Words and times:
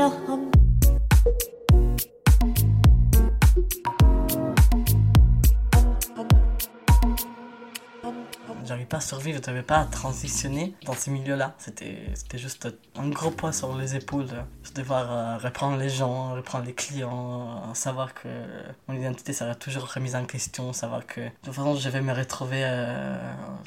no 0.00 0.49
J'arrivais 8.70 8.86
pas 8.86 8.98
à 8.98 9.00
survivre, 9.00 9.40
j'arrivais 9.44 9.64
pas 9.64 9.78
à 9.78 9.84
transitionner 9.84 10.74
dans 10.84 10.92
ces 10.92 11.10
milieux-là. 11.10 11.56
C'était 11.58 12.14
juste 12.34 12.68
un 12.94 13.08
gros 13.08 13.32
poids 13.32 13.52
sur 13.52 13.76
les 13.76 13.96
épaules. 13.96 14.28
de 14.28 14.74
devoir 14.76 15.10
euh, 15.10 15.38
reprendre 15.38 15.76
les 15.76 15.88
gens, 15.88 16.34
reprendre 16.34 16.66
les 16.66 16.72
clients, 16.72 17.64
euh, 17.68 17.74
savoir 17.74 18.14
que 18.14 18.28
mon 18.86 18.94
identité 18.94 19.32
serait 19.32 19.56
toujours 19.56 19.92
remise 19.92 20.14
en 20.14 20.24
question, 20.24 20.72
savoir 20.72 21.04
que 21.04 21.20
de 21.20 21.30
toute 21.42 21.52
façon 21.52 21.74
je 21.74 21.88
vais 21.88 22.00
me 22.00 22.12
retrouver 22.12 22.62
euh, 22.62 23.18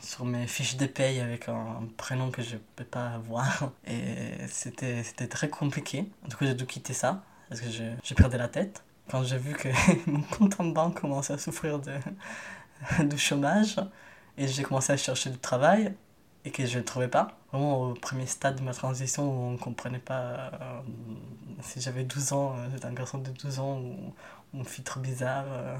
sur 0.01 0.23
mes 0.23 0.47
fiches 0.47 0.77
de 0.77 0.85
paye 0.85 1.19
avec 1.19 1.49
un 1.49 1.85
prénom 1.97 2.31
que 2.31 2.41
je 2.41 2.55
peux 2.77 2.85
pas 2.85 3.07
avoir. 3.07 3.71
Et 3.85 4.47
c'était 4.47 5.03
c'était 5.03 5.27
très 5.27 5.49
compliqué. 5.49 6.09
Du 6.29 6.37
coup 6.37 6.45
j'ai 6.45 6.55
dû 6.55 6.65
quitter 6.65 6.93
ça 6.93 7.25
parce 7.49 7.59
que 7.59 7.69
je, 7.69 7.83
je 8.01 8.13
perdais 8.13 8.37
la 8.37 8.47
tête. 8.47 8.85
Quand 9.11 9.25
j'ai 9.25 9.37
vu 9.37 9.51
que 9.51 9.67
mon 10.09 10.21
compte 10.21 10.61
en 10.61 10.67
banque 10.67 11.01
commençait 11.01 11.33
à 11.33 11.37
souffrir 11.37 11.79
de, 11.79 11.91
de 13.03 13.17
chômage, 13.17 13.75
et 14.37 14.47
j'ai 14.47 14.63
commencé 14.63 14.93
à 14.93 14.97
chercher 14.97 15.29
du 15.29 15.37
travail 15.39 15.93
et 16.45 16.51
que 16.51 16.65
je 16.65 16.73
ne 16.73 16.79
le 16.79 16.85
trouvais 16.85 17.07
pas. 17.07 17.37
Vraiment 17.51 17.91
au 17.91 17.93
premier 17.93 18.25
stade 18.27 18.57
de 18.57 18.63
ma 18.63 18.73
transition 18.73 19.23
où 19.29 19.43
on 19.49 19.51
ne 19.51 19.57
comprenait 19.57 19.99
pas 19.99 20.51
euh, 20.61 20.81
si 21.61 21.81
j'avais 21.81 22.03
12 22.03 22.33
ans, 22.33 22.55
euh, 22.57 22.67
j'étais 22.71 22.85
un 22.85 22.93
garçon 22.93 23.17
de 23.19 23.29
12 23.31 23.59
ans 23.59 23.79
ou 23.79 24.13
ou 24.53 24.59
une 24.59 24.65
fille 24.65 24.83
trop 24.83 24.99
bizarre. 24.99 25.45
euh. 25.49 25.75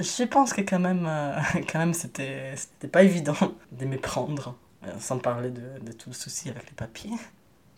Je 0.00 0.24
pense 0.24 0.52
que 0.52 0.60
quand 0.62 0.78
même, 0.78 1.06
euh, 1.06 1.40
quand 1.72 1.78
même 1.80 1.94
c'était, 1.94 2.54
c'était 2.56 2.88
pas 2.88 3.02
évident 3.02 3.34
de 3.72 3.84
me 3.86 3.98
prendre, 3.98 4.56
sans 5.00 5.18
parler 5.18 5.50
de, 5.50 5.78
de 5.80 5.92
tout 5.92 6.10
le 6.10 6.14
souci 6.14 6.48
avec 6.50 6.66
les 6.68 6.74
papiers. 6.76 7.10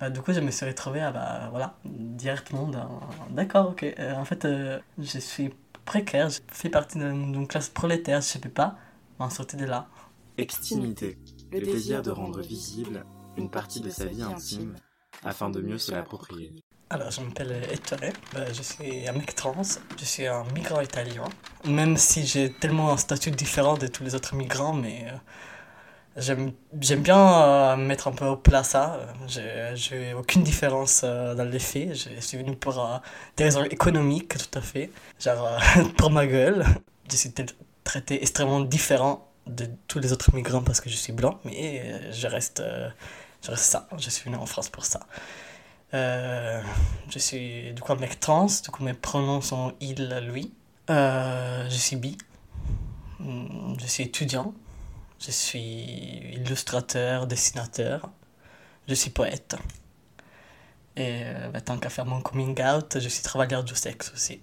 Euh, 0.02 0.10
du 0.10 0.20
coup, 0.22 0.32
je 0.32 0.40
me 0.40 0.50
suis 0.50 0.66
retrouvé 0.66 1.00
à, 1.00 1.12
bah, 1.12 1.48
voilà, 1.50 1.74
directement 1.84 2.66
dans... 2.68 3.00
D'accord, 3.30 3.70
ok, 3.70 3.86
en 4.16 4.24
fait, 4.24 4.46
je 4.98 5.18
suis 5.18 5.54
précaire, 5.84 6.30
je 6.30 6.40
fais 6.52 6.70
partie 6.70 6.98
d'une 6.98 7.46
classe 7.48 7.68
prolétaire, 7.70 8.20
je 8.20 8.38
ne 8.38 8.42
peux 8.42 8.50
pas 8.50 8.76
m'en 9.18 9.30
sortir 9.30 9.58
de 9.60 9.64
là. 9.66 9.88
Extimité, 10.36 11.16
le 11.52 11.60
désir 11.60 12.02
de 12.02 12.10
rendre 12.10 12.40
visible 12.40 13.04
une 13.36 13.48
partie 13.48 13.80
de 13.80 13.88
sa 13.88 14.06
vie 14.06 14.22
intime 14.22 14.74
afin 15.22 15.48
de 15.48 15.60
mieux 15.60 15.78
se 15.78 15.92
l'approprier. 15.92 16.52
Alors, 16.90 17.12
je 17.12 17.20
m'appelle 17.20 17.62
Ettore, 17.70 18.12
euh, 18.34 18.52
je 18.52 18.62
suis 18.62 19.06
un 19.06 19.12
mec 19.12 19.36
trans, 19.36 19.62
je 19.96 20.04
suis 20.04 20.26
un 20.26 20.42
migrant 20.52 20.80
italien. 20.80 21.24
Même 21.66 21.96
si 21.96 22.26
j'ai 22.26 22.52
tellement 22.52 22.90
un 22.92 22.96
statut 22.96 23.30
différent 23.30 23.76
de 23.76 23.86
tous 23.86 24.02
les 24.02 24.16
autres 24.16 24.34
migrants, 24.34 24.72
mais 24.72 25.06
euh, 25.06 26.50
j'aime 26.80 27.02
bien 27.02 27.42
euh, 27.42 27.76
mettre 27.76 28.08
un 28.08 28.12
peu 28.12 28.26
au 28.26 28.36
plat 28.36 28.64
ça. 28.64 29.14
J'ai 29.28 30.14
aucune 30.14 30.42
différence 30.42 31.02
euh, 31.04 31.36
dans 31.36 31.48
les 31.48 31.60
faits. 31.60 31.94
Je 31.94 32.20
suis 32.20 32.38
venu 32.38 32.56
pour 32.56 33.00
des 33.36 33.44
raisons 33.44 33.62
économiques, 33.64 34.36
tout 34.36 34.58
à 34.58 34.60
fait. 34.60 34.90
Genre, 35.20 35.48
pour 35.96 36.10
ma 36.10 36.26
gueule. 36.26 36.64
Je 37.08 37.16
suis 37.16 37.32
traité 37.84 38.20
extrêmement 38.20 38.60
différent 38.60 39.33
de 39.46 39.68
tous 39.88 39.98
les 39.98 40.12
autres 40.12 40.34
migrants 40.34 40.62
parce 40.62 40.80
que 40.80 40.88
je 40.90 40.96
suis 40.96 41.12
blanc, 41.12 41.38
mais 41.44 41.80
euh, 41.84 42.12
je 42.12 42.26
reste, 42.26 42.60
euh, 42.60 42.88
je 43.42 43.50
reste 43.50 43.64
ça. 43.64 43.88
Je 43.98 44.10
suis 44.10 44.24
venu 44.24 44.36
en 44.36 44.46
France 44.46 44.68
pour 44.68 44.84
ça. 44.84 45.00
Euh, 45.92 46.62
je 47.10 47.18
suis 47.18 47.72
du 47.72 47.80
coup 47.82 47.92
un 47.92 47.96
mec 47.96 48.18
trans, 48.18 48.46
du 48.46 48.70
coup 48.70 48.82
mes 48.82 48.94
pronoms 48.94 49.40
sont 49.40 49.74
il, 49.80 50.08
lui. 50.28 50.52
Je 50.88 51.66
suis 51.70 51.96
bi. 51.96 52.16
Hmm, 53.20 53.74
Je 53.78 53.86
suis 53.86 54.04
étudiant. 54.04 54.54
Je 55.20 55.30
suis 55.30 56.32
illustrateur, 56.32 57.26
dessinateur. 57.26 58.10
Je 58.88 58.94
suis 58.94 59.10
poète. 59.10 59.56
Et 60.96 61.24
bah, 61.52 61.60
tant 61.60 61.78
qu'à 61.78 61.90
faire 61.90 62.06
mon 62.06 62.20
coming 62.20 62.60
out, 62.62 62.98
je 63.00 63.08
suis 63.08 63.22
travailleur 63.22 63.64
du 63.64 63.74
sexe 63.74 64.12
aussi. 64.14 64.40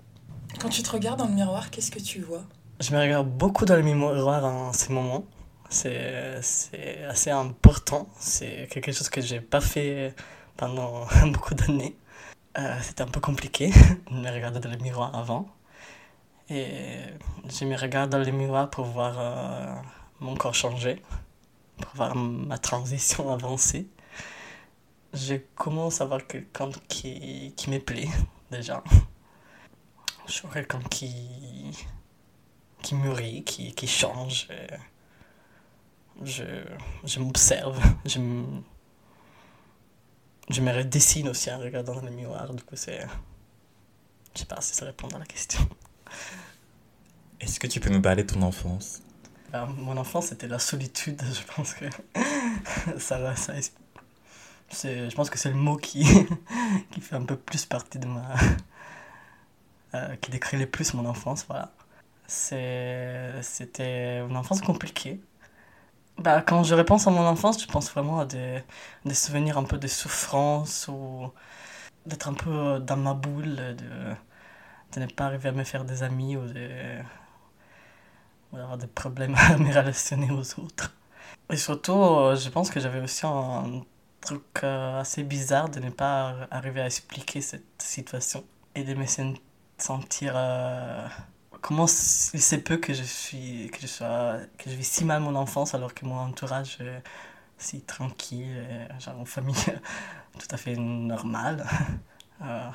Quand 0.60 0.70
tu 0.70 0.84
te 0.84 0.90
regardes 0.90 1.20
dans 1.20 1.28
le 1.28 1.34
miroir, 1.34 1.70
qu'est-ce 1.70 1.92
que 1.92 2.00
tu 2.00 2.22
vois? 2.22 2.44
Je 2.82 2.96
me 2.96 3.00
regarde 3.00 3.30
beaucoup 3.30 3.66
dans 3.66 3.76
le 3.76 3.84
miroir 3.84 4.44
en 4.44 4.74
ces 4.74 4.92
moments. 4.92 5.24
C'est 5.70 7.04
assez 7.08 7.30
important. 7.30 8.10
C'est 8.18 8.68
quelque 8.72 8.92
chose 8.92 9.08
que 9.08 9.22
j'ai 9.22 9.40
pas 9.40 9.62
fait 9.62 10.16
pendant 10.58 11.06
beaucoup 11.28 11.54
d'années. 11.54 11.96
Euh, 12.58 12.76
C'était 12.82 13.04
un 13.04 13.08
peu 13.08 13.20
compliqué 13.20 13.70
de 14.10 14.16
me 14.16 14.32
regarder 14.32 14.60
dans 14.60 14.72
le 14.72 14.78
miroir 14.78 15.16
avant. 15.16 15.48
Et 16.50 17.02
je 17.48 17.66
me 17.66 17.78
regarde 17.78 18.10
dans 18.10 18.18
le 18.18 18.32
miroir 18.32 18.72
pour 18.72 18.86
voir 18.86 19.16
euh, 19.20 19.76
mon 20.20 20.36
corps 20.36 20.56
changer, 20.56 21.04
pour 21.80 21.94
voir 21.94 22.16
ma 22.16 22.58
transition 22.58 23.32
avancer. 23.34 23.88
Je 25.14 25.36
commence 25.54 26.02
à 26.02 26.06
voir 26.06 26.26
quelqu'un 26.26 26.72
qui, 26.88 27.54
qui 27.56 27.70
me 27.70 27.78
plaît 27.78 28.10
déjà. 28.50 28.84
Je 30.26 30.42
vois 30.42 30.52
quelqu'un 30.54 30.82
qui, 30.90 31.78
qui 32.82 32.96
mûrit, 32.96 33.44
qui, 33.44 33.74
qui 33.74 33.88
change. 33.88 34.48
Je, 36.24 36.44
je 37.04 37.20
m'observe, 37.20 37.80
je 38.06 38.20
me, 38.20 38.44
je 40.50 40.62
me 40.62 40.72
redessine 40.72 41.30
aussi 41.30 41.50
en 41.52 41.60
regardant 41.60 41.96
dans 41.96 42.02
le 42.02 42.12
miroir. 42.12 42.54
Du 42.54 42.64
coup, 42.64 42.76
c'est. 42.76 43.06
Je 44.34 44.40
sais 44.40 44.46
pas 44.46 44.62
si 44.62 44.74
ça 44.76 44.86
répond 44.86 45.08
à 45.10 45.20
la 45.20 45.26
question. 45.26 45.60
Est-ce 47.40 47.60
que 47.60 47.68
tu 47.68 47.80
peux 47.80 47.90
nous 47.90 48.02
parler 48.02 48.24
de 48.24 48.32
ton 48.34 48.42
enfance? 48.44 49.02
Ben, 49.52 49.66
mon 49.66 49.98
enfance, 49.98 50.28
c'était 50.28 50.48
la 50.48 50.60
solitude. 50.60 51.22
Je 51.34 51.54
pense 51.56 51.74
que 51.74 51.86
ça, 53.00 53.36
ça 53.36 53.54
c'est, 54.70 55.10
je 55.10 55.16
pense 55.16 55.30
que 55.30 55.38
c'est 55.38 55.50
le 55.50 55.56
mot 55.56 55.76
qui, 55.76 56.04
qui 56.92 57.02
fait 57.02 57.16
un 57.16 57.24
peu 57.26 57.36
plus 57.36 57.66
partie 57.66 58.00
de 58.00 58.08
ma. 58.08 58.36
euh, 59.96 60.16
qui 60.18 60.32
décrit 60.32 60.58
le 60.58 60.68
plus 60.68 60.94
mon 60.94 61.06
enfance, 61.06 61.46
voilà. 61.48 61.72
C'était 63.42 64.20
une 64.20 64.38
enfance 64.38 64.62
compliquée. 64.62 65.20
Bah, 66.18 66.42
quand 66.42 66.64
je 66.64 66.76
repense 66.76 67.08
à 67.08 67.12
mon 67.12 67.26
enfance, 67.26 67.62
je 67.62 67.68
pense 67.68 67.92
vraiment 67.92 68.20
à 68.20 68.26
des, 68.26 68.64
des 69.06 69.14
souvenirs 69.16 69.58
un 69.58 69.64
peu 69.64 69.78
de 69.78 69.88
souffrance 69.88 70.88
ou 70.90 71.32
d'être 72.06 72.30
un 72.30 72.34
peu 72.36 72.80
dans 72.80 72.98
ma 72.98 73.14
boule, 73.14 73.56
de, 73.56 74.16
de 74.94 75.00
ne 75.00 75.06
pas 75.08 75.26
arriver 75.26 75.50
à 75.50 75.52
me 75.54 75.64
faire 75.64 75.86
des 75.86 76.04
amis 76.04 76.38
ou 76.38 76.44
d'avoir 78.54 78.78
des 78.78 78.88
problèmes 78.88 79.36
à 79.36 79.58
me 79.58 79.68
relationner 79.70 80.32
aux 80.32 80.60
autres. 80.60 80.94
Et 81.52 81.58
surtout, 81.58 81.94
je 82.36 82.50
pense 82.50 82.70
que 82.72 82.80
j'avais 82.80 83.02
aussi 83.02 83.26
un 83.26 83.84
truc 84.22 84.44
euh, 84.64 85.00
assez 85.02 85.24
bizarre 85.24 85.70
de 85.70 85.80
ne 85.80 85.90
pas 85.90 86.48
arriver 86.52 86.82
à 86.82 86.88
expliquer 86.88 87.42
cette 87.42 87.82
situation 87.82 88.44
et 88.76 88.84
de 88.84 88.94
me 88.96 89.06
sen- 89.06 89.38
sentir 89.78 90.34
euh, 90.36 91.08
comment 91.62 91.86
il 92.34 92.42
se 92.42 92.56
peut 92.56 92.78
que 92.78 92.94
je 92.94 93.04
suis 93.04 93.70
que 93.72 93.82
je 93.82 93.88
sois 93.88 94.38
que 94.58 94.70
je 94.70 94.76
vis 94.76 94.88
si 94.88 95.06
mal 95.06 95.22
mon 95.22 95.36
enfance 95.36 95.74
alors 95.76 95.94
que 95.94 96.06
mon 96.06 96.18
entourage 96.18 96.80
est 96.82 97.04
si 97.58 97.82
tranquille 97.82 98.58
et, 98.58 99.00
genre 99.02 99.20
une 99.20 99.26
famille 99.26 99.56
tout 100.40 100.48
à 100.50 100.58
fait 100.58 100.76
normale 100.76 101.66
euh, 102.44 102.70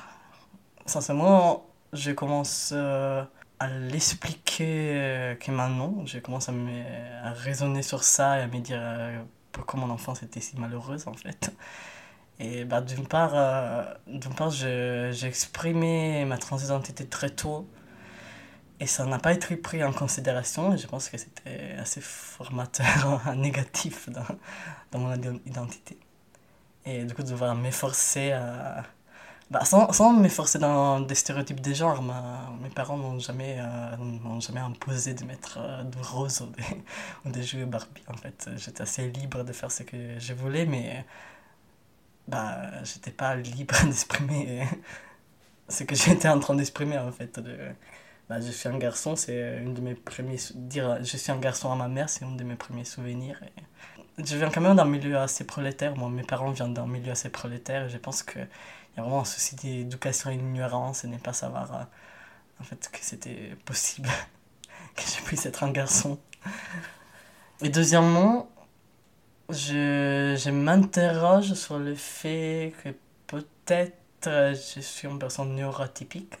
sincèrement 0.85 1.65
je 1.93 2.11
commence 2.11 2.71
euh, 2.73 3.23
à 3.59 3.67
l'expliquer 3.67 4.91
euh, 4.95 5.35
que 5.35 5.51
maintenant 5.51 6.05
je 6.05 6.19
commence 6.19 6.49
à, 6.49 6.51
me, 6.51 6.83
à 7.23 7.31
raisonner 7.31 7.81
sur 7.81 8.03
ça 8.03 8.39
et 8.39 8.41
à 8.43 8.47
me 8.47 8.59
dire 8.59 8.79
euh, 8.79 9.21
pourquoi 9.51 9.79
mon 9.79 9.89
enfance 9.89 10.23
était 10.23 10.39
si 10.39 10.57
malheureuse 10.57 11.07
en 11.07 11.13
fait. 11.13 11.55
Et 12.39 12.65
bah, 12.65 12.81
d'une 12.81 13.07
part, 13.07 13.31
euh, 13.33 13.83
part 14.37 14.51
j'ai 14.51 15.25
exprimé 15.25 16.23
ma 16.25 16.37
transidentité 16.37 17.07
très 17.07 17.31
tôt 17.31 17.67
et 18.79 18.87
ça 18.87 19.05
n'a 19.05 19.19
pas 19.19 19.33
été 19.33 19.57
pris 19.57 19.83
en 19.83 19.93
considération 19.93 20.73
et 20.73 20.77
je 20.77 20.87
pense 20.87 21.09
que 21.09 21.17
c'était 21.17 21.75
assez 21.79 22.01
formateur 22.01 23.35
négatif 23.37 24.09
dans, 24.09 24.25
dans 24.91 24.99
mon 24.99 25.13
ide- 25.15 25.41
identité. 25.45 25.97
Et 26.85 27.03
du 27.05 27.13
coup, 27.13 27.23
de 27.23 27.29
devoir 27.29 27.55
m'efforcer 27.55 28.31
à, 28.31 28.83
Bah, 29.51 29.65
sans, 29.65 29.91
sans 29.93 30.13
m'efforcer 30.13 30.59
dans 30.59 31.01
des 31.01 31.15
stéréotypes 31.15 31.61
des 31.61 31.75
genres, 31.75 32.01
ma, 32.03 32.51
mes 32.61 32.69
parents 32.69 32.97
n'ont 32.97 33.19
jamais, 33.19 33.57
euh, 33.59 34.39
jamais 34.41 34.59
imposé 34.61 35.13
de 35.15 35.23
mettre 35.25 35.57
euh, 35.59 35.83
de 35.83 35.99
rose 35.99 36.41
ou 36.41 36.47
des, 36.47 36.63
ou 37.25 37.31
des 37.31 37.43
jouets 37.43 37.65
Barbie. 37.65 38.03
En 38.09 38.17
fait, 38.17 38.49
j'étais 38.57 38.81
assez 38.83 39.09
libre 39.09 39.43
de 39.43 39.53
faire 39.53 39.71
ce 39.71 39.83
que 39.83 40.19
je 40.19 40.33
voulais, 40.33 40.65
mais 40.65 41.05
bah, 42.27 42.83
j'étais 42.83 43.11
pas 43.11 43.35
libre 43.35 43.75
d'exprimer 43.85 44.67
ce 45.69 45.83
que 45.83 45.95
j'étais 45.95 46.29
en 46.29 46.39
train 46.39 46.55
d'exprimer 46.55 46.97
en 46.97 47.11
fait. 47.11 47.39
De, 47.39 47.57
bah, 48.29 48.41
je 48.41 48.51
suis 48.51 48.67
un 48.67 48.77
garçon, 48.77 49.15
c'est 49.15 49.59
une 49.61 49.73
de 49.73 49.81
mes 49.81 49.95
premiers. 49.95 50.37
Dire 50.55 50.97
je 51.01 51.17
suis 51.17 51.31
un 51.31 51.39
garçon 51.39 51.71
à 51.71 51.75
ma 51.75 51.87
mère, 51.87 52.09
c'est 52.09 52.25
un 52.25 52.31
de 52.31 52.43
mes 52.43 52.55
premiers 52.55 52.83
souvenirs. 52.83 53.39
Je 54.17 54.35
viens 54.35 54.49
quand 54.49 54.61
même 54.61 54.75
d'un 54.75 54.85
milieu 54.85 55.17
assez 55.17 55.45
prolétaire. 55.45 55.95
Moi, 55.95 56.09
mes 56.09 56.23
parents 56.23 56.51
viennent 56.51 56.73
d'un 56.73 56.87
milieu 56.87 57.11
assez 57.11 57.29
prolétaire 57.29 57.87
je 57.87 57.97
pense 57.97 58.23
qu'il 58.23 58.41
y 58.97 58.99
a 58.99 59.03
vraiment 59.03 59.21
un 59.21 59.25
souci 59.25 59.55
d'éducation 59.55 60.29
et 60.29 60.37
d'ignorance 60.37 61.05
et 61.05 61.07
ne 61.07 61.17
pas 61.17 61.33
savoir 61.33 61.73
euh, 61.73 61.83
en 62.59 62.63
fait 62.63 62.89
que 62.91 62.99
c'était 63.01 63.55
possible 63.65 64.09
que 64.95 65.03
je 65.03 65.23
puisse 65.23 65.45
être 65.45 65.63
un 65.63 65.71
garçon. 65.71 66.19
Et 67.61 67.69
deuxièmement, 67.69 68.49
je, 69.49 70.35
je 70.37 70.49
m'interroge 70.49 71.53
sur 71.53 71.79
le 71.79 71.95
fait 71.95 72.73
que 72.83 72.89
peut-être 73.27 73.95
je 74.25 74.81
suis 74.81 75.07
une 75.07 75.19
personne 75.19 75.55
neurotypique 75.55 76.33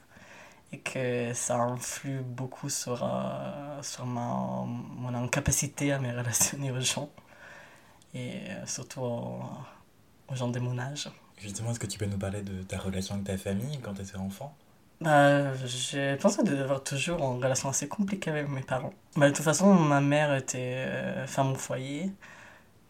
et 0.71 0.79
que 0.79 1.33
ça 1.33 1.55
influe 1.55 2.19
beaucoup 2.19 2.69
sur, 2.69 3.03
euh, 3.03 3.81
sur 3.81 4.05
ma, 4.05 4.65
mon 4.65 5.13
incapacité 5.13 5.93
à 5.93 5.99
me 5.99 6.09
relationner 6.09 6.71
aux 6.71 6.81
gens 6.81 7.09
et 8.13 8.33
euh, 8.49 8.65
surtout 8.65 9.01
aux, 9.01 10.35
gens 10.35 10.49
de 10.49 10.59
mon 10.59 10.77
âge. 10.77 11.09
Justement, 11.37 11.71
est-ce 11.71 11.79
que 11.79 11.87
tu 11.87 11.97
peux 11.97 12.05
nous 12.05 12.17
parler 12.17 12.41
de 12.41 12.63
ta 12.63 12.77
relation 12.77 13.15
avec 13.15 13.27
ta 13.27 13.37
famille 13.37 13.79
quand 13.81 13.93
tu 13.93 14.01
étais 14.01 14.17
enfant? 14.17 14.55
Bah, 14.99 15.53
je 15.53 16.15
pensais 16.15 16.43
d'avoir 16.43 16.83
toujours 16.83 17.19
une 17.19 17.43
relation 17.43 17.69
assez 17.69 17.87
compliquée 17.87 18.31
avec 18.31 18.49
mes 18.49 18.61
parents. 18.61 18.93
Bah, 19.15 19.29
de 19.29 19.35
toute 19.35 19.45
façon, 19.45 19.73
ma 19.73 20.01
mère 20.01 20.35
était 20.35 20.85
euh, 20.87 21.27
femme 21.27 21.51
au 21.51 21.55
foyer. 21.55 22.11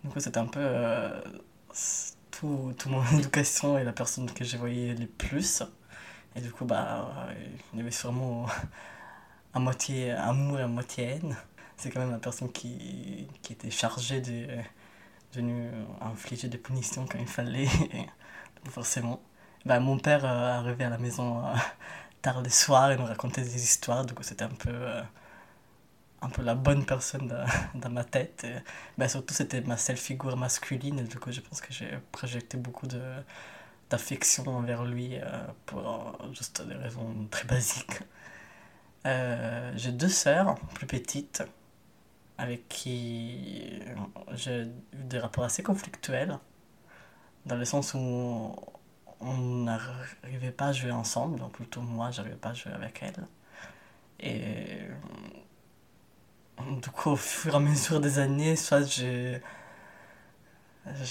Du 0.04 0.10
coup, 0.10 0.20
c'était 0.20 0.38
un 0.38 0.46
peu 0.46 0.66
tout, 2.32 2.74
tout 2.78 2.90
mon 2.90 3.04
éducation 3.20 3.78
et 3.78 3.84
la 3.84 3.92
personne 3.92 4.32
que 4.32 4.44
j'ai 4.44 4.58
voyé 4.58 4.96
le 4.96 5.06
plus. 5.06 5.64
Et 6.38 6.42
du 6.42 6.52
coup, 6.52 6.66
bah, 6.66 7.10
il 7.74 7.80
y 7.80 7.82
avait 7.82 7.92
sûrement 7.92 8.46
à 9.54 9.60
moitié 9.60 10.12
amour 10.12 10.60
et 10.60 10.64
à 10.64 10.68
moitié 10.68 11.06
haine. 11.06 11.36
C'est 11.78 11.90
quand 11.92 12.00
même 12.00 12.12
la 12.12 12.20
personne 12.20 12.52
qui, 12.52 13.28
qui 13.42 13.54
était 13.54 13.72
chargée 13.72 14.22
de, 14.22 14.48
de 15.34 15.42
nous 15.42 15.70
infliger 16.02 16.48
des 16.48 16.58
punitions 16.58 17.06
quand 17.08 17.20
il 17.20 17.28
fallait, 17.28 17.68
forcément. 18.70 19.22
Bah, 19.66 19.80
mon 19.80 19.98
père 20.00 20.26
euh, 20.26 20.60
arrivait 20.60 20.86
à 20.86 20.90
la 20.90 20.98
maison 20.98 21.46
euh, 21.46 21.54
tard 22.22 22.42
le 22.42 22.50
soir 22.50 22.92
et 22.92 22.98
nous 22.98 23.06
racontait 23.06 23.42
des 23.42 23.56
histoires, 23.64 24.06
coup 24.06 24.24
c'était 24.24 24.46
un 24.46 24.50
peu... 24.50 24.70
Euh, 24.72 25.02
un 26.22 26.30
peu 26.30 26.42
la 26.42 26.56
bonne 26.56 26.84
personne 26.84 27.32
dans, 27.76 27.90
ma 27.92 28.04
tête. 28.04 28.48
Ben 28.98 29.08
surtout, 29.08 29.36
c'était 29.36 29.62
ma 29.62 29.78
seule 29.78 29.98
figure 29.98 30.36
masculine. 30.36 31.04
Du 31.04 31.20
coup, 31.20 31.32
je 31.32 31.42
pense 31.42 31.62
que 31.62 31.72
j'ai 31.72 31.92
projeté 32.12 32.58
beaucoup 32.58 32.88
de, 32.88 33.00
d'affection 33.90 34.48
envers 34.48 34.84
lui 34.86 35.18
euh, 35.18 35.24
pour 35.66 36.18
euh, 36.22 36.34
juste 36.34 36.62
des 36.62 36.76
raisons 36.76 37.28
très 37.32 37.46
basiques. 37.46 38.02
Euh, 39.06 39.72
j'ai 39.76 39.92
deux 39.92 40.10
sœurs 40.10 40.56
plus 40.74 40.88
petites 40.88 41.44
avec 42.38 42.68
qui 42.68 43.80
j'ai 44.34 44.64
eu 44.64 45.04
des 45.04 45.20
rapports 45.20 45.46
assez 45.46 45.64
conflictuels 45.64 46.38
dans 47.46 47.56
le 47.56 47.66
sens 47.66 47.94
où 47.94 48.56
on 49.20 49.38
n'arrivait 49.38 50.52
pas 50.52 50.68
à 50.68 50.72
jouer 50.74 50.92
ensemble, 50.92 51.40
donc 51.40 51.54
plutôt 51.54 51.82
moi 51.82 52.12
j'arrivais 52.12 52.36
pas 52.36 52.50
à 52.50 52.54
jouer 52.54 52.74
avec 52.74 53.02
elle. 53.02 53.28
Et 54.20 54.82
du 56.82 56.90
coup, 56.90 57.12
au 57.12 57.16
fur 57.16 57.54
et 57.54 57.58
à 57.58 57.60
mesure 57.60 58.00
des 58.00 58.20
années, 58.20 58.56
soit 58.56 58.84
j'ai. 58.84 59.42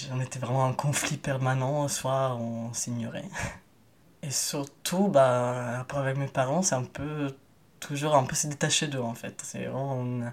J'en 0.09 0.19
étais 0.19 0.39
vraiment 0.39 0.65
en 0.65 0.73
conflit 0.73 1.17
permanent, 1.17 1.87
soit 1.87 2.35
on 2.35 2.73
s'ignorait. 2.73 3.29
Et 4.23 4.31
surtout, 4.31 5.07
bah, 5.07 5.79
après 5.79 5.99
avec 5.99 6.17
mes 6.17 6.27
parents, 6.27 6.61
c'est 6.61 6.75
un 6.75 6.83
peu. 6.83 7.35
toujours 7.79 8.15
un 8.15 8.23
peu 8.25 8.35
se 8.35 8.47
détacher 8.47 8.87
d'eux 8.87 9.01
en 9.01 9.13
fait. 9.13 9.41
C'est. 9.43 9.67
On, 9.69 10.31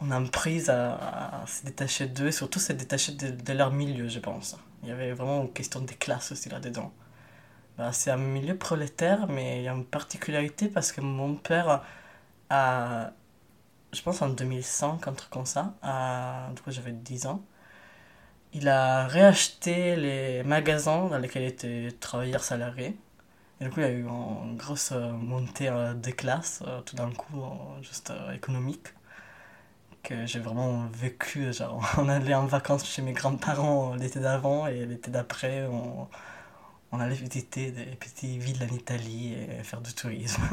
on 0.00 0.10
a 0.10 0.16
une 0.16 0.30
prise 0.30 0.70
à, 0.70 1.44
se 1.46 1.64
détacher 1.64 2.06
d'eux, 2.06 2.28
et 2.28 2.32
surtout 2.32 2.58
se 2.58 2.72
détacher 2.72 3.12
de, 3.12 3.52
leur 3.52 3.72
milieu, 3.72 4.08
je 4.08 4.18
pense. 4.20 4.56
Il 4.82 4.88
y 4.88 4.92
avait 4.92 5.12
vraiment 5.12 5.42
une 5.42 5.52
question 5.52 5.80
des 5.80 5.94
classes 5.94 6.32
aussi 6.32 6.48
là-dedans. 6.48 6.92
Bah, 7.78 7.92
c'est 7.92 8.10
un 8.10 8.16
milieu 8.18 8.56
prolétaire, 8.56 9.26
mais 9.28 9.60
il 9.60 9.64
y 9.64 9.68
a 9.68 9.72
une 9.74 9.84
particularité 9.84 10.68
parce 10.68 10.92
que 10.92 11.00
mon 11.00 11.34
père 11.36 11.82
a 12.50 13.12
je 13.94 14.02
pense 14.02 14.20
en 14.22 14.28
2005, 14.28 15.06
un 15.08 15.12
truc 15.12 15.30
comme 15.30 15.46
ça, 15.46 15.74
du 16.54 16.62
coup 16.62 16.70
j'avais 16.70 16.92
10 16.92 17.26
ans. 17.26 17.42
Il 18.54 18.68
a 18.68 19.06
réacheté 19.08 19.96
les 19.96 20.44
magasins 20.44 21.08
dans 21.08 21.18
lesquels 21.18 21.42
il 21.42 21.48
était 21.48 21.88
travailleur 21.98 22.44
salarié. 22.44 22.96
Et 23.60 23.64
du 23.64 23.70
coup, 23.70 23.80
il 23.80 23.82
y 23.82 23.86
a 23.86 23.90
eu 23.90 24.04
une 24.04 24.56
grosse 24.56 24.92
euh, 24.92 25.10
montée 25.12 25.68
euh, 25.68 25.94
des 25.94 26.12
classes, 26.12 26.62
euh, 26.66 26.80
tout 26.82 26.94
d'un 26.96 27.10
coup, 27.12 27.42
juste 27.82 28.12
économique, 28.32 28.88
que 30.04 30.26
j'ai 30.26 30.38
vraiment 30.38 30.86
vécu. 30.92 31.52
Genre, 31.52 31.84
on 31.98 32.08
allait 32.08 32.34
en 32.34 32.46
vacances 32.46 32.86
chez 32.86 33.02
mes 33.02 33.12
grands-parents 33.12 33.94
l'été 33.96 34.20
d'avant 34.20 34.66
et 34.68 34.86
l'été 34.86 35.10
d'après, 35.10 35.66
on, 35.66 36.08
on 36.92 37.00
allait 37.00 37.14
visiter 37.16 37.72
des 37.72 37.86
petites 37.96 38.40
villes 38.40 38.62
en 38.62 38.74
Italie 38.74 39.34
et 39.34 39.64
faire 39.64 39.80
du 39.80 39.92
tourisme. 39.94 40.42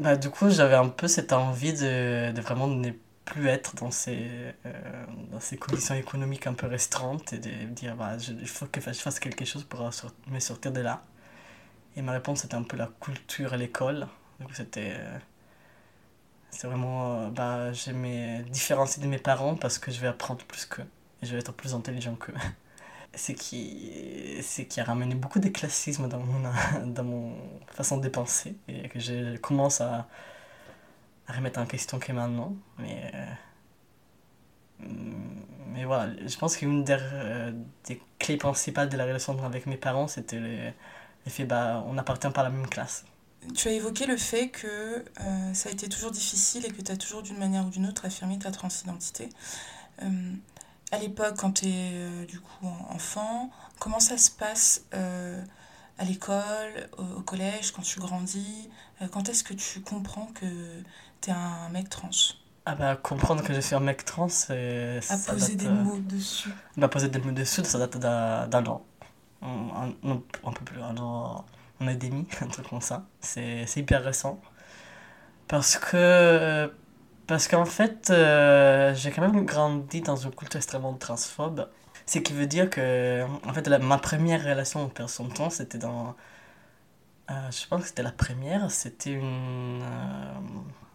Bah, 0.00 0.16
du 0.16 0.30
coup, 0.30 0.48
j'avais 0.48 0.76
un 0.76 0.88
peu 0.88 1.08
cette 1.08 1.32
envie 1.32 1.72
de, 1.72 2.30
de 2.30 2.40
vraiment 2.40 2.68
ne 2.68 2.92
plus 3.28 3.46
être 3.48 3.74
dans 3.76 3.90
ces, 3.90 4.26
euh, 4.66 5.04
dans 5.30 5.40
ces 5.40 5.58
conditions 5.58 5.94
économiques 5.94 6.46
un 6.46 6.54
peu 6.54 6.66
restreintes 6.66 7.32
et 7.34 7.38
de 7.38 7.66
dire 7.66 7.94
bah, 7.94 8.16
il 8.28 8.48
faut 8.48 8.66
que 8.66 8.80
je 8.80 8.92
fasse 8.92 9.20
quelque 9.20 9.44
chose 9.44 9.64
pour 9.64 9.90
me 10.28 10.40
sortir 10.40 10.72
de 10.72 10.80
là. 10.80 11.04
Et 11.96 12.02
ma 12.02 12.12
réponse 12.12 12.40
c'était 12.40 12.54
un 12.54 12.62
peu 12.62 12.76
la 12.76 12.90
culture 13.00 13.52
à 13.52 13.56
l'école. 13.56 14.06
C'était. 14.52 14.94
Euh, 14.94 15.18
vraiment. 16.64 17.26
Euh, 17.26 17.30
bah, 17.30 17.70
différencier 18.50 19.02
de 19.02 19.08
mes 19.08 19.18
parents 19.18 19.56
parce 19.56 19.78
que 19.78 19.90
je 19.90 20.00
vais 20.00 20.08
apprendre 20.08 20.44
plus 20.46 20.64
qu'eux 20.64 20.86
et 21.22 21.26
je 21.26 21.32
vais 21.32 21.40
être 21.40 21.52
plus 21.52 21.74
intelligent 21.74 22.14
qu'eux. 22.14 22.34
c'est 23.14 23.34
qui, 23.34 24.40
qui 24.68 24.80
a 24.80 24.84
ramené 24.84 25.14
beaucoup 25.14 25.38
de 25.40 25.48
classisme 25.48 26.08
dans 26.08 26.20
mon, 26.20 26.50
dans 26.86 27.04
mon 27.04 27.34
façon 27.72 27.98
de 27.98 28.08
penser 28.08 28.56
et 28.68 28.88
que 28.88 29.00
je 29.00 29.36
commence 29.38 29.80
à 29.82 30.08
remettre 31.32 31.60
en 31.60 31.66
question 31.66 31.98
que 31.98 32.12
maintenant. 32.12 32.54
Mais, 32.78 33.10
euh, 33.14 34.86
mais 35.72 35.84
voilà, 35.84 36.12
je 36.26 36.36
pense 36.36 36.56
qu'une 36.56 36.84
des, 36.84 36.96
euh, 37.00 37.52
des 37.86 38.00
clés 38.18 38.36
principales 38.36 38.88
de 38.88 38.96
la 38.96 39.04
relation 39.04 39.44
avec 39.44 39.66
mes 39.66 39.76
parents, 39.76 40.08
c'était 40.08 40.40
l'effet 41.24 41.44
bah, 41.44 41.84
on 41.86 41.94
n'appartient 41.94 42.30
pas 42.30 42.40
à 42.40 42.44
la 42.44 42.50
même 42.50 42.68
classe. 42.68 43.04
Tu 43.54 43.68
as 43.68 43.72
évoqué 43.72 44.06
le 44.06 44.16
fait 44.16 44.48
que 44.48 44.66
euh, 44.66 45.54
ça 45.54 45.68
a 45.68 45.72
été 45.72 45.88
toujours 45.88 46.10
difficile 46.10 46.66
et 46.66 46.70
que 46.70 46.82
tu 46.82 46.90
as 46.90 46.96
toujours 46.96 47.22
d'une 47.22 47.38
manière 47.38 47.64
ou 47.66 47.70
d'une 47.70 47.86
autre 47.86 48.04
affirmé 48.04 48.38
ta 48.38 48.50
transidentité 48.50 49.28
à 50.90 50.98
l'époque, 50.98 51.34
quand 51.36 51.52
tu 51.52 51.66
es 51.66 52.24
du 52.26 52.40
coup 52.40 52.66
enfant, 52.88 53.50
comment 53.80 53.98
ça 53.98 54.16
se 54.16 54.30
passe 54.30 54.84
à 54.92 56.04
l'école, 56.04 56.88
au, 56.96 57.20
collège, 57.22 57.72
quand 57.72 57.82
tu 57.82 57.98
grandis? 57.98 58.70
Quand 59.10 59.28
est-ce 59.28 59.44
que 59.44 59.54
tu 59.54 59.80
comprends 59.80 60.26
que 60.26 60.46
tu 61.20 61.30
es 61.30 61.32
un 61.32 61.68
mec 61.70 61.88
trans 61.88 62.10
ah 62.70 62.74
bah 62.74 62.96
comprendre 62.96 63.42
que 63.42 63.54
je 63.54 63.60
suis 63.60 63.74
un 63.74 63.80
mec 63.80 64.04
trans, 64.04 64.28
c'est... 64.28 65.00
À 65.08 65.16
poser 65.16 65.56
des 65.56 65.70
mots 65.70 65.96
dessus. 66.00 66.50
Bah 66.76 66.88
poser 66.88 67.08
des 67.08 67.18
mots 67.18 67.32
dessus, 67.32 67.64
ça 67.64 67.78
date 67.78 67.96
d'un 67.96 68.66
an. 68.66 68.84
Un, 69.40 69.94
un, 70.04 70.52
peu 70.52 70.64
plus, 70.66 70.82
un 70.82 70.94
an, 70.98 71.46
un 71.80 71.86
an 71.86 71.88
et 71.88 71.96
demi, 71.96 72.26
un 72.42 72.46
truc 72.48 72.68
comme 72.68 72.82
ça. 72.82 73.06
C'est 73.20 73.64
hyper 73.74 74.04
récent. 74.04 74.38
Parce 75.46 75.78
que 75.78 76.70
parce 77.26 77.46
qu'en 77.48 77.66
fait, 77.66 78.10
euh, 78.10 78.94
j'ai 78.94 79.10
quand 79.12 79.22
même 79.22 79.44
grandi 79.44 80.00
dans 80.00 80.16
une 80.16 80.34
culture 80.34 80.56
extrêmement 80.56 80.94
transphobe. 80.94 81.68
Ce 82.06 82.18
qui 82.18 82.32
veut 82.32 82.46
dire 82.46 82.70
que, 82.70 83.24
en 83.46 83.52
fait, 83.52 83.68
ma 83.68 83.98
première 83.98 84.42
relation 84.42 84.84
en 84.84 84.88
personne 84.88 85.28
trans, 85.32 85.50
c'était 85.50 85.78
dans. 85.78 86.16
Euh, 87.30 87.50
je 87.50 87.66
pense 87.66 87.82
que 87.82 87.88
c'était 87.88 88.02
la 88.02 88.12
première, 88.12 88.70
c'était 88.70 89.18
euh, 89.22 89.80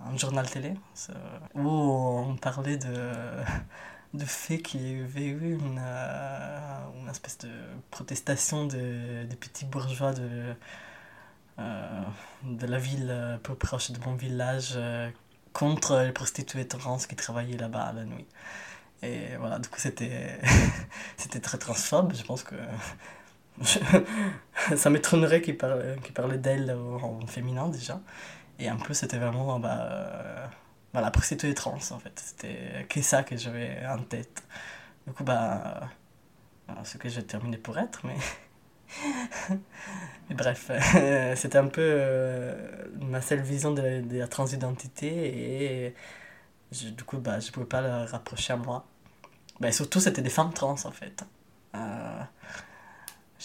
un 0.05 0.17
journal 0.17 0.49
télé 0.49 0.73
où 1.55 1.67
on 1.69 2.35
parlait 2.37 2.77
de, 2.77 3.11
de 4.13 4.25
fait 4.25 4.59
qu'il 4.59 4.81
y 4.81 5.01
avait 5.03 5.25
eu 5.27 5.53
une, 5.59 5.79
une 5.79 7.09
espèce 7.09 7.37
de 7.39 7.49
protestation 7.91 8.65
de, 8.65 9.25
des 9.25 9.35
petits 9.35 9.65
bourgeois 9.65 10.13
de, 10.13 10.55
de 12.43 12.65
la 12.67 12.77
ville 12.77 13.39
peu 13.43 13.55
proche 13.55 13.91
de 13.91 13.99
mon 14.05 14.15
village 14.15 14.77
contre 15.53 15.99
les 16.01 16.11
prostituées 16.11 16.67
trans 16.67 16.97
qui 16.97 17.15
travaillaient 17.15 17.57
là-bas 17.57 17.93
la 17.93 18.05
nuit. 18.05 18.27
Et 19.03 19.35
voilà, 19.39 19.59
du 19.59 19.69
coup, 19.69 19.79
c'était, 19.79 20.39
c'était 21.17 21.39
très 21.41 21.57
transphobe. 21.57 22.13
Je 22.15 22.23
pense 22.23 22.43
que. 22.43 22.55
ça 24.75 24.89
m'étonnerait 24.89 25.41
qu'il 25.41 25.57
parle, 25.57 25.97
qu'il 26.03 26.13
parlait 26.13 26.37
d'elle 26.37 26.71
en 26.71 27.25
féminin 27.27 27.69
déjà. 27.69 28.01
Et 28.59 28.69
en 28.69 28.77
plus, 28.77 28.93
c'était 28.95 29.17
vraiment 29.17 29.59
bah, 29.59 30.49
voilà, 30.93 31.11
prostituée 31.11 31.53
trans 31.53 31.75
en 31.91 31.99
fait. 31.99 32.13
C'était 32.15 32.85
que 32.89 33.01
ça 33.01 33.23
que 33.23 33.37
j'avais 33.37 33.85
en 33.87 33.99
tête. 34.03 34.43
Du 35.07 35.13
coup, 35.13 35.23
bah, 35.23 35.89
euh, 36.69 36.73
ce 36.83 36.97
que 36.97 37.09
j'ai 37.09 37.23
terminé 37.23 37.57
pour 37.57 37.77
être, 37.77 38.05
mais. 38.05 38.15
mais 40.29 40.35
bref, 40.35 40.71
c'était 41.35 41.57
un 41.57 41.67
peu 41.67 41.81
euh, 41.81 42.85
ma 43.01 43.21
seule 43.21 43.41
vision 43.41 43.71
de 43.71 43.81
la, 43.81 44.01
de 44.01 44.17
la 44.17 44.27
transidentité 44.27 45.87
et 45.87 45.95
du 46.71 47.03
coup, 47.03 47.17
bah, 47.17 47.39
je 47.39 47.51
pouvais 47.51 47.65
pas 47.65 47.81
le 47.81 48.09
rapprocher 48.09 48.53
à 48.53 48.57
moi. 48.57 48.85
Bah, 49.59 49.71
surtout, 49.71 49.99
c'était 49.99 50.21
des 50.21 50.29
femmes 50.29 50.53
trans 50.53 50.75
en 50.83 50.91
fait. 50.91 51.23
Euh, 51.75 52.21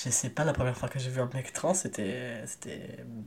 je 0.04 0.10
sais 0.10 0.30
pas, 0.30 0.44
la 0.44 0.52
première 0.52 0.76
fois 0.76 0.88
que 0.88 0.98
j'ai 0.98 1.10
vu 1.10 1.20
un 1.20 1.30
mec 1.34 1.52
trans, 1.52 1.74
c'était 1.74 2.44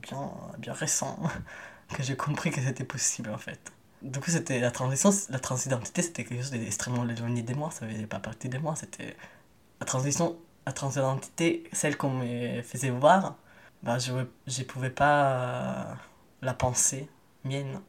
bien, 0.02 0.30
bien 0.58 0.72
récent 0.72 1.18
que 1.94 2.02
j'ai 2.02 2.16
compris 2.16 2.50
que 2.50 2.60
c'était 2.62 2.84
possible 2.84 3.30
en 3.30 3.38
fait. 3.38 3.72
Du 4.00 4.18
coup, 4.20 4.30
c'était 4.30 4.58
la 4.58 4.70
transition, 4.70 5.10
la 5.30 5.38
transidentité, 5.38 6.02
c'était 6.02 6.24
quelque 6.24 6.40
chose 6.42 6.50
d'extrêmement 6.50 7.08
éloigné 7.08 7.42
de 7.42 7.54
moi, 7.54 7.70
ça 7.70 7.86
faisait 7.86 8.06
pas 8.06 8.18
partie 8.20 8.48
de 8.48 8.58
moi, 8.58 8.74
c'était 8.74 9.16
la 9.80 9.86
transition, 9.86 10.36
la 10.66 10.72
transidentité, 10.72 11.64
celle 11.72 11.96
qu'on 11.96 12.10
me 12.10 12.62
faisait 12.62 12.90
voir, 12.90 13.36
bah, 13.82 13.98
je 13.98 14.12
ne 14.12 14.64
pouvais 14.64 14.90
pas 14.90 15.96
la 16.40 16.54
penser 16.54 17.08
mienne. 17.44 17.80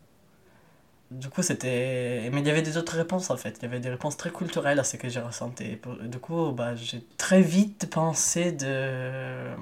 Du 1.14 1.30
coup, 1.30 1.44
c'était. 1.44 2.30
Mais 2.32 2.42
il 2.42 2.48
y 2.48 2.50
avait 2.50 2.62
des 2.64 2.78
autres 2.78 2.96
réponses 2.96 3.30
en 3.30 3.38
fait. 3.38 3.58
Il 3.60 3.64
y 3.64 3.66
avait 3.66 3.80
des 3.80 3.90
réponses 3.90 4.18
très 4.18 4.32
culturelles 4.32 4.80
à 4.80 4.84
ce 4.84 4.98
que 4.98 5.10
j'ai 5.10 5.20
ressenti. 5.20 5.80
Du 6.04 6.20
coup, 6.20 6.52
bah, 6.52 6.76
j'ai 6.76 7.06
très 7.18 7.42
vite 7.42 7.90
pensé 7.90 8.52
de. 8.52 9.54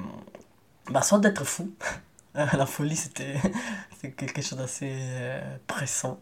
Bah, 0.90 1.02
soit 1.02 1.20
d'être 1.20 1.44
fou. 1.44 1.74
la 2.34 2.66
folie, 2.66 2.96
c'était 2.96 3.36
quelque 4.18 4.42
chose 4.42 4.60
d'assez 4.60 4.92
euh, 4.94 5.58
pressant. 5.68 6.20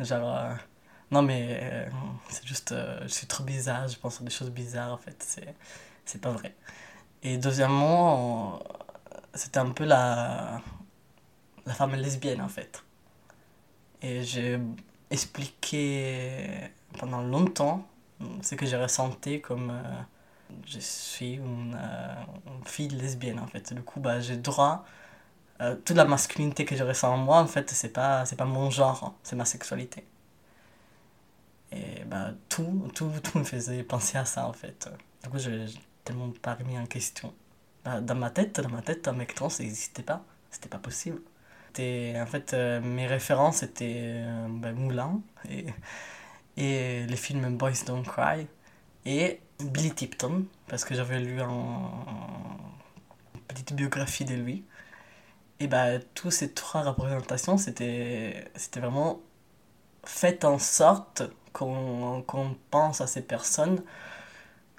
Genre. 0.00 0.36
Euh, 0.36 0.54
non, 1.12 1.22
mais 1.22 1.60
euh, 1.62 1.88
c'est 2.28 2.46
juste. 2.46 2.74
je 3.02 3.08
suis 3.08 3.26
trop 3.28 3.44
bizarre, 3.44 3.86
je 3.88 3.96
pense 3.98 4.20
à 4.20 4.24
des 4.24 4.30
choses 4.30 4.50
bizarres 4.50 4.92
en 4.92 4.98
fait. 4.98 5.40
C'est 6.04 6.20
pas 6.20 6.30
vrai. 6.32 6.54
Et 7.22 7.38
deuxièmement, 7.38 8.60
c'était 9.34 9.58
un 9.58 9.70
peu 9.70 9.84
la. 9.84 10.60
La 11.66 11.74
femme 11.74 11.94
lesbienne 11.96 12.40
en 12.40 12.48
fait 12.48 12.85
et 14.02 14.22
j'ai 14.22 14.58
expliqué 15.10 16.70
pendant 16.98 17.22
longtemps 17.22 17.86
ce 18.42 18.54
que 18.54 18.66
j'ai 18.66 18.76
ressenti 18.76 19.40
comme 19.40 19.70
euh, 19.70 20.02
je 20.66 20.78
suis 20.78 21.34
une, 21.34 21.76
euh, 21.78 22.14
une, 22.46 22.64
fille 22.64 22.88
lesbienne 22.88 23.38
en 23.40 23.46
fait. 23.46 23.72
Du 23.72 23.82
coup, 23.82 24.00
bah, 24.00 24.20
j'ai 24.20 24.36
droit. 24.36 24.84
Euh, 25.60 25.76
toute 25.76 25.96
la 25.96 26.04
masculinité 26.04 26.64
que 26.64 26.76
je 26.76 26.84
ressens 26.84 27.14
en 27.14 27.16
moi, 27.18 27.38
en 27.38 27.46
fait, 27.46 27.70
c'est 27.70 27.88
pas, 27.92 28.26
c'est 28.26 28.36
pas 28.36 28.44
mon 28.44 28.70
genre, 28.70 29.04
hein, 29.04 29.14
c'est 29.22 29.36
ma 29.36 29.44
sexualité. 29.46 30.04
Et 31.72 32.04
bah, 32.04 32.30
tout, 32.48 32.90
tout, 32.94 33.10
tout 33.22 33.38
me 33.38 33.44
faisait 33.44 33.82
penser 33.82 34.18
à 34.18 34.24
ça 34.24 34.46
en 34.46 34.52
fait. 34.52 34.88
Du 35.22 35.30
coup, 35.30 35.38
je 35.38 35.50
n'ai 35.50 35.66
tellement 36.04 36.30
pas 36.42 36.54
remis 36.54 36.78
en 36.78 36.86
question. 36.86 37.34
Bah, 37.84 38.00
dans 38.00 38.14
ma 38.14 38.30
tête, 38.30 38.60
dans 38.60 38.68
ma 38.68 38.82
tête, 38.82 39.08
un 39.08 39.12
mec 39.12 39.34
trans, 39.34 39.48
n'existait 39.58 40.02
pas. 40.02 40.24
C'était 40.50 40.68
pas 40.68 40.78
possible 40.78 41.20
en 41.78 42.26
fait, 42.26 42.54
euh, 42.54 42.80
mes 42.80 43.06
références 43.06 43.62
étaient 43.62 44.22
euh, 44.24 44.46
ben, 44.48 44.74
Moulin 44.74 45.20
et, 45.48 45.66
et 46.56 47.06
le 47.06 47.16
film 47.16 47.56
Boys 47.56 47.84
Don't 47.86 48.02
Cry 48.02 48.46
et 49.04 49.40
Billy 49.60 49.92
Tipton, 49.92 50.46
parce 50.68 50.84
que 50.84 50.94
j'avais 50.94 51.18
lu 51.18 51.40
en, 51.40 51.90
une 53.34 53.40
petite 53.42 53.74
biographie 53.74 54.24
de 54.24 54.34
lui. 54.34 54.64
Et 55.60 55.68
bah, 55.68 55.98
toutes 56.14 56.32
ces 56.32 56.52
trois 56.52 56.82
représentations, 56.82 57.56
c'était 57.56 58.44
vraiment 58.76 59.20
fait 60.04 60.44
en 60.44 60.58
sorte 60.58 61.22
qu'on 61.52 62.24
pense 62.70 63.00
à 63.00 63.06
ces 63.06 63.22
personnes 63.22 63.82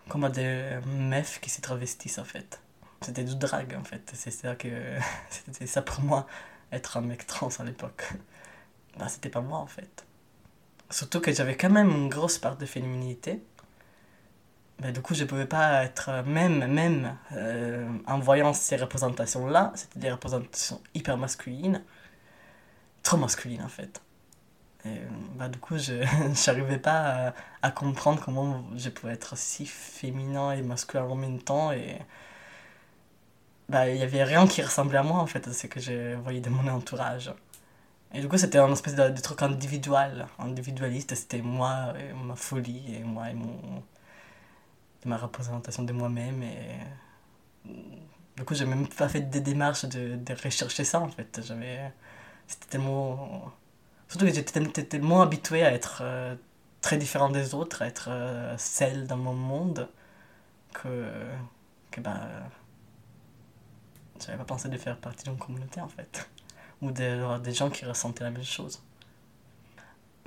comme 0.08 0.24
à 0.24 0.30
des 0.30 0.78
meufs 0.86 1.40
qui 1.42 1.50
se 1.50 1.62
travestissent 1.62 2.20
en 2.20 2.24
fait. 2.24 2.62
C'était 3.02 3.24
du 3.24 3.36
drag 3.36 3.76
en 3.76 3.84
fait, 3.84 4.12
c'est 4.14 4.32
ça 4.32 4.56
que 4.56 4.70
c'était 5.30 5.68
ça 5.68 5.82
pour 5.82 6.02
moi 6.04 6.28
être 6.72 6.98
un 6.98 7.02
mec 7.02 7.26
trans 7.28 7.50
à 7.60 7.64
l'époque. 7.64 8.14
Bah, 8.98 9.08
c'était 9.10 9.30
pas 9.30 9.42
moi 9.42 9.60
en 9.60 9.68
fait. 9.68 10.06
Surtout 10.90 11.20
que 11.20 11.32
j'avais 11.34 11.56
quand 11.56 11.70
même 11.70 11.90
une 11.90 12.10
grosse 12.10 12.38
part 12.38 12.58
de 12.58 12.66
féminité. 12.66 13.44
Mais 14.80 14.92
du 14.92 15.02
coup, 15.02 15.16
je 15.16 15.24
pouvais 15.24 15.48
pas 15.48 15.84
être, 15.84 16.24
même, 16.26 16.66
même 16.68 17.18
euh, 17.32 17.88
en 18.06 18.20
voyant 18.20 18.54
ces 18.54 18.76
représentations-là, 18.76 19.72
c'était 19.76 20.00
des 20.00 20.12
représentations 20.12 20.82
hyper 20.94 21.18
masculines, 21.18 21.84
trop 23.02 23.18
masculines 23.18 23.64
en 23.64 23.70
fait. 23.70 24.02
Et 24.86 25.00
bah, 25.36 25.50
du 25.50 25.58
coup, 25.58 25.78
je 25.78 25.94
n'arrivais 26.48 26.78
pas 26.78 27.28
à, 27.28 27.34
à, 27.64 27.72
comprendre 27.72 28.22
comment 28.24 28.64
je 28.76 28.90
pouvais 28.90 29.14
être 29.14 29.36
si 29.36 29.66
féminin 29.66 30.52
et 30.52 30.62
masculin 30.62 31.06
en 31.06 31.16
même 31.16 31.42
temps. 31.42 31.72
Et 31.72 31.98
bah, 33.70 33.90
il 33.90 33.98
y 33.98 34.04
avait 34.04 34.24
rien 34.24 34.48
qui 34.48 34.62
ressemblait 34.62 34.98
à 34.98 35.04
moi 35.04 35.20
en 35.20 35.28
fait, 35.28 35.52
ce 35.52 35.68
que 35.68 35.80
je 35.80 36.16
voyais 36.16 36.42
de 36.42 36.50
mon 36.50 36.68
entourage. 36.68 37.34
Et 38.14 38.22
du 38.22 38.30
coup, 38.30 38.38
c'était 38.38 38.58
un 38.60 38.72
espèce 38.72 38.96
de, 38.96 39.22
truc 39.22 39.42
individuel, 39.42 40.28
individualiste. 40.40 41.14
C'était 41.16 41.42
moi, 41.42 41.94
et 42.00 42.14
ma 42.14 42.36
folie, 42.36 42.96
et 42.96 43.04
moi, 43.04 43.30
et, 43.30 43.34
mon, 43.34 43.84
ma 45.06 45.18
représentation 45.18 45.84
de 45.84 45.94
moi-même. 45.94 46.42
Et 46.44 47.74
du 48.38 48.44
coup, 48.46 48.56
j'ai 48.56 48.66
même 48.66 48.88
pas 48.88 49.10
fait 49.10 49.22
des 49.22 49.42
démarches 49.42 49.86
de, 49.86 50.16
de 50.16 50.34
rechercher 50.44 50.84
ça 50.86 51.00
en 51.00 51.10
fait. 51.10 51.42
J'avais. 51.46 51.92
C'était 52.48 52.68
tellement. 52.68 53.52
Surtout 54.08 54.26
que 54.26 54.34
j'étais 54.34 54.84
tellement 54.86 55.22
habitué 55.22 55.64
à 55.66 55.74
être 55.74 56.00
euh, 56.02 56.36
très 56.82 56.98
différent 56.98 57.30
des 57.30 57.54
autres, 57.56 57.82
à 57.82 57.88
être 57.88 58.08
euh, 58.10 58.56
celle 58.58 59.08
dans 59.08 59.18
mon 59.18 59.34
monde, 59.34 59.90
que. 60.74 61.12
que 61.92 62.02
bah 62.02 62.22
j'avais 64.26 64.38
pas 64.38 64.46
pensé 64.46 64.70
de 64.70 64.78
faire 64.78 64.98
partie 64.98 65.26
d'une 65.26 65.38
communauté 65.38 65.82
en 65.82 65.88
fait. 65.88 66.30
Ou 66.82 66.92
d'avoir 66.92 67.40
des 67.40 67.54
gens 67.54 67.70
qui 67.70 67.86
ressentaient 67.86 68.24
la 68.24 68.32
même 68.32 68.44
chose. 68.44 68.82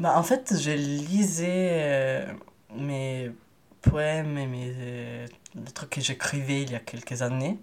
Bah, 0.00 0.18
en 0.18 0.22
fait, 0.22 0.54
je 0.58 0.70
lisais 0.70 1.68
euh, 1.72 2.32
mes 2.74 3.30
poèmes 3.82 4.38
et 4.38 4.46
mes, 4.46 4.72
euh, 4.78 5.26
trucs 5.74 5.90
que 5.90 6.00
j'écrivais 6.00 6.62
il 6.62 6.72
y 6.72 6.74
a 6.74 6.80
quelques 6.80 7.22
années. 7.22 7.58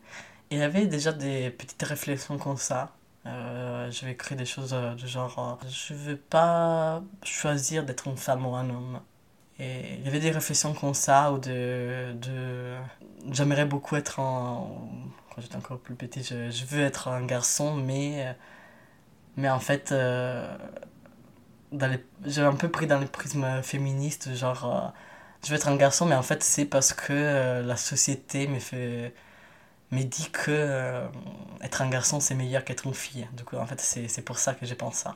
Et 0.51 0.55
il 0.57 0.59
y 0.59 0.61
avait 0.61 0.85
déjà 0.85 1.11
des 1.13 1.49
petites 1.49 1.81
réflexions 1.83 2.37
comme 2.37 2.57
ça. 2.57 2.93
Euh, 3.25 3.89
je 3.91 4.05
vais 4.05 4.15
des 4.35 4.45
choses 4.45 4.75
du 4.97 5.07
genre 5.07 5.59
Je 5.69 5.93
veux 5.95 6.17
pas 6.17 7.01
choisir 7.23 7.83
d'être 7.83 8.07
une 8.07 8.17
femme 8.17 8.45
ou 8.45 8.55
un 8.55 8.69
homme. 8.69 9.01
Et 9.59 9.95
il 9.95 10.05
y 10.05 10.07
avait 10.07 10.19
des 10.19 10.31
réflexions 10.31 10.73
comme 10.73 10.93
ça, 10.93 11.31
ou 11.33 11.39
de. 11.39 12.13
de 12.13 12.75
J'aimerais 13.31 13.65
beaucoup 13.65 13.95
être 13.95 14.19
en 14.19 14.85
quand 15.37 15.41
j'étais 15.43 15.55
encore 15.55 15.79
plus 15.79 15.93
petit, 15.93 16.23
je, 16.23 16.49
je, 16.49 16.65
veux 16.65 16.81
être 16.81 17.07
un 17.09 17.23
garçon, 17.23 17.75
mais, 17.75 18.35
mais 19.35 19.49
en 19.49 19.59
fait, 19.59 19.91
euh, 19.91 20.57
j'ai 22.25 22.41
un 22.41 22.55
peu 22.55 22.69
pris 22.69 22.87
dans 22.87 22.99
le 22.99 23.07
prisme 23.07 23.61
féministe, 23.63 24.33
genre, 24.35 24.65
euh, 24.65 24.89
je 25.43 25.49
veux 25.49 25.55
être 25.55 25.67
un 25.67 25.75
garçon, 25.75 26.05
mais 26.05 26.15
en 26.15 26.23
fait, 26.23 26.43
c'est 26.43 26.65
parce 26.65 26.93
que 26.93 27.13
euh, 27.13 27.63
la 27.63 27.77
société 27.77 28.47
me 28.47 28.59
fait 28.59 29.13
me 29.91 30.03
dit 30.03 30.29
que 30.31 30.51
euh, 30.51 31.07
être 31.61 31.81
un 31.81 31.89
garçon 31.89 32.19
c'est 32.19 32.35
meilleur 32.35 32.65
qu'être 32.65 32.85
une 32.87 32.93
fille. 32.93 33.27
Du 33.33 33.43
coup, 33.45 33.57
en 33.57 33.65
fait, 33.65 33.79
c'est 33.79 34.21
pour 34.23 34.37
ça 34.39 34.53
que 34.53 34.65
je 34.65 34.73
pense 34.73 34.95
ça. 34.95 35.15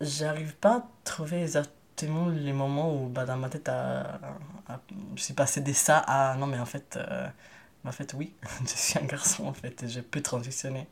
J'arrive 0.00 0.56
pas 0.56 0.76
à 0.78 0.88
trouver 1.04 1.42
exactement 1.42 2.28
les 2.28 2.52
moments 2.52 2.94
où 2.94 3.08
bah, 3.08 3.24
dans 3.24 3.36
ma 3.36 3.48
tête, 3.48 3.70
je 5.16 5.22
suis 5.22 5.34
passé 5.34 5.60
de 5.60 5.72
ça 5.72 5.98
à 5.98 6.36
non, 6.36 6.46
mais 6.46 6.58
en 6.58 6.66
fait, 6.66 6.98
en 7.86 7.92
fait, 7.92 8.14
oui, 8.14 8.34
je 8.62 8.68
suis 8.74 8.98
un 8.98 9.04
garçon, 9.04 9.46
en 9.46 9.52
fait, 9.54 9.82
et 9.82 9.88
je 9.88 10.00
peux 10.00 10.22
transitionner. 10.22 10.86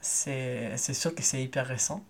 C'est 0.00 0.76
sûr 0.94 1.14
que 1.14 1.22
c'est 1.22 1.42
hyper 1.42 1.66
récent. 1.66 2.04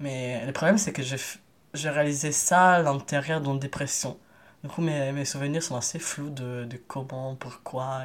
Mais 0.00 0.44
le 0.46 0.52
problème, 0.52 0.78
c'est 0.78 0.92
que 0.92 1.02
j'ai 1.02 1.90
réalisé 1.90 2.32
ça 2.32 2.72
à 2.74 2.82
l'intérieur 2.82 3.40
d'une 3.40 3.58
dépression. 3.58 4.18
Du 4.62 4.68
coup, 4.70 4.82
mes, 4.82 5.12
mes, 5.12 5.24
souvenirs 5.24 5.62
sont 5.62 5.76
assez 5.76 5.98
flous 5.98 6.30
de, 6.30 6.68
comment, 6.88 7.34
pourquoi. 7.36 8.02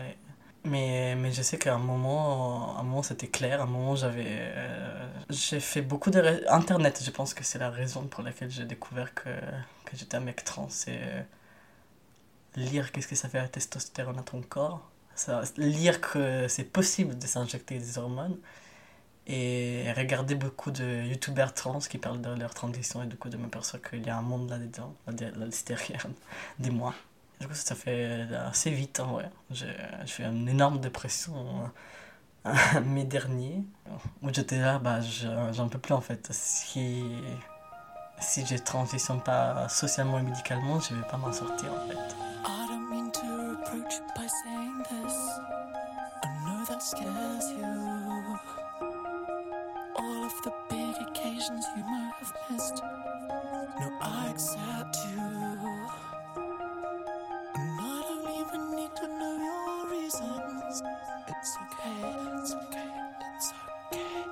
Mais, 0.64 1.16
mais 1.16 1.32
je 1.32 1.42
sais 1.42 1.58
qu'à 1.58 1.76
un 1.76 1.80
moment, 1.80 2.76
moment 2.84 3.04
c'était 3.04 3.28
clair. 3.28 3.62
À 3.62 3.64
un 3.64 3.68
moment, 3.68 3.96
j'avais. 3.96 4.26
Euh, 4.28 5.08
j'ai 5.30 5.60
fait 5.60 5.82
beaucoup 5.82 6.12
de. 6.12 6.44
Internet, 6.50 7.02
je 7.04 7.12
pense 7.12 7.34
que 7.34 7.44
c'est 7.44 7.60
la 7.60 7.70
raison 7.70 8.08
pour 8.08 8.24
laquelle 8.24 8.52
j'ai 8.52 8.66
découvert 8.66 9.14
que, 9.14 9.30
que 9.86 9.96
j'étais 9.96 10.18
un 10.18 10.22
mec 10.22 10.44
trans. 10.44 10.68
C'est 10.70 11.00
euh, 11.02 11.22
lire 12.56 12.92
qu'est-ce 12.92 13.08
que 13.08 13.16
ça 13.16 13.30
fait 13.30 13.40
la 13.40 13.48
testostérone 13.48 14.20
à 14.20 14.24
ton 14.24 14.42
corps? 14.42 14.90
Lire 15.58 16.02
que 16.02 16.48
c'est 16.48 16.64
possible 16.64 17.18
de 17.18 17.26
s'injecter 17.28 17.80
des 17.80 17.98
hormones 17.98 18.38
et 19.28 19.92
regarder 19.96 20.36
beaucoup 20.36 20.72
de 20.72 21.04
youtubeurs 21.04 21.54
trans 21.54 21.80
qui 21.80 21.98
parlent 21.98 22.22
de 22.22 22.30
leur 22.40 22.54
transition 22.54 23.04
et 23.04 23.08
du 23.08 23.18
coup 23.18 23.30
de 23.30 23.38
m'apercevoir 23.38 23.90
qu'il 23.90 24.06
y 24.06 24.10
a 24.10 24.18
un 24.18 24.22
monde 24.22 24.50
là-dedans, 24.50 24.96
à 25.06 25.12
l'extérieur 25.12 26.02
de 26.60 26.70
moi. 26.70 26.94
Du 27.40 27.48
coup, 27.48 27.54
ça 27.54 27.76
fait 27.76 28.28
assez 28.48 28.72
vite, 28.72 29.00
en 29.00 29.14
vrai. 29.14 29.30
J'ai 29.52 29.76
fait 30.08 30.24
une 30.24 30.48
énorme 30.48 30.80
dépression 30.80 31.34
euh, 32.46 32.82
mai 32.86 33.04
dernier, 33.04 33.64
où 34.22 34.34
j'étais 34.34 34.60
là, 34.60 34.80
bah, 34.80 35.02
j'en 35.52 35.68
peux 35.68 35.80
plus 35.80 35.94
en 35.94 36.02
fait. 36.02 36.30
Si, 36.32 37.04
si 38.20 38.46
je 38.46 38.56
transitionne 38.56 39.22
pas 39.22 39.68
socialement 39.68 40.20
et 40.20 40.24
médicalement, 40.24 40.80
je 40.80 40.96
vais 40.96 41.08
pas 41.08 41.18
m'en 41.18 41.34
sortir 41.34 41.72
en 41.74 41.88
fait. 41.88 42.16
You 43.74 43.84
by 44.16 44.28
saying 44.44 44.78
this. 44.90 45.40
I 46.24 46.28
know 46.46 46.66
that 46.70 46.82
scares 46.82 47.52
you. 47.52 48.40
All 49.96 50.24
of 50.24 50.34
the 50.44 50.54
big 50.70 50.96
occasions 51.08 51.66
you 51.76 51.84
might 51.84 52.14
have 52.20 52.34
missed. 52.50 52.82
No, 52.82 53.98
I 54.02 54.30
accept 54.30 54.98
you. 55.10 55.20
And 57.56 57.82
I 57.82 58.04
don't 58.08 58.30
even 58.40 58.76
need 58.76 58.96
to 58.96 59.08
know 59.08 59.36
your 59.50 59.90
reasons. 59.92 60.84
It's 61.28 61.58
okay, 61.64 62.02
it's 62.38 62.54
okay, 62.54 62.92
it's 63.36 63.54
okay. 63.94 64.28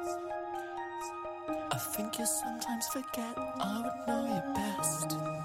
I 1.71 1.77
think 1.77 2.19
you 2.19 2.25
sometimes 2.25 2.87
forget 2.87 3.37
I 3.37 3.81
would 3.83 4.07
know 4.07 4.23
you 4.33 4.41
best. 4.53 5.44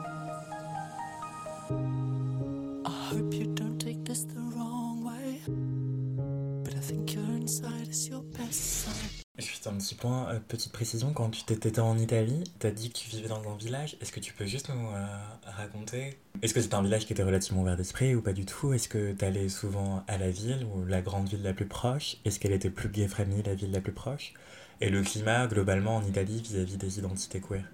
Juste 7.92 9.66
un 9.66 9.72
petit 9.72 9.96
point, 9.96 10.28
euh, 10.28 10.38
petite 10.38 10.70
précision, 10.70 11.12
quand 11.12 11.28
tu 11.30 11.42
t'étais 11.42 11.80
en 11.80 11.98
Italie, 11.98 12.44
t'as 12.60 12.70
dit 12.70 12.90
que 12.90 12.98
tu 12.98 13.08
vivais 13.08 13.26
dans 13.26 13.42
un 13.50 13.56
village, 13.56 13.96
est-ce 14.00 14.12
que 14.12 14.20
tu 14.20 14.32
peux 14.32 14.46
juste 14.46 14.68
nous 14.68 14.90
euh, 14.90 15.06
raconter? 15.42 16.16
Est-ce 16.40 16.54
que 16.54 16.60
c'était 16.60 16.76
un 16.76 16.82
village 16.82 17.04
qui 17.04 17.12
était 17.12 17.24
relativement 17.24 17.62
ouvert 17.62 17.76
d'esprit 17.76 18.14
ou 18.14 18.22
pas 18.22 18.32
du 18.32 18.44
tout? 18.44 18.72
Est-ce 18.72 18.88
que 18.88 19.10
t'allais 19.10 19.48
souvent 19.48 20.04
à 20.06 20.18
la 20.18 20.30
ville 20.30 20.64
ou 20.72 20.84
la 20.84 21.02
grande 21.02 21.28
ville 21.28 21.42
la 21.42 21.52
plus 21.52 21.66
proche? 21.66 22.18
Est-ce 22.24 22.38
qu'elle 22.38 22.52
était 22.52 22.70
plus 22.70 22.90
gay-friendly, 22.90 23.42
la 23.42 23.56
ville 23.56 23.72
la 23.72 23.80
plus 23.80 23.92
proche? 23.92 24.34
Et 24.80 24.88
le 24.88 25.02
climat 25.02 25.48
globalement 25.48 25.96
en 25.96 26.04
Italie 26.04 26.40
vis-à-vis 26.40 26.76
des 26.76 27.00
identités 27.00 27.40
queer? 27.40 27.64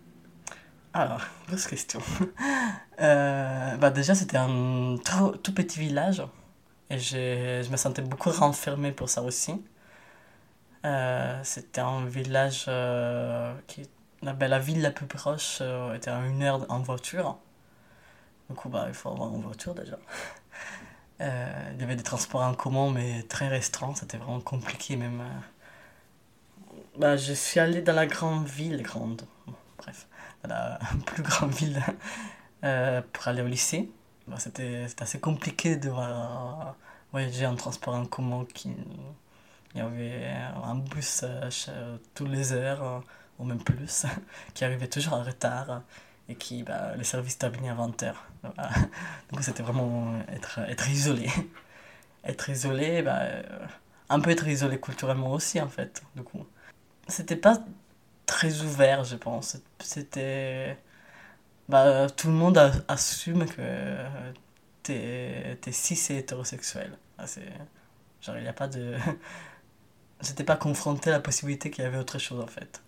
Alors, 0.94 1.20
grosse 1.48 1.66
question. 1.66 2.00
euh, 3.00 3.76
bah 3.76 3.90
déjà, 3.90 4.14
c'était 4.14 4.38
un 4.38 4.96
tout, 5.04 5.36
tout, 5.42 5.52
petit 5.52 5.78
village. 5.78 6.22
Et 6.88 6.98
je 6.98 7.70
me 7.70 7.76
sentais 7.76 8.00
beaucoup 8.00 8.30
renfermé 8.30 8.92
pour 8.92 9.10
ça 9.10 9.20
aussi. 9.22 9.52
Euh, 10.84 11.40
c'était 11.44 11.80
un 11.80 12.04
village 12.06 12.66
euh, 12.68 13.54
qui. 13.66 13.88
Ben, 14.22 14.48
la 14.48 14.58
ville 14.58 14.82
la 14.82 14.90
plus 14.90 15.06
proche 15.06 15.58
euh, 15.60 15.94
était 15.94 16.10
à 16.10 16.18
une 16.26 16.42
heure 16.42 16.66
en 16.68 16.80
voiture. 16.80 17.38
Du 18.48 18.56
coup, 18.56 18.68
bah, 18.68 18.86
il 18.88 18.94
faut 18.94 19.10
avoir 19.10 19.34
une 19.34 19.42
voiture 19.42 19.74
déjà. 19.74 19.98
il 21.20 21.80
y 21.80 21.82
avait 21.82 21.96
des 21.96 22.02
transports 22.02 22.42
en 22.42 22.54
commun, 22.54 22.90
mais 22.90 23.22
très 23.24 23.48
restreints. 23.48 23.94
C'était 23.94 24.18
vraiment 24.18 24.40
compliqué, 24.40 24.96
même. 24.96 25.22
Bah, 26.98 27.16
je 27.16 27.32
suis 27.32 27.60
allé 27.60 27.82
dans 27.82 27.94
la 27.94 28.06
grande 28.06 28.46
ville, 28.46 28.82
grande. 28.82 29.22
bref 29.78 30.06
la 30.46 30.78
plus 31.06 31.22
grande 31.22 31.52
ville 31.52 31.82
euh, 32.64 33.02
pour 33.12 33.28
aller 33.28 33.42
au 33.42 33.46
lycée. 33.46 33.90
Bah, 34.26 34.36
C'était 34.38 34.86
assez 35.00 35.20
compliqué 35.20 35.76
de 35.76 35.90
voyager 37.12 37.46
en 37.46 37.56
transport 37.56 37.94
en 37.94 38.06
commun. 38.06 38.44
Il 39.76 39.80
y 39.80 39.82
avait 39.82 40.24
un 40.64 40.76
bus 40.76 41.22
euh, 41.22 41.98
tous 42.14 42.24
les 42.24 42.54
heures, 42.54 42.82
euh, 42.82 43.00
ou 43.38 43.44
même 43.44 43.62
plus, 43.62 44.06
qui 44.54 44.64
arrivait 44.64 44.88
toujours 44.88 45.12
en 45.12 45.22
retard 45.22 45.82
et 46.28 46.34
qui, 46.34 46.62
bah, 46.62 46.96
le 46.96 47.04
service 47.04 47.36
terminait 47.36 47.68
à 47.68 47.74
20h. 47.74 48.14
Donc 49.30 49.42
c'était 49.42 49.62
vraiment 49.62 50.18
être, 50.32 50.60
être 50.60 50.88
isolé. 50.88 51.28
être 52.24 52.48
isolé, 52.48 53.02
bah, 53.02 53.20
un 54.08 54.20
peu 54.20 54.30
être 54.30 54.48
isolé 54.48 54.80
culturellement 54.80 55.32
aussi 55.32 55.60
en 55.60 55.68
fait. 55.68 56.02
Du 56.14 56.22
coup, 56.22 56.46
c'était 57.06 57.36
pas 57.36 57.58
très 58.24 58.62
ouvert, 58.62 59.04
je 59.04 59.16
pense. 59.16 59.58
C'était. 59.80 60.78
Bah, 61.68 62.08
tout 62.08 62.28
le 62.28 62.34
monde 62.34 62.58
assume 62.88 63.44
que 63.46 63.62
t'es 64.82 65.58
es 65.66 65.72
cis 65.72 66.12
et 66.12 66.18
hétérosexuel. 66.18 66.96
Ah, 67.18 67.26
genre, 68.22 68.36
il 68.38 68.42
n'y 68.42 68.48
a 68.48 68.52
pas 68.54 68.68
de. 68.68 68.96
J'étais 70.20 70.44
pas 70.44 70.56
confronté 70.56 71.10
à 71.10 71.14
la 71.14 71.20
possibilité 71.20 71.70
qu'il 71.70 71.84
y 71.84 71.86
avait 71.86 71.98
autre 71.98 72.18
chose 72.18 72.40
en 72.40 72.46
fait. 72.46 72.82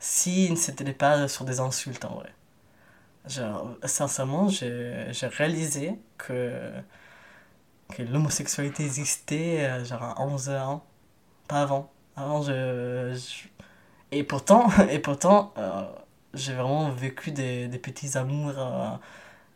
Si 0.00 0.56
c'était 0.56 0.92
pas 0.92 1.28
sur 1.28 1.44
des 1.44 1.60
insultes 1.60 2.04
en 2.04 2.14
vrai. 2.16 2.32
Genre, 3.26 3.76
sincèrement, 3.84 4.48
j'ai 4.48 5.12
réalisé 5.36 5.98
que, 6.18 6.72
que 7.94 8.02
l'homosexualité 8.02 8.84
existait 8.84 9.66
euh, 9.66 9.84
genre 9.84 10.02
à 10.02 10.22
11 10.22 10.48
ans, 10.50 10.84
pas 11.48 11.62
avant. 11.62 11.90
Avant, 12.16 12.42
je 12.42 13.16
et 14.12 14.24
pourtant, 14.24 14.68
et 14.90 14.98
pourtant 15.00 15.52
euh, 15.58 15.84
j'ai 16.34 16.54
vraiment 16.54 16.90
vécu 16.90 17.32
des, 17.32 17.68
des 17.68 17.78
petits 17.78 18.16
amours 18.18 18.54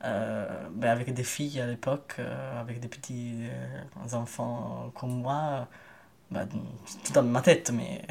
euh, 0.05 0.68
ben 0.73 0.90
avec 0.90 1.14
des 1.14 1.25
filles 1.25 1.61
à 1.61 1.66
l'époque, 1.66 2.16
avec 2.59 2.81
des 2.81 2.88
petits 2.88 3.45
enfants 4.12 4.90
comme 4.95 5.21
moi, 5.23 5.68
tout 7.05 7.12
dans 7.12 7.23
ma 7.23 7.42
tête, 7.42 7.71
mais. 7.73 8.03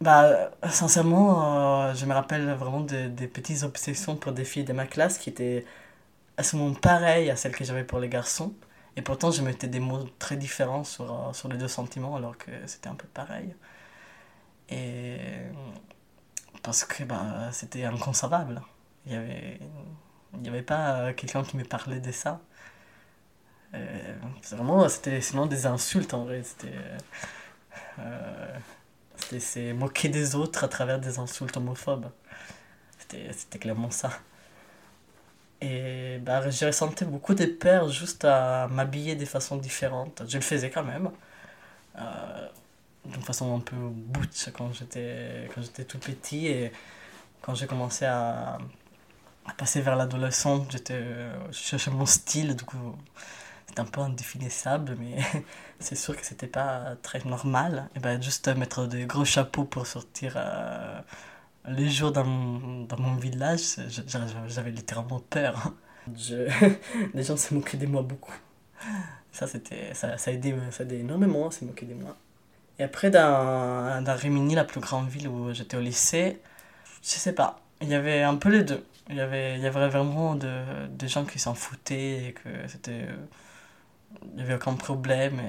Bah, 0.00 0.50
sincèrement, 0.68 1.94
je 1.94 2.04
me 2.04 2.12
rappelle 2.12 2.50
vraiment 2.54 2.80
des, 2.80 3.28
petites 3.28 3.62
obsessions 3.62 4.16
pour 4.16 4.32
des 4.32 4.44
filles 4.44 4.64
de 4.64 4.72
ma 4.72 4.86
classe 4.86 5.18
qui 5.18 5.30
étaient 5.30 5.64
à 6.36 6.42
ce 6.42 6.56
moment 6.56 6.74
pareilles 6.74 7.30
à 7.30 7.36
celles 7.36 7.52
que 7.56 7.64
j'avais 7.64 7.84
pour 7.84 8.00
les 8.00 8.08
garçons. 8.08 8.54
Et 8.96 9.02
pourtant, 9.02 9.30
je 9.30 9.42
mettais 9.42 9.68
des 9.68 9.80
mots 9.80 10.04
très 10.18 10.36
différents 10.36 10.84
sur, 10.84 11.12
euh, 11.28 11.32
sur 11.32 11.48
les 11.48 11.56
deux 11.58 11.68
sentiments, 11.68 12.16
alors 12.16 12.36
que 12.38 12.50
c'était 12.66 12.88
un 12.88 12.94
peu 12.94 13.06
pareil. 13.08 13.54
Et 14.70 15.18
parce 16.62 16.84
que 16.84 17.04
bah, 17.04 17.50
c'était 17.52 17.84
inconcevable. 17.84 18.62
Il 19.06 19.12
n'y 19.12 19.18
avait, 19.18 19.60
y 20.42 20.48
avait 20.48 20.62
pas 20.62 21.12
quelqu'un 21.14 21.44
qui 21.44 21.56
me 21.56 21.64
parlait 21.64 22.00
de 22.00 22.12
ça. 22.12 22.40
Euh, 23.74 24.14
vraiment, 24.50 24.88
c'était 24.88 25.20
sinon 25.20 25.46
des 25.46 25.66
insultes 25.66 26.14
en 26.14 26.24
vrai. 26.24 26.42
C'était. 26.42 26.74
Euh, 27.98 28.58
c'était 29.16 29.72
moquer 29.72 30.08
des 30.08 30.34
autres 30.34 30.64
à 30.64 30.68
travers 30.68 30.98
des 30.98 31.18
insultes 31.18 31.56
homophobes. 31.56 32.10
C'était 32.98 33.58
clairement 33.58 33.90
ça. 33.90 34.10
Et 35.60 36.18
bah, 36.18 36.50
j'ai 36.50 36.66
ressenti 36.66 37.04
beaucoup 37.04 37.34
de 37.34 37.46
peur 37.46 37.88
juste 37.88 38.24
à 38.24 38.68
m'habiller 38.68 39.16
de 39.16 39.24
façon 39.24 39.56
différente. 39.56 40.22
Je 40.28 40.36
le 40.36 40.42
faisais 40.42 40.70
quand 40.70 40.84
même. 40.84 41.10
Euh, 41.98 42.48
d'une 43.06 43.22
façon 43.22 43.56
un 43.56 43.60
peu 43.60 43.76
butch 43.76 44.50
quand 44.52 44.72
j'étais, 44.72 45.48
tout 45.88 45.98
petit. 45.98 46.48
Et 46.48 46.72
quand 47.42 47.54
j'ai 47.54 47.66
commencé 47.66 48.04
à, 48.04 48.58
passer 49.58 49.80
vers 49.80 49.96
l'adolescence, 49.96 50.66
je 50.70 51.52
cherchais 51.52 51.90
mon 51.90 52.06
style. 52.06 52.56
Du 52.56 52.64
coup, 52.64 52.96
un 53.78 53.84
peu 53.84 54.00
indéfinissable, 54.00 54.96
mais 54.98 55.16
c'est 55.80 55.96
sûr 55.96 56.16
que 56.16 56.24
c'était 56.26 56.46
pas 56.46 56.96
très 57.02 57.20
normal. 57.24 57.88
Et 57.96 58.00
bah, 58.00 58.20
juste 58.20 58.48
mettre 58.56 58.86
des 58.86 59.06
gros 59.06 59.24
chapeaux 59.24 59.64
pour 59.64 59.86
sortir. 59.86 60.34
Euh, 60.36 61.00
les 61.68 61.88
jours 61.88 62.12
dans 62.12 62.24
mon, 62.24 62.84
dans 62.84 62.98
mon 62.98 63.14
village, 63.16 63.76
j'avais 64.48 64.70
littéralement 64.70 65.20
peur. 65.20 65.72
Je... 66.16 66.48
les 67.14 67.22
gens 67.22 67.36
se 67.36 67.54
moquaient 67.54 67.78
de 67.78 67.86
moi 67.86 68.02
beaucoup. 68.02 68.34
Ça, 69.32 69.46
c'était, 69.46 69.94
ça, 69.94 70.18
ça, 70.18 70.30
a 70.30 70.34
aidé, 70.34 70.54
ça 70.70 70.82
a 70.82 70.86
aidé 70.86 70.98
énormément 70.98 71.48
à 71.48 71.50
se 71.50 71.64
moquer 71.64 71.86
de 71.86 71.94
moi. 71.94 72.16
Et 72.78 72.84
après, 72.84 73.10
dans, 73.10 74.02
dans 74.04 74.16
Rimini, 74.16 74.54
la 74.54 74.64
plus 74.64 74.80
grande 74.80 75.08
ville 75.08 75.28
où 75.28 75.52
j'étais 75.54 75.76
au 75.76 75.80
lycée, 75.80 76.40
je 77.02 77.08
sais 77.08 77.34
pas, 77.34 77.60
il 77.80 77.88
y 77.88 77.94
avait 77.94 78.22
un 78.22 78.36
peu 78.36 78.50
les 78.50 78.64
deux. 78.64 78.84
Il 79.10 79.16
y 79.16 79.20
avait, 79.20 79.56
il 79.56 79.62
y 79.62 79.66
avait 79.66 79.88
vraiment 79.88 80.34
de, 80.34 80.86
des 80.88 81.08
gens 81.08 81.24
qui 81.24 81.38
s'en 81.38 81.54
foutaient 81.54 82.28
et 82.28 82.32
que 82.32 82.48
c'était. 82.68 83.06
Il 84.22 84.36
n'y 84.36 84.42
avait 84.42 84.54
aucun 84.54 84.74
problème, 84.74 85.40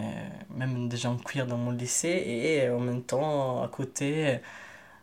même 0.50 0.90
des 0.90 0.98
gens 0.98 1.18
queer 1.18 1.48
dans 1.48 1.58
mon 1.58 1.72
lycée, 1.72 2.24
et 2.26 2.70
en 2.70 2.80
même 2.80 3.04
temps, 3.04 3.64
à 3.64 3.68
côté, 3.68 4.40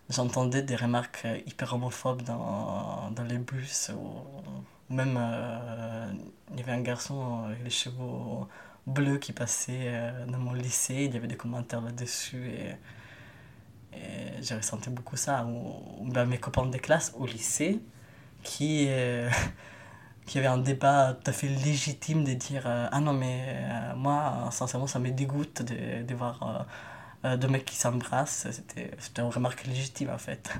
j'entendais 0.09 0.63
des 0.63 0.77
remarques 0.77 1.27
hyper 1.47 1.75
homophobes 1.75 2.23
dans, 2.23 3.11
dans 3.11 3.25
les 3.25 3.39
bus 3.39 3.91
ou, 3.97 4.93
même 4.93 5.19
euh, 5.21 6.13
il 6.53 6.61
y 6.61 6.63
avait 6.63 6.73
un 6.73 6.83
garçon 6.83 7.45
avec 7.47 7.65
les 7.65 7.71
cheveux 7.71 7.97
bleus 8.87 9.19
qui 9.19 9.33
passait 9.33 9.85
euh, 9.87 10.27
dans 10.27 10.39
mon 10.39 10.53
lycée, 10.53 11.05
il 11.07 11.15
y 11.15 11.17
avait 11.17 11.29
des 11.29 11.37
commentaires 11.37 11.81
là-dessus 11.81 12.49
et, 12.49 12.75
j'ai 14.41 14.57
ressenti 14.57 14.91
beaucoup 14.91 15.17
ça. 15.17 15.45
Ou, 15.47 16.11
ben, 16.11 16.25
mes 16.25 16.39
copains 16.39 16.67
de 16.67 16.79
classe 16.79 17.13
au 17.17 17.27
lycée 17.27 17.79
qui, 18.43 18.87
euh, 18.89 19.29
qui 20.27 20.39
avaient 20.39 20.47
un 20.47 20.59
débat 20.59 21.15
tout 21.15 21.31
à 21.31 21.33
fait 21.33 21.49
légitime 21.49 22.25
de 22.25 22.33
dire 22.35 22.63
Ah 22.67 23.01
non, 23.01 23.13
mais 23.13 23.59
moi, 23.97 24.49
sincèrement, 24.51 24.87
ça 24.87 24.99
me 24.99 25.11
dégoûte 25.11 25.63
de, 25.63 26.03
de 26.03 26.15
voir 26.15 26.67
euh, 27.25 27.37
deux 27.37 27.49
mecs 27.49 27.65
qui 27.65 27.77
s'embrassent, 27.77 28.49
c'était 28.51 28.91
une 29.19 29.29
remarque 29.29 29.65
légitime 29.67 30.11
en 30.11 30.19
fait. 30.19 30.53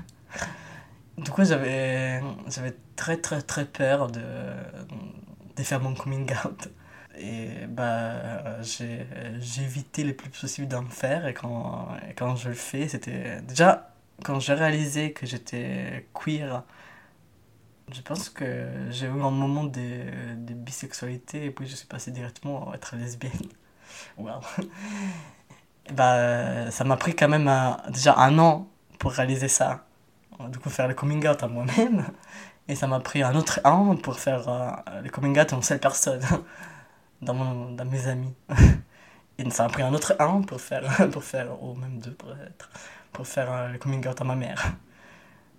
du 1.17 1.29
coup, 1.29 1.43
j'avais, 1.43 2.21
très, 2.95 3.17
très, 3.17 3.41
très 3.41 3.65
peur 3.65 4.09
de, 4.09 4.21
de 5.57 5.63
faire 5.63 5.81
mon 5.81 5.93
coming 5.93 6.31
out. 6.45 6.69
Et 7.17 7.67
bah, 7.67 8.61
j'ai, 8.63 9.05
j'ai 9.39 9.63
évité 9.63 10.03
le 10.03 10.13
plus 10.15 10.29
possible 10.29 10.67
d'en 10.67 10.85
faire. 10.85 11.27
Et 11.27 11.33
quand, 11.33 11.89
et 12.09 12.13
quand 12.13 12.35
je 12.35 12.49
le 12.49 12.55
fais, 12.55 12.87
c'était. 12.87 13.41
Déjà, 13.41 13.93
quand 14.23 14.39
j'ai 14.39 14.53
réalisé 14.53 15.11
que 15.13 15.25
j'étais 15.25 16.07
queer, 16.13 16.63
je 17.93 18.01
pense 18.01 18.29
que 18.29 18.67
j'ai 18.89 19.05
eu 19.05 19.09
un 19.09 19.29
moment 19.29 19.63
de, 19.63 20.35
de 20.35 20.53
bisexualité 20.53 21.45
et 21.45 21.51
puis 21.51 21.67
je 21.67 21.75
suis 21.75 21.87
passé 21.87 22.11
directement 22.11 22.71
à 22.71 22.75
être 22.75 22.95
lesbienne. 22.95 23.31
Wow. 24.17 24.39
bah, 25.93 26.71
ça 26.71 26.83
m'a 26.83 26.97
pris 26.97 27.15
quand 27.15 27.27
même 27.29 27.51
déjà 27.89 28.15
un 28.17 28.39
an 28.39 28.67
pour 28.97 29.11
réaliser 29.11 29.47
ça. 29.47 29.85
Du 30.49 30.57
coup, 30.57 30.71
faire 30.71 30.87
le 30.87 30.95
coming 30.95 31.27
out 31.27 31.43
à 31.43 31.47
moi-même. 31.47 32.05
Et 32.67 32.75
ça 32.75 32.87
m'a 32.87 32.99
pris 33.01 33.21
un 33.21 33.35
autre 33.35 33.59
an 33.65 33.95
pour 33.95 34.19
faire 34.19 34.47
euh, 34.49 35.01
le 35.01 35.09
coming 35.09 35.37
out 35.37 35.53
à 35.53 35.55
une 35.57 35.61
seule 35.61 35.79
personne, 35.79 36.21
dans, 37.21 37.69
dans 37.69 37.85
mes 37.85 38.07
amis. 38.07 38.33
Et 39.37 39.49
ça 39.51 39.63
m'a 39.63 39.69
pris 39.69 39.83
un 39.83 39.93
autre 39.93 40.15
an 40.19 40.41
pour 40.41 40.61
faire, 40.61 41.09
pour 41.11 41.23
faire 41.23 41.61
ou 41.61 41.75
même 41.75 41.99
deux 41.99 42.13
peut-être, 42.13 42.69
pour 43.11 43.27
faire 43.27 43.51
euh, 43.51 43.67
le 43.69 43.77
coming 43.77 44.07
out 44.07 44.19
à 44.19 44.23
ma 44.23 44.35
mère. 44.35 44.63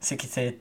C'est 0.01 0.17
qui 0.17 0.27
s'est 0.27 0.59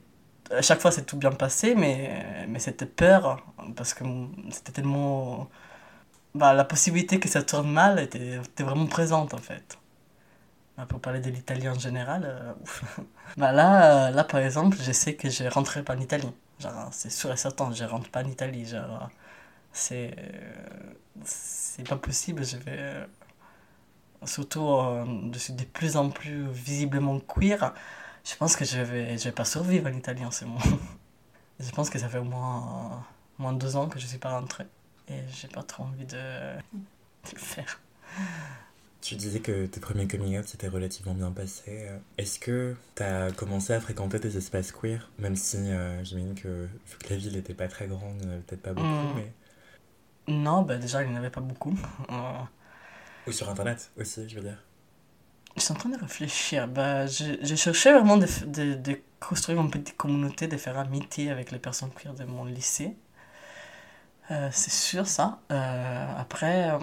à 0.51 0.61
chaque 0.61 0.81
fois 0.81 0.91
c'est 0.91 1.05
tout 1.05 1.17
bien 1.17 1.31
passé 1.31 1.75
mais 1.75 2.45
mais 2.47 2.59
c'était 2.59 2.85
peur 2.85 3.45
parce 3.75 3.93
que 3.93 4.03
c'était 4.51 4.71
tellement 4.73 5.49
bah, 6.35 6.53
la 6.53 6.63
possibilité 6.65 7.19
que 7.19 7.29
ça 7.29 7.43
tourne 7.43 7.71
mal 7.71 7.99
était, 7.99 8.37
était 8.37 8.63
vraiment 8.63 8.87
présente 8.87 9.33
en 9.33 9.37
fait. 9.37 9.77
Bah, 10.77 10.85
pour 10.87 10.99
parler 10.99 11.19
de 11.19 11.29
l'Italie 11.29 11.69
en 11.69 11.77
général 11.77 12.23
euh, 12.25 12.53
bah, 13.37 13.51
là 13.51 14.07
euh, 14.07 14.11
là 14.11 14.23
par 14.23 14.39
exemple 14.41 14.77
je 14.81 14.91
sais 14.91 15.15
que 15.15 15.29
je 15.29 15.43
rentrerai 15.45 15.83
pas 15.83 15.95
en 15.95 15.99
Italie. 15.99 16.31
C'est 16.91 17.11
sûr 17.11 17.31
et 17.31 17.37
certain 17.37 17.71
je 17.73 17.83
rentre 17.83 18.09
pas 18.09 18.23
en 18.23 18.27
Italie 18.27 18.73
c'est 19.73 20.15
c'est 21.25 21.87
pas 21.87 21.97
possible 21.97 22.45
je 22.45 22.57
vais 22.57 22.77
euh, 22.79 23.05
surtout 24.25 24.67
je 25.33 25.39
suis 25.39 25.53
de 25.53 25.63
plus 25.65 25.97
en 25.97 26.09
plus 26.09 26.47
visiblement 26.51 27.19
queer 27.19 27.73
je 28.25 28.35
pense 28.35 28.55
que 28.55 28.65
je 28.65 28.79
vais, 28.81 29.17
je 29.17 29.25
vais 29.25 29.31
pas 29.31 29.45
survivre 29.45 29.87
en 29.89 29.93
Italie 29.93 30.25
en 30.25 30.31
ce 30.31 30.45
moment. 30.45 30.59
Je 31.59 31.69
pense 31.71 31.89
que 31.89 31.99
ça 31.99 32.09
fait 32.09 32.17
au 32.17 32.23
moins, 32.23 32.91
euh, 32.93 32.97
moins 33.39 33.53
de 33.53 33.59
deux 33.59 33.75
ans 33.77 33.87
que 33.87 33.99
je 33.99 34.07
suis 34.07 34.17
pas 34.17 34.31
rentrée. 34.31 34.65
Et 35.07 35.21
j'ai 35.31 35.47
pas 35.47 35.63
trop 35.63 35.83
envie 35.83 36.05
de, 36.05 36.17
de 36.17 37.31
le 37.33 37.39
faire. 37.39 37.79
Tu 39.01 39.15
disais 39.15 39.41
que 39.41 39.65
tes 39.65 39.79
premiers 39.81 40.07
coming 40.07 40.37
out 40.39 40.47
s'étaient 40.47 40.69
relativement 40.69 41.13
bien 41.13 41.31
passés. 41.31 41.89
Est-ce 42.17 42.39
que 42.39 42.75
tu 42.95 43.03
as 43.03 43.31
commencé 43.33 43.73
à 43.73 43.81
fréquenter 43.81 44.17
des 44.19 44.37
espaces 44.37 44.71
queer? 44.71 45.11
Même 45.19 45.35
si 45.35 45.57
euh, 45.57 46.01
j'imagine 46.05 46.35
que 46.35 46.65
vu 46.87 46.97
que 46.99 47.09
la 47.09 47.17
ville 47.17 47.33
n'était 47.33 47.53
pas 47.53 47.67
très 47.67 47.87
grande, 47.87 48.15
il 48.21 48.27
n'y 48.27 48.31
en 48.31 48.35
avait 48.35 48.41
peut-être 48.43 48.61
pas 48.61 48.73
beaucoup, 48.73 48.87
Mm. 48.87 49.13
mais. 49.15 49.33
Non, 50.27 50.61
bah 50.63 50.77
déjà, 50.77 51.03
il 51.03 51.09
n'y 51.09 51.15
en 51.15 51.19
avait 51.19 51.29
pas 51.29 51.41
beaucoup. 51.41 51.77
Euh, 52.09 52.43
Ou 53.27 53.31
sur 53.31 53.49
internet 53.49 53.91
aussi, 53.97 54.27
je 54.29 54.35
veux 54.35 54.41
dire. 54.41 54.57
Je 55.55 55.61
suis 55.61 55.71
en 55.71 55.75
train 55.75 55.89
de 55.89 55.99
réfléchir. 55.99 56.67
Bah, 56.67 57.05
je, 57.05 57.89
vraiment 57.91 58.17
de, 58.17 58.75
de, 58.75 58.99
construire 59.19 59.61
une 59.61 59.71
petite 59.71 59.95
communauté, 59.95 60.47
de 60.47 60.57
faire 60.57 60.77
amitié 60.77 61.29
avec 61.31 61.51
les 61.51 61.59
personnes 61.59 61.91
queer 61.91 62.13
de 62.13 62.25
mon 62.25 62.45
lycée. 62.45 62.95
Euh, 64.31 64.49
c'est 64.51 64.71
sûr, 64.71 65.07
ça. 65.07 65.39
Euh, 65.51 66.05
après, 66.17 66.71
euh, 66.71 66.79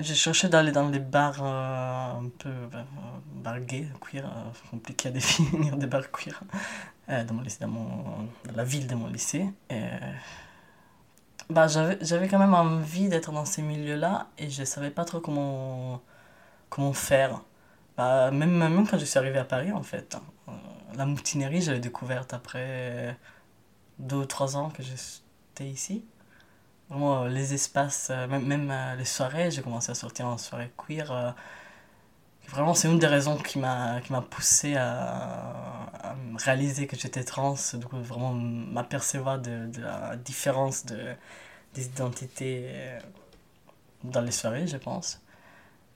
j'ai 0.00 0.14
cherché 0.14 0.48
d'aller 0.48 0.72
dans 0.72 0.88
les 0.88 0.98
bars 1.00 1.42
un 1.42 2.28
peu 2.38 2.48
euh, 2.48 2.82
bars 3.34 3.60
gays, 3.60 3.88
queer, 4.00 4.24
euh, 4.26 4.70
compliqué 4.70 5.08
à 5.08 5.12
définir 5.12 5.76
des 5.76 5.86
bars 5.86 6.10
queer, 6.10 6.40
dans, 7.08 7.34
mon 7.34 7.42
lycée, 7.42 7.58
dans, 7.60 8.28
la 8.54 8.64
ville 8.64 8.86
de 8.86 8.94
mon 8.94 9.08
lycée. 9.08 9.46
Et, 9.70 9.82
bah, 11.50 11.66
j'avais, 11.66 12.28
quand 12.28 12.38
même 12.38 12.54
envie 12.54 13.08
d'être 13.08 13.32
dans 13.32 13.44
ces 13.44 13.62
milieux-là 13.62 14.28
et 14.38 14.50
je 14.50 14.64
savais 14.64 14.90
pas 14.90 15.04
trop 15.04 15.20
comment, 15.20 16.02
comment 16.70 16.92
faire. 16.92 17.42
Bah, 17.96 18.30
même, 18.30 18.56
même 18.56 18.86
quand 18.86 18.98
je 18.98 19.04
suis 19.04 19.18
arrivé 19.18 19.38
à 19.38 19.44
Paris, 19.44 19.72
en 19.72 19.82
fait. 19.82 20.16
Euh, 20.48 20.52
la 20.96 21.06
moutinerie, 21.06 21.62
je 21.62 21.72
l'ai 21.72 21.80
découverte 21.80 22.32
après 22.34 23.16
deux 23.98 24.16
ou 24.16 24.26
trois 24.26 24.56
ans 24.56 24.70
que 24.70 24.82
j'étais 24.82 25.68
ici. 25.68 26.04
Vraiment, 26.90 27.24
euh, 27.24 27.28
les 27.28 27.54
espaces, 27.54 28.08
euh, 28.10 28.26
même, 28.28 28.46
même 28.46 28.72
les 28.98 29.04
soirées, 29.04 29.50
j'ai 29.50 29.62
commencé 29.62 29.90
à 29.90 29.94
sortir 29.94 30.26
en 30.26 30.38
soirée 30.38 30.70
queer. 30.76 31.34
Vraiment, 32.48 32.74
c'est 32.74 32.88
une 32.88 32.98
des 32.98 33.06
raisons 33.06 33.36
qui 33.36 33.58
m'a 33.58 34.00
poussé 34.30 34.76
à, 34.76 36.14
réaliser 36.38 36.86
que 36.86 36.96
j'étais 36.96 37.24
trans, 37.24 37.54
du 37.74 37.86
vraiment 38.02 38.32
m'apercevoir 38.32 39.38
de, 39.38 39.66
de 39.66 39.82
la 39.82 40.16
différence 40.16 40.86
de, 40.86 41.14
des 41.74 41.86
identités 41.86 42.70
dans 44.04 44.20
les 44.22 44.32
soirées, 44.32 44.66
je 44.66 44.76
pense. 44.78 45.20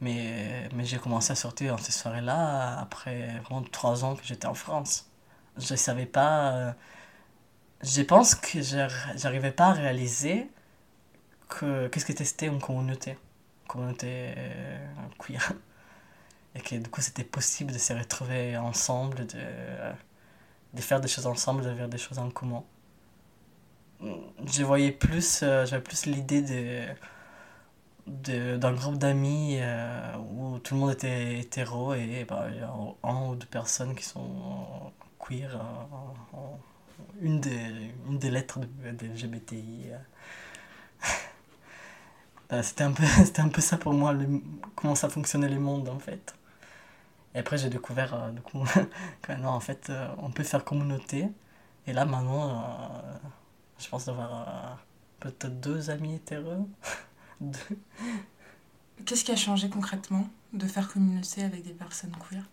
Mais, 0.02 0.68
mais 0.74 0.84
j'ai 0.86 0.98
commencé 0.98 1.32
à 1.32 1.36
sortir 1.36 1.76
dans 1.76 1.82
ces 1.82 1.92
soirées-là 1.92 2.80
après 2.80 3.38
vraiment 3.44 3.62
trois 3.64 4.04
ans 4.04 4.16
que 4.16 4.24
j'étais 4.24 4.48
en 4.48 4.54
France. 4.54 5.10
Je 5.58 5.72
ne 5.74 5.78
savais 5.78 6.06
pas. 6.06 6.52
euh, 6.54 6.72
je 7.82 8.02
pense 8.02 8.34
que 8.34 8.62
j'ar- 8.62 8.90
j'arrivais 9.16 9.52
pas 9.52 9.68
à 9.68 9.72
réaliser 9.72 10.50
que 11.48 11.88
qu'est-ce 11.88 12.06
que 12.06 12.24
c'était 12.24 12.46
une 12.46 12.60
communauté. 12.60 13.12
Une 13.12 13.68
communauté 13.68 14.34
euh, 14.36 14.78
queer. 15.18 15.52
Et 16.54 16.60
que 16.60 16.76
du 16.76 16.88
coup 16.90 17.00
c'était 17.02 17.24
possible 17.24 17.72
de 17.72 17.78
se 17.78 17.92
retrouver 17.92 18.56
ensemble, 18.56 19.26
de, 19.26 19.38
de 20.74 20.80
faire 20.82 21.00
des 21.00 21.08
choses 21.08 21.26
ensemble, 21.26 21.64
de 21.64 21.74
faire 21.74 21.88
des 21.88 21.96
choses 21.98 22.18
en 22.18 22.30
commun. 22.30 22.62
Je 24.46 24.62
voyais 24.64 24.92
plus, 24.92 25.42
euh, 25.42 25.64
j'avais 25.66 25.82
plus 25.82 26.06
l'idée 26.06 26.42
de- 26.42 26.86
d'un 28.06 28.72
groupe 28.74 28.98
d'amis 28.98 29.58
euh, 29.60 30.16
où 30.18 30.58
tout 30.58 30.74
le 30.74 30.80
monde 30.80 30.92
était 30.92 31.38
hétéro 31.40 31.94
et 31.94 32.24
bah, 32.28 32.46
il 32.50 32.58
y 32.58 32.60
a 32.60 32.72
un 33.04 33.28
ou 33.30 33.34
deux 33.36 33.46
personnes 33.46 33.94
qui 33.94 34.04
sont 34.04 34.92
queer, 35.20 35.54
euh, 35.56 36.36
une, 37.20 37.40
des, 37.40 37.92
une 38.08 38.18
des 38.18 38.30
lettres 38.30 38.60
de, 38.60 38.90
de 38.92 39.06
LGBTI. 39.06 39.92
euh. 39.92 39.98
Euh, 42.52 42.62
c'était 42.62 42.84
un, 42.84 42.92
peu- 42.92 43.04
c'était 43.24 43.40
un 43.40 43.48
peu 43.48 43.60
ça 43.60 43.76
pour 43.78 43.92
moi, 43.92 44.14
comment 44.76 44.94
ça 44.94 45.08
fonctionnait 45.08 45.48
le 45.48 45.60
monde 45.60 45.88
en 45.88 45.98
fait. 45.98 46.34
Et 47.34 47.38
après 47.38 47.58
j'ai 47.58 47.70
découvert 47.70 48.14
euh, 48.14 48.30
du 48.30 48.40
en 49.44 49.60
fait 49.60 49.92
on 50.18 50.30
peut 50.30 50.44
faire 50.44 50.64
communauté. 50.64 51.28
Et 51.86 51.92
là 51.92 52.04
maintenant, 52.04 52.64
je 53.78 53.88
pense 53.88 54.06
d'avoir 54.06 54.48
euh, 54.48 54.74
peut-être 55.20 55.60
deux 55.60 55.90
amis 55.90 56.16
hétéros. 56.16 56.68
Qu'est-ce 59.04 59.24
qui 59.24 59.32
a 59.32 59.36
changé 59.36 59.68
concrètement 59.68 60.28
de 60.52 60.66
faire 60.66 60.88
communauté 60.92 61.42
avec 61.42 61.64
des 61.64 61.72
personnes 61.72 62.14
queer 62.28 62.44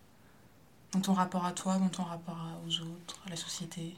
Dans 0.92 1.00
ton 1.00 1.12
rapport 1.12 1.44
à 1.46 1.52
toi, 1.52 1.76
dans 1.76 1.88
ton 1.88 2.02
rapport 2.02 2.38
aux 2.66 2.80
autres, 2.80 3.20
à 3.26 3.30
la 3.30 3.36
société? 3.36 3.94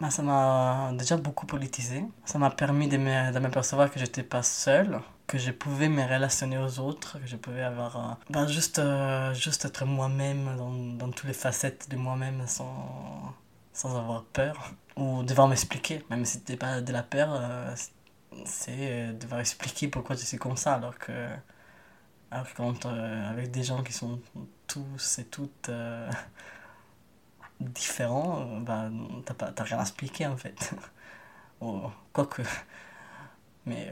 Bah, 0.00 0.10
ça 0.10 0.22
m'a 0.22 0.90
déjà 0.92 1.16
beaucoup 1.16 1.46
politisé. 1.46 2.04
Ça 2.24 2.38
m'a 2.38 2.50
permis 2.50 2.88
de 2.88 2.98
m'apercevoir 2.98 3.90
que 3.90 3.98
j'étais 3.98 4.22
pas 4.22 4.42
seul, 4.42 5.00
que 5.26 5.38
je 5.38 5.50
pouvais 5.50 5.88
me 5.88 6.02
relationner 6.02 6.58
aux 6.58 6.78
autres, 6.80 7.18
que 7.20 7.26
je 7.26 7.36
pouvais 7.36 7.62
avoir. 7.62 8.18
bah, 8.28 8.46
juste, 8.46 8.78
euh, 8.78 9.32
juste 9.32 9.64
être 9.64 9.84
moi-même 9.86 10.56
dans, 10.56 10.72
dans 10.72 11.10
toutes 11.10 11.28
les 11.28 11.32
facettes 11.32 11.88
de 11.88 11.96
moi-même 11.96 12.46
sans, 12.46 13.34
sans 13.72 13.96
avoir 13.96 14.24
peur. 14.24 14.72
Ou 14.96 15.22
devoir 15.22 15.46
m'expliquer, 15.48 16.04
même 16.10 16.24
si 16.24 16.34
c'était 16.34 16.56
pas 16.56 16.80
de 16.80 16.92
la 16.92 17.02
peur, 17.02 17.28
euh, 17.32 17.74
c'est 18.44 19.10
euh, 19.10 19.12
devoir 19.12 19.40
expliquer 19.40 19.88
pourquoi 19.88 20.16
suis 20.16 20.38
comme 20.38 20.56
ça, 20.56 20.74
alors 20.74 20.98
que. 20.98 21.12
Alors 22.30 22.46
quand, 22.56 22.86
euh, 22.86 23.30
avec 23.30 23.50
des 23.50 23.62
gens 23.62 23.82
qui 23.82 23.92
sont 23.92 24.20
tous 24.66 25.18
et 25.18 25.24
toutes. 25.26 25.68
euh, 25.68 26.10
différent, 27.60 28.40
euh, 28.42 28.60
bah, 28.60 28.90
t'as 29.54 29.64
rien 29.64 29.78
à 29.78 29.82
expliquer 29.82 30.26
en 30.26 30.36
fait. 30.36 30.74
Ou, 31.60 31.80
quoique. 32.12 32.42
Mais, 33.66 33.90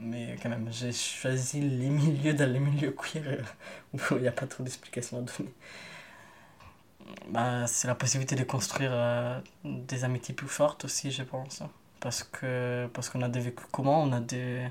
mais 0.00 0.36
quand 0.42 0.48
même, 0.48 0.68
j'ai 0.72 0.92
choisi 0.92 1.60
les 1.60 1.90
milieux 1.90 2.34
dans 2.34 2.50
les 2.50 2.58
milieux 2.60 2.92
queer 2.92 3.44
où 3.94 3.98
il 4.12 4.22
n'y 4.22 4.28
a 4.28 4.32
pas 4.32 4.46
trop 4.46 4.62
d'explications 4.62 5.18
à 5.18 5.22
donner. 5.22 5.52
Bah, 7.28 7.66
c'est 7.66 7.88
la 7.88 7.94
possibilité 7.94 8.34
de 8.36 8.44
construire 8.44 8.92
des 9.64 10.04
amitiés 10.04 10.34
plus 10.34 10.48
fortes 10.48 10.84
aussi, 10.84 11.10
je 11.10 11.22
pense. 11.22 11.62
Parce 12.04 12.22
que 12.22 12.86
parce 12.92 13.08
qu'on 13.08 13.22
a 13.22 13.30
des 13.30 13.40
vécus 13.40 13.66
communs, 13.72 13.96
on 13.96 14.12
a 14.12 14.20
des. 14.20 14.68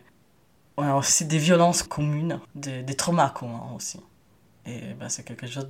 On 0.78 0.84
a 0.84 0.94
aussi 0.94 1.26
des 1.26 1.40
violences 1.40 1.82
communes, 1.82 2.40
des, 2.54 2.84
des 2.84 2.96
traumas 2.96 3.32
communs 3.32 3.74
aussi. 3.76 4.00
Et 4.68 4.94
bah, 4.94 5.10
c'est 5.10 5.24
quelque 5.24 5.48
chose 5.48 5.68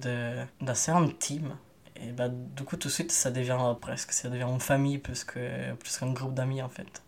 d'assez 0.59 0.91
intime. 0.91 1.55
Et 1.95 2.11
bah, 2.11 2.27
du 2.27 2.63
coup, 2.63 2.75
tout 2.75 2.89
de 2.89 2.93
suite, 2.93 3.13
ça 3.13 3.31
devient 3.31 3.57
euh, 3.57 3.75
presque, 3.75 4.11
ça 4.11 4.27
devient 4.29 4.43
une 4.43 4.59
famille 4.59 4.97
plus 4.97 5.23
qu'un 5.23 6.11
groupe 6.11 6.33
d'amis, 6.33 6.61
en 6.61 6.67
fait. 6.67 7.01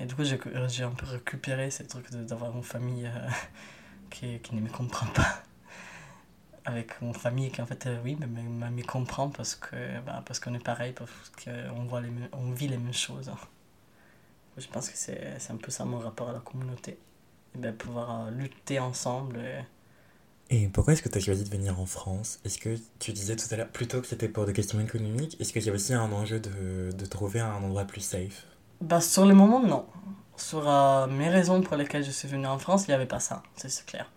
Et 0.00 0.04
du 0.04 0.14
coup, 0.14 0.24
j'ai 0.24 0.84
un 0.84 0.90
peu 0.90 1.06
récupéré 1.06 1.70
ces 1.70 1.86
trucs 1.86 2.10
d'avoir 2.10 2.54
une 2.54 2.62
famille 2.62 3.06
euh, 3.06 3.28
qui, 4.10 4.38
qui 4.40 4.54
ne 4.54 4.60
me 4.60 4.68
comprend 4.68 5.06
pas. 5.06 5.42
Avec 6.64 7.00
mon 7.02 7.12
famille 7.12 7.50
qui 7.50 7.62
en 7.62 7.66
fait, 7.66 7.88
oui, 8.04 8.16
mais 8.20 8.26
ma 8.26 8.42
mamie 8.42 8.82
comprend 8.82 9.28
parce 9.30 9.54
que 9.54 9.76
bah, 10.06 10.22
parce 10.26 10.40
qu'on 10.40 10.54
est 10.54 10.64
pareil, 10.64 10.92
parce 10.92 11.10
qu'on 11.44 11.84
voit 11.84 12.00
les, 12.00 12.10
on 12.32 12.52
vit 12.52 12.68
les 12.68 12.78
mêmes 12.78 12.92
choses. 12.94 13.30
Je 14.56 14.66
pense 14.68 14.88
que 14.90 14.96
c'est 14.96 15.38
un 15.50 15.56
peu 15.56 15.70
ça 15.70 15.84
mon 15.84 15.98
rapport 15.98 16.28
à 16.28 16.32
la 16.32 16.40
communauté. 16.40 16.98
Et 17.54 17.58
bien, 17.58 17.72
pouvoir 17.72 18.30
lutter 18.30 18.78
ensemble. 18.78 19.40
Et 20.50 20.68
pourquoi 20.68 20.92
est-ce 20.92 21.02
que 21.02 21.08
tu 21.08 21.16
as 21.16 21.20
choisi 21.22 21.44
de 21.44 21.48
venir 21.48 21.80
en 21.80 21.86
France? 21.86 22.40
Est-ce 22.44 22.58
que 22.58 22.76
tu 22.98 23.12
disais 23.12 23.36
tout 23.36 23.46
à 23.52 23.56
l'heure, 23.56 23.68
plutôt 23.70 24.00
que 24.02 24.06
c'était 24.06 24.28
pour 24.28 24.44
des 24.46 24.52
questions 24.52 24.78
économiques, 24.80 25.36
est-ce 25.40 25.52
qu'il 25.52 25.64
y 25.64 25.70
a 25.70 25.72
aussi 25.72 25.94
un 25.94 26.12
enjeu 26.12 26.40
de, 26.40 26.92
de 26.92 27.06
trouver 27.06 27.40
un 27.40 27.62
endroit 27.62 27.84
plus 27.86 28.00
safe? 28.02 28.46
Bah, 28.80 29.00
Sur 29.00 29.26
le 29.26 29.34
moment, 29.34 29.60
non. 29.60 29.86
Sur 30.36 30.68
euh, 30.68 31.06
mes 31.06 31.28
raisons 31.28 31.60
pour 31.62 31.76
lesquelles 31.76 32.04
je 32.04 32.10
suis 32.10 32.28
venu 32.28 32.46
en 32.46 32.58
France, 32.58 32.84
il 32.86 32.90
n'y 32.90 32.94
avait 32.94 33.06
pas 33.06 33.20
ça, 33.20 33.42
c'est 33.56 33.84
clair. 33.86 34.10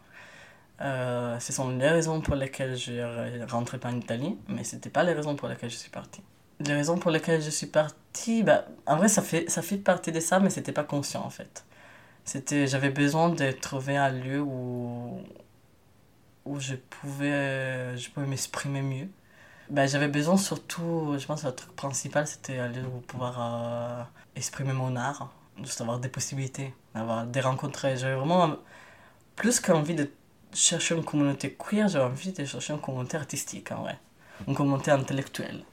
Euh, 0.82 1.40
ce 1.40 1.54
sont 1.54 1.70
les 1.70 1.90
raisons 1.90 2.22
pour 2.22 2.36
lesquelles 2.36 2.76
je 2.76 3.46
rentré 3.46 3.78
pas 3.78 3.90
en 3.90 3.98
Italie, 3.98 4.38
mais 4.48 4.64
ce 4.64 4.76
n'était 4.76 4.90
pas 4.90 5.04
les 5.04 5.14
raisons 5.14 5.36
pour 5.36 5.48
lesquelles 5.48 5.70
je 5.70 5.78
suis 5.78 5.90
parti. 5.90 6.22
Les 6.60 6.74
raisons 6.74 6.98
pour 6.98 7.12
lesquelles 7.12 7.42
je 7.42 7.50
suis 7.50 7.68
parti, 7.68 8.44
bah, 8.44 8.66
en 8.86 8.98
vrai, 8.98 9.08
ça 9.08 9.22
fait, 9.22 9.50
ça 9.50 9.62
fait 9.62 9.78
partie 9.78 10.12
de 10.12 10.20
ça, 10.20 10.40
mais 10.40 10.50
c'était 10.50 10.72
pas 10.72 10.84
conscient 10.84 11.24
en 11.24 11.30
fait. 11.30 11.66
C'était, 12.26 12.68
j'avais 12.68 12.90
besoin 12.90 13.30
de 13.30 13.52
trouver 13.52 13.98
un 13.98 14.10
lieu 14.10 14.42
où, 14.42 15.22
où 16.46 16.60
je 16.60 16.76
pouvais, 16.76 17.98
je 17.98 18.10
pouvais 18.10 18.28
m'exprimer 18.28 18.82
mieux. 18.82 19.10
Ben, 19.70 19.88
j'avais 19.88 20.08
besoin 20.08 20.38
surtout, 20.38 21.16
je 21.18 21.26
pense 21.26 21.42
que 21.42 21.48
le 21.48 21.56
truc 21.56 21.76
principal, 21.76 22.28
c'était 22.28 22.60
aller 22.60 22.82
pouvoir 23.08 23.38
euh, 23.40 24.04
exprimer 24.36 24.74
mon 24.74 24.96
art, 24.96 25.34
juste 25.64 25.82
avoir 25.82 26.00
des 26.00 26.10
possibilités, 26.10 26.74
avoir 26.94 27.26
des 27.26 27.42
rencontres. 27.42 27.88
J'avais 27.96 28.16
vraiment, 28.16 28.58
plus 29.36 29.60
qu'envie 29.60 29.96
de 29.96 30.10
chercher 30.54 30.96
une 30.96 31.04
communauté 31.04 31.56
queer, 31.58 31.88
j'avais 31.88 32.06
envie 32.06 32.32
de 32.32 32.46
chercher 32.46 32.74
une 32.74 32.82
communauté 32.82 33.18
artistique, 33.18 33.72
en 33.72 33.82
vrai. 33.84 34.00
Une 34.48 34.56
communauté 34.56 34.92
intellectuelle. 34.92 35.64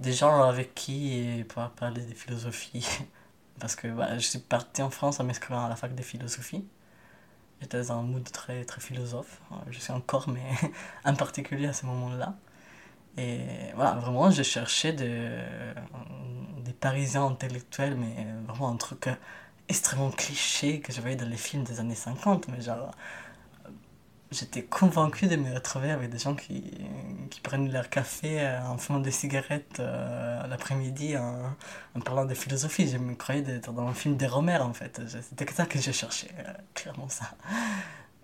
Des 0.00 0.12
gens 0.12 0.42
avec 0.42 0.74
qui 0.74 1.44
pouvoir 1.48 1.70
parler 1.70 2.02
de 2.02 2.14
philosophie. 2.14 2.86
Parce 3.60 3.76
que 3.76 3.88
bah, 3.88 4.18
je 4.18 4.26
suis 4.26 4.38
parti 4.38 4.82
en 4.82 4.90
France 4.90 5.20
en 5.20 5.24
m'inscrivant 5.24 5.64
à 5.64 5.68
la 5.68 5.76
fac 5.76 5.94
de 5.94 6.02
philosophie. 6.02 6.64
J'étais 7.60 7.78
dans 7.78 7.92
un 7.92 8.02
mood 8.02 8.28
très, 8.32 8.64
très 8.64 8.80
philosophe. 8.80 9.40
Je 9.70 9.78
suis 9.78 9.92
encore, 9.92 10.28
mais 10.28 10.42
en 11.04 11.14
particulier 11.14 11.68
à 11.68 11.72
ce 11.72 11.86
moment-là. 11.86 12.34
Et 13.16 13.40
voilà, 13.76 13.92
vraiment, 13.92 14.30
j'ai 14.30 14.42
cherché 14.42 14.92
des, 14.92 15.38
des 16.64 16.72
Parisiens 16.72 17.26
intellectuels, 17.26 17.94
mais 17.94 18.26
vraiment 18.48 18.70
un 18.70 18.76
truc 18.76 19.08
extrêmement 19.68 20.10
cliché 20.10 20.80
que 20.80 20.92
je 20.92 21.00
voyais 21.00 21.16
dans 21.16 21.28
les 21.28 21.36
films 21.36 21.62
des 21.62 21.78
années 21.78 21.94
50. 21.94 22.48
Mais 22.48 22.60
genre, 22.60 22.90
j'étais 24.32 24.62
convaincu 24.62 25.26
de 25.26 25.36
me 25.36 25.54
retrouver 25.54 25.90
avec 25.90 26.10
des 26.10 26.18
gens 26.18 26.34
qui, 26.34 26.64
qui 27.30 27.40
prennent 27.40 27.70
leur 27.70 27.88
café 27.90 28.40
euh, 28.40 28.62
en 28.62 28.78
fumant 28.78 28.98
des 29.00 29.10
cigarettes 29.10 29.78
euh, 29.80 30.46
l'après-midi 30.46 31.16
en, 31.16 31.54
en, 31.94 32.00
parlant 32.00 32.24
de 32.24 32.34
philosophie. 32.34 32.88
Je 32.88 32.98
me 32.98 33.14
croyais 33.14 33.42
d'être 33.42 33.72
dans 33.72 33.86
un 33.86 33.94
film 33.94 34.16
des 34.16 34.26
Romères 34.26 34.66
en 34.66 34.72
fait. 34.72 35.00
C'était 35.06 35.50
ça 35.52 35.66
que 35.66 35.78
je 35.78 35.90
cherchais, 35.90 36.30
euh, 36.38 36.52
clairement 36.74 37.08
ça. 37.08 37.26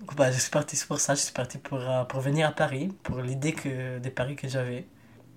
Donc 0.01 0.15
bah, 0.17 0.31
je 0.31 0.39
suis 0.39 0.51
parti 0.51 0.83
pour 0.87 1.01
ça, 1.01 1.15
je 1.15 1.21
suis 1.21 1.33
parti 1.33 1.59
pour, 1.59 1.81
pour 2.09 2.21
venir 2.21 2.49
à 2.49 2.53
Paris, 2.53 2.89
pour 3.03 3.21
l'idée 3.21 3.55
des 4.01 4.11
paris 4.11 4.37
que 4.37 4.49
j'avais. 4.49 4.87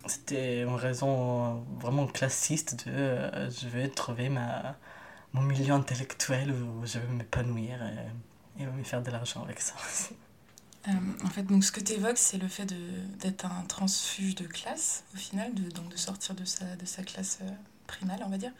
C'était 0.06 0.62
une 0.62 0.76
raison 0.76 1.64
vraiment 1.80 2.08
classiste 2.08 2.88
de 2.88 3.50
je 3.50 3.68
vais 3.68 3.88
trouver 3.90 4.30
ma, 4.30 4.76
mon 5.34 5.42
milieu 5.42 5.74
intellectuel 5.74 6.52
où 6.52 6.86
je 6.86 7.00
vais 7.00 7.08
m'épanouir 7.08 7.80
et, 7.84 8.64
et 8.64 8.66
me 8.66 8.84
faire 8.84 9.02
de 9.02 9.12
l'argent 9.12 9.44
avec 9.44 9.60
ça 9.60 9.74
aussi. 9.88 10.16
Euh, 10.88 10.91
en 11.24 11.30
fait, 11.30 11.44
donc, 11.44 11.63
ce 11.63 11.72
que 11.72 11.80
tu 11.80 11.94
évoques, 11.94 12.17
c'est 12.17 12.38
le 12.38 12.48
fait 12.48 12.65
d'être 13.20 13.46
un 13.46 13.63
transfuge 13.67 14.36
de 14.36 14.46
classe, 14.46 15.04
au 15.13 15.17
final, 15.17 15.54
de, 15.54 15.70
donc 15.70 15.89
de 15.89 15.98
sortir 15.98 16.36
de 16.36 16.46
sa, 16.46 16.76
de 16.76 16.86
sa 16.86 17.04
classe 17.04 17.39
euh, 17.44 17.50
primale, 17.86 18.22
on 18.26 18.30
va 18.30 18.38
dire. 18.38 18.52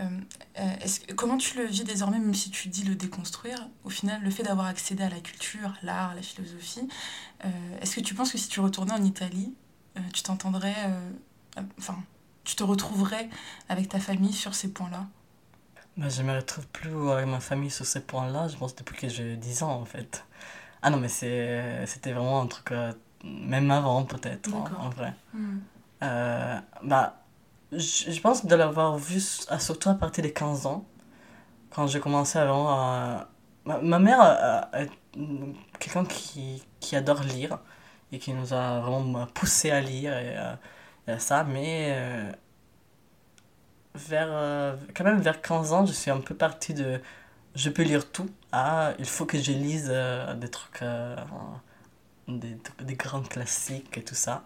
Euh, 0.00 0.08
est 0.56 1.14
comment 1.14 1.36
tu 1.36 1.58
le 1.58 1.64
vis 1.64 1.84
désormais, 1.84 2.18
même 2.18 2.34
si 2.34 2.50
tu 2.50 2.68
dis 2.68 2.84
le 2.84 2.94
déconstruire 2.94 3.68
Au 3.84 3.90
final, 3.90 4.22
le 4.22 4.30
fait 4.30 4.44
d'avoir 4.44 4.66
accédé 4.66 5.02
à 5.02 5.10
la 5.10 5.20
culture, 5.20 5.74
l'art, 5.82 6.14
la 6.14 6.22
philosophie, 6.22 6.88
est-ce 7.80 7.94
que 7.94 8.00
tu 8.00 8.14
penses 8.14 8.32
que 8.32 8.38
si 8.38 8.48
tu 8.48 8.60
retournais 8.60 8.92
en 8.92 9.04
Italie, 9.04 9.54
tu 10.12 10.22
t'entendrais. 10.22 10.74
Enfin, 11.78 11.96
tu 12.44 12.56
te 12.56 12.64
retrouverais 12.64 13.28
avec 13.68 13.88
ta 13.88 14.00
famille 14.00 14.32
sur 14.32 14.54
ces 14.54 14.72
points-là? 14.72 15.06
Bah, 15.96 16.08
Je 16.08 16.22
ne 16.22 16.28
me 16.28 16.36
retrouve 16.36 16.66
plus 16.68 17.10
avec 17.10 17.26
ma 17.26 17.40
famille 17.40 17.70
sur 17.70 17.86
ces 17.86 18.00
points-là, 18.00 18.48
je 18.48 18.56
pense, 18.56 18.74
depuis 18.74 18.96
que 18.96 19.08
j'ai 19.08 19.36
10 19.36 19.62
ans, 19.62 19.80
en 19.80 19.84
fait. 19.84 20.24
Ah 20.82 20.90
non, 20.90 20.98
mais 20.98 21.08
c'était 21.08 22.12
vraiment 22.12 22.42
un 22.42 22.46
truc, 22.46 22.72
euh, 22.72 22.92
même 23.24 23.70
avant 23.70 24.04
peut-être, 24.04 24.50
en, 24.54 24.88
vrai. 24.90 25.14
Hmm. 25.34 25.58
Euh, 26.02 26.58
bah, 26.82 27.16
je, 27.72 28.20
pense 28.20 28.46
de 28.46 28.54
l'avoir 28.54 28.96
vu 28.96 29.20
surtout 29.20 29.88
à 29.90 29.94
partir 29.94 30.22
des 30.22 30.32
15 30.32 30.66
ans, 30.66 30.86
quand 31.70 31.86
j'ai 31.86 32.00
commencé 32.00 32.38
à 32.38 33.28
Ma, 33.64 33.78
ma 33.82 33.98
mère 33.98 34.70
est 34.72 34.88
quelqu'un 35.78 36.06
qui, 36.06 36.62
qui 36.80 36.96
adore 36.96 37.22
lire 37.22 37.58
et 38.12 38.18
qui 38.18 38.32
nous 38.32 38.54
a 38.54 38.80
vraiment 38.80 39.26
poussé 39.26 39.70
à 39.70 39.82
lire 39.82 40.16
et, 40.16 40.36
et 41.06 41.18
ça, 41.18 41.44
mais 41.44 41.94
vers, 43.94 44.78
quand 44.96 45.04
même 45.04 45.20
vers 45.20 45.42
15 45.42 45.72
ans, 45.74 45.84
je 45.84 45.92
suis 45.92 46.10
un 46.10 46.20
peu 46.20 46.34
parti 46.34 46.72
de 46.72 46.98
je 47.54 47.70
peux 47.70 47.82
lire 47.82 48.10
tout. 48.10 48.28
Ah 48.52 48.94
il 48.98 49.04
faut 49.06 49.26
que 49.26 49.38
je 49.38 49.52
lise 49.52 49.88
euh, 49.90 50.34
des 50.34 50.48
trucs 50.50 50.82
euh, 50.82 51.16
des, 52.28 52.56
des 52.82 52.94
grands 52.94 53.22
classiques 53.22 53.96
et 53.98 54.04
tout 54.04 54.14
ça. 54.14 54.44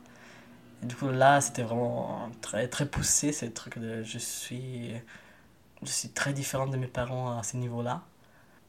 Et 0.82 0.86
du 0.86 0.96
coup 0.96 1.08
là 1.10 1.40
c'était 1.40 1.62
vraiment 1.62 2.30
très 2.40 2.68
très 2.68 2.86
poussé 2.86 3.32
ce 3.32 3.46
truc 3.46 3.78
de 3.78 4.02
je 4.02 4.18
suis 4.18 4.92
je 5.82 5.90
suis 5.90 6.08
très 6.10 6.32
différent 6.32 6.66
de 6.66 6.76
mes 6.76 6.86
parents 6.86 7.38
à 7.38 7.42
ce 7.42 7.56
niveau 7.56 7.82
là 7.82 8.02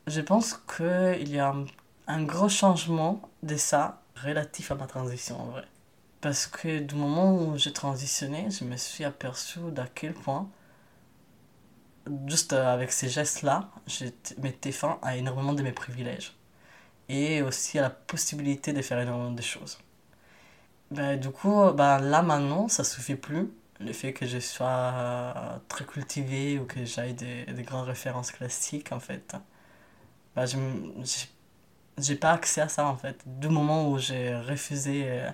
je 0.08 0.22
pense 0.22 0.56
qu'il 0.76 1.30
y 1.30 1.40
a 1.40 1.50
un, 1.50 1.66
un, 2.08 2.24
gros 2.24 2.50
changement 2.50 3.22
de 3.44 3.56
ça 3.58 4.02
relatif 4.22 4.72
à 4.72 4.76
ma 4.76 4.86
transition 4.88 5.40
en 5.42 5.46
vrai. 5.46 5.66
Parce 6.22 6.48
que 6.48 6.80
du 6.80 6.96
moment 6.96 7.36
où 7.36 7.58
j'ai 7.58 7.74
transitionné 7.74 8.48
je 8.52 8.66
me 8.66 8.78
suis 8.78 9.06
aperçu 9.06 9.60
d'à 9.72 9.88
quel 9.94 10.14
point 10.14 10.50
juste 12.28 12.54
euh, 12.54 12.74
avec 12.74 12.92
ces 12.92 13.10
gestes-là, 13.10 13.70
je 13.88 14.06
mettais 14.42 14.72
fin 14.72 15.00
à 15.02 15.18
énormément 15.18 15.54
de 15.54 15.64
mes 15.64 15.72
privilèges. 15.72 16.36
Et 17.10 17.42
aussi 17.42 17.80
à 17.80 17.84
la 17.84 17.90
possibilité 17.90 18.74
de 18.74 18.82
faire 18.82 19.00
énormément 19.00 19.32
de 19.32 19.42
choses. 19.42 19.80
Ben, 20.92 21.20
du 21.20 21.30
coup, 21.32 21.72
ben, 21.72 22.00
là 22.00 22.22
maintenant, 22.22 22.68
ça 22.68 22.84
suffit 22.84 23.16
plus. 23.16 23.52
Le 23.80 23.94
fait 23.94 24.14
que 24.14 24.26
je 24.26 24.40
sois 24.40 24.68
euh, 24.68 25.58
très 25.68 25.86
cultivé 25.86 26.60
ou 26.60 26.66
que 26.66 26.86
j'aille 26.86 27.14
des, 27.14 27.46
des 27.46 27.64
grandes 27.64 27.88
références 27.88 28.32
classiques, 28.32 28.92
en 28.92 29.00
fait. 29.00 29.36
Ben, 30.36 30.46
je 30.46 30.58
j'ai 31.98 32.16
pas 32.16 32.32
accès 32.32 32.62
à 32.62 32.70
ça, 32.70 32.88
en 32.88 32.98
fait. 32.98 33.22
Du 33.26 33.50
moment 33.50 33.90
où 33.90 33.98
j'ai 34.00 34.36
refusé 34.36 35.06
euh, 35.08 35.30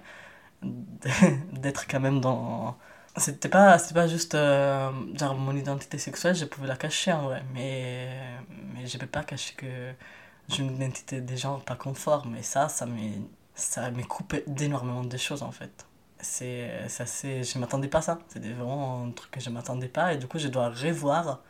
d'être 1.54 1.88
quand 1.88 2.00
même 2.00 2.22
dans 2.22 2.78
c'était 3.20 3.50
pas, 3.50 3.78
pas 3.94 4.08
juste 4.08 4.36
euh, 4.36 4.92
genre 5.18 5.36
mon 5.36 5.56
identité 5.56 5.98
sexuelle, 5.98 6.36
je 6.36 6.46
pouvais 6.46 6.68
la 6.68 6.76
cacher 6.78 7.12
en 7.14 7.24
vrai, 7.24 7.44
mais, 7.54 8.10
mais 8.74 8.88
je 8.88 8.98
peux 8.98 9.08
pas 9.08 9.24
cacher 9.24 9.56
que 9.56 9.94
j'ai 10.50 10.64
une 10.64 10.76
identité 10.76 11.22
des 11.22 11.38
gens 11.38 11.60
pas 11.60 11.76
conforme, 11.76 12.36
et 12.36 12.44
ça, 12.44 12.70
ça 12.70 12.86
me, 12.86 13.00
ça 13.56 13.92
me 13.92 14.04
coupe 14.04 14.36
d'énormément 14.48 15.04
de 15.04 15.18
choses 15.18 15.44
en 15.44 15.52
fait. 15.52 15.86
C'est 16.22 16.70
assez. 17.00 17.44
Je 17.44 17.60
m'attendais 17.60 17.88
pas 17.88 18.00
à 18.00 18.02
ça, 18.02 18.20
c'était 18.28 18.52
vraiment 18.54 19.06
un 19.06 19.12
truc 19.12 19.32
que 19.32 19.40
je 19.40 19.50
m'attendais 19.50 19.88
pas, 19.90 20.14
et 20.14 20.18
du 20.18 20.28
coup, 20.28 20.40
je 20.40 20.48
dois 20.50 20.70
revoir 20.70 21.42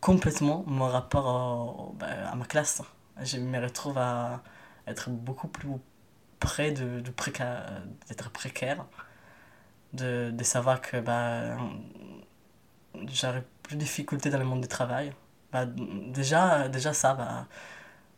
complètement 0.00 0.64
mon 0.66 0.88
rapport 0.88 1.94
ben, 1.98 2.08
à 2.32 2.34
ma 2.36 2.44
classe. 2.46 2.82
Je 3.22 3.38
me 3.38 3.60
retrouve 3.60 3.98
à 3.98 4.42
être 4.86 5.10
beaucoup 5.10 5.48
plus 5.48 5.68
près 6.40 6.72
de, 6.72 7.00
de 7.00 7.12
d'être 8.08 8.30
précaire 8.30 8.86
de, 9.92 10.30
de 10.30 10.44
savoir 10.44 10.80
que 10.80 11.00
bah, 11.00 11.56
j'aurais 13.06 13.44
plus 13.62 13.76
de 13.76 13.80
difficultés 13.80 14.30
dans 14.30 14.38
le 14.38 14.44
monde 14.44 14.60
du 14.60 14.68
travail. 14.68 15.12
Bah, 15.52 15.66
déjà, 15.66 16.68
déjà 16.68 16.92
ça, 16.92 17.14
bah, 17.14 17.46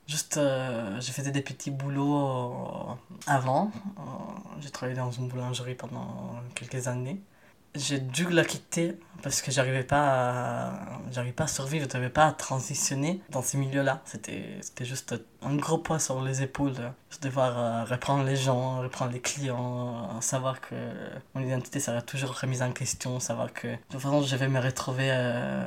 juste, 0.06 0.36
euh, 0.36 1.00
faisais 1.00 1.32
des 1.32 1.42
petits 1.42 1.70
boulots 1.70 2.96
avant. 3.26 3.70
Euh, 3.98 4.02
j'ai 4.60 4.70
travaillé 4.70 4.96
dans 4.96 5.10
une 5.10 5.28
boulangerie 5.28 5.74
pendant 5.74 6.36
quelques 6.54 6.88
années 6.88 7.20
j'ai 7.74 7.98
dû 7.98 8.28
la 8.30 8.44
quitter 8.44 8.96
parce 9.22 9.40
que 9.40 9.50
j'arrivais 9.50 9.84
pas 9.84 10.02
à, 10.02 11.00
j'arrivais 11.10 11.32
pas 11.32 11.44
à 11.44 11.48
survivre, 11.48 11.86
j'arrivais 11.90 12.10
pas 12.10 12.26
à 12.26 12.32
transitionner 12.32 13.20
dans 13.30 13.42
ces 13.42 13.56
milieux-là. 13.56 14.02
C'était, 14.04 14.58
c'était 14.60 14.84
juste 14.84 15.14
un 15.42 15.56
gros 15.56 15.78
poids 15.78 15.98
sur 15.98 16.20
les 16.22 16.42
épaules. 16.42 16.74
de 16.74 16.92
devoir 17.22 17.58
euh, 17.58 17.84
reprendre 17.84 18.24
les 18.24 18.36
gens, 18.36 18.80
reprendre 18.80 19.12
les 19.12 19.20
clients, 19.20 20.20
savoir 20.20 20.60
que 20.60 20.74
mon 21.34 21.40
identité 21.40 21.80
serait 21.80 22.02
toujours 22.02 22.38
remise 22.38 22.62
en 22.62 22.72
question, 22.72 23.18
savoir 23.18 23.52
que 23.52 23.68
de 23.68 23.76
toute 23.90 24.00
façon 24.00 24.22
je 24.22 24.36
vais 24.36 24.48
me 24.48 24.60
retrouver 24.60 25.08
euh, 25.10 25.64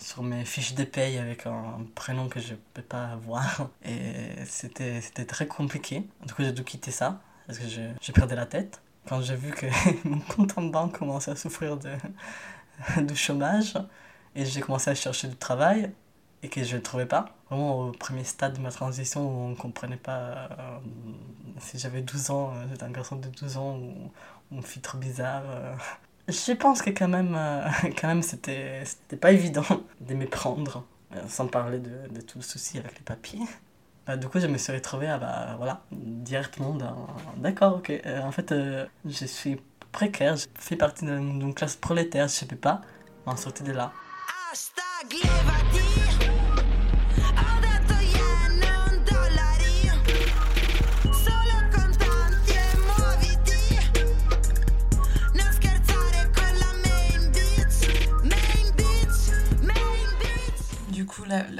sur 0.00 0.22
mes 0.22 0.44
fiches 0.44 0.74
de 0.74 0.84
paye 0.84 1.18
avec 1.18 1.46
un, 1.46 1.86
prénom 1.94 2.28
que 2.28 2.40
je 2.40 2.54
peux 2.74 2.82
pas 2.82 3.06
avoir. 3.06 3.68
Et 3.84 4.44
c'était, 4.44 5.00
c'était 5.00 5.24
très 5.24 5.46
compliqué. 5.46 6.04
Du 6.26 6.34
coup 6.34 6.42
j'ai 6.42 6.52
dû 6.52 6.62
quitter 6.62 6.90
ça. 6.90 7.20
parce 7.46 7.58
que 7.58 7.66
je, 7.66 7.80
je 8.02 8.12
perdais 8.12 8.36
la 8.36 8.46
tête. 8.46 8.80
Quand 9.08 9.22
j'ai 9.22 9.36
vu 9.36 9.50
que 9.52 9.66
mon 10.08 10.20
compte 10.20 10.58
en 10.58 10.62
banque 10.62 10.98
commençait 10.98 11.30
à 11.30 11.36
souffrir 11.36 11.76
de, 11.76 11.92
de 13.00 13.14
chômage, 13.14 13.74
et 14.34 14.44
j'ai 14.44 14.60
commencé 14.60 14.90
à 14.90 14.94
chercher 14.94 15.28
du 15.28 15.36
travail, 15.36 15.90
et 16.42 16.48
que 16.48 16.62
je 16.62 16.76
ne 16.76 16.80
trouvais 16.80 17.06
pas. 17.06 17.34
Vraiment 17.50 17.88
au 17.88 17.92
premier 17.92 18.24
stade 18.24 18.54
de 18.54 18.60
ma 18.60 18.70
transition 18.70 19.26
où 19.26 19.46
on 19.46 19.48
ne 19.50 19.54
comprenait 19.54 19.96
pas 19.96 20.12
euh, 20.12 20.78
si 21.60 21.78
j'avais 21.78 22.02
12 22.02 22.30
ans, 22.30 22.52
euh, 22.54 22.66
j'étais 22.70 22.84
un 22.84 22.90
garçon 22.90 23.16
de 23.16 23.28
12 23.28 23.56
ans 23.56 23.76
ou, 23.76 24.12
ou 24.52 24.56
une 24.56 24.62
trop 24.82 24.98
bizarre. 24.98 25.42
Euh. 25.46 25.74
Je 26.28 26.52
pense 26.52 26.82
que 26.82 26.90
quand 26.90 27.08
même, 27.08 27.36
quand 27.98 28.08
même 28.08 28.22
c'était, 28.22 28.84
pas 29.20 29.32
évident 29.32 29.64
de 30.00 30.14
me 30.14 30.26
prendre, 30.26 30.84
sans 31.26 31.46
parler 31.46 31.78
de, 31.78 32.08
de 32.08 32.20
tout 32.20 32.38
le 32.38 32.44
souci 32.44 32.78
avec 32.78 32.98
les 32.98 33.04
papiers. 33.04 33.40
Bah, 34.08 34.16
du 34.16 34.26
coup, 34.26 34.40
je 34.40 34.46
me 34.46 34.56
suis 34.56 34.72
retrouvé 34.72 35.06
à, 35.06 35.18
bah, 35.18 35.54
voilà, 35.58 35.82
directement 35.92 36.72
dans... 36.72 37.08
D'accord, 37.36 37.76
ok. 37.76 37.92
en 38.22 38.32
fait, 38.32 38.54
je 39.04 39.26
suis 39.26 39.60
précaire, 39.92 40.34
je 40.36 40.46
fais 40.58 40.76
partie 40.76 41.04
d'une 41.04 41.52
classe 41.52 41.76
prolétaire, 41.76 42.26
je 42.26 42.44
ne 42.44 42.48
sais 42.48 42.56
pas 42.56 42.80
m'en 43.26 43.36
sortir 43.36 43.66
de 43.66 43.72
là. 43.72 43.92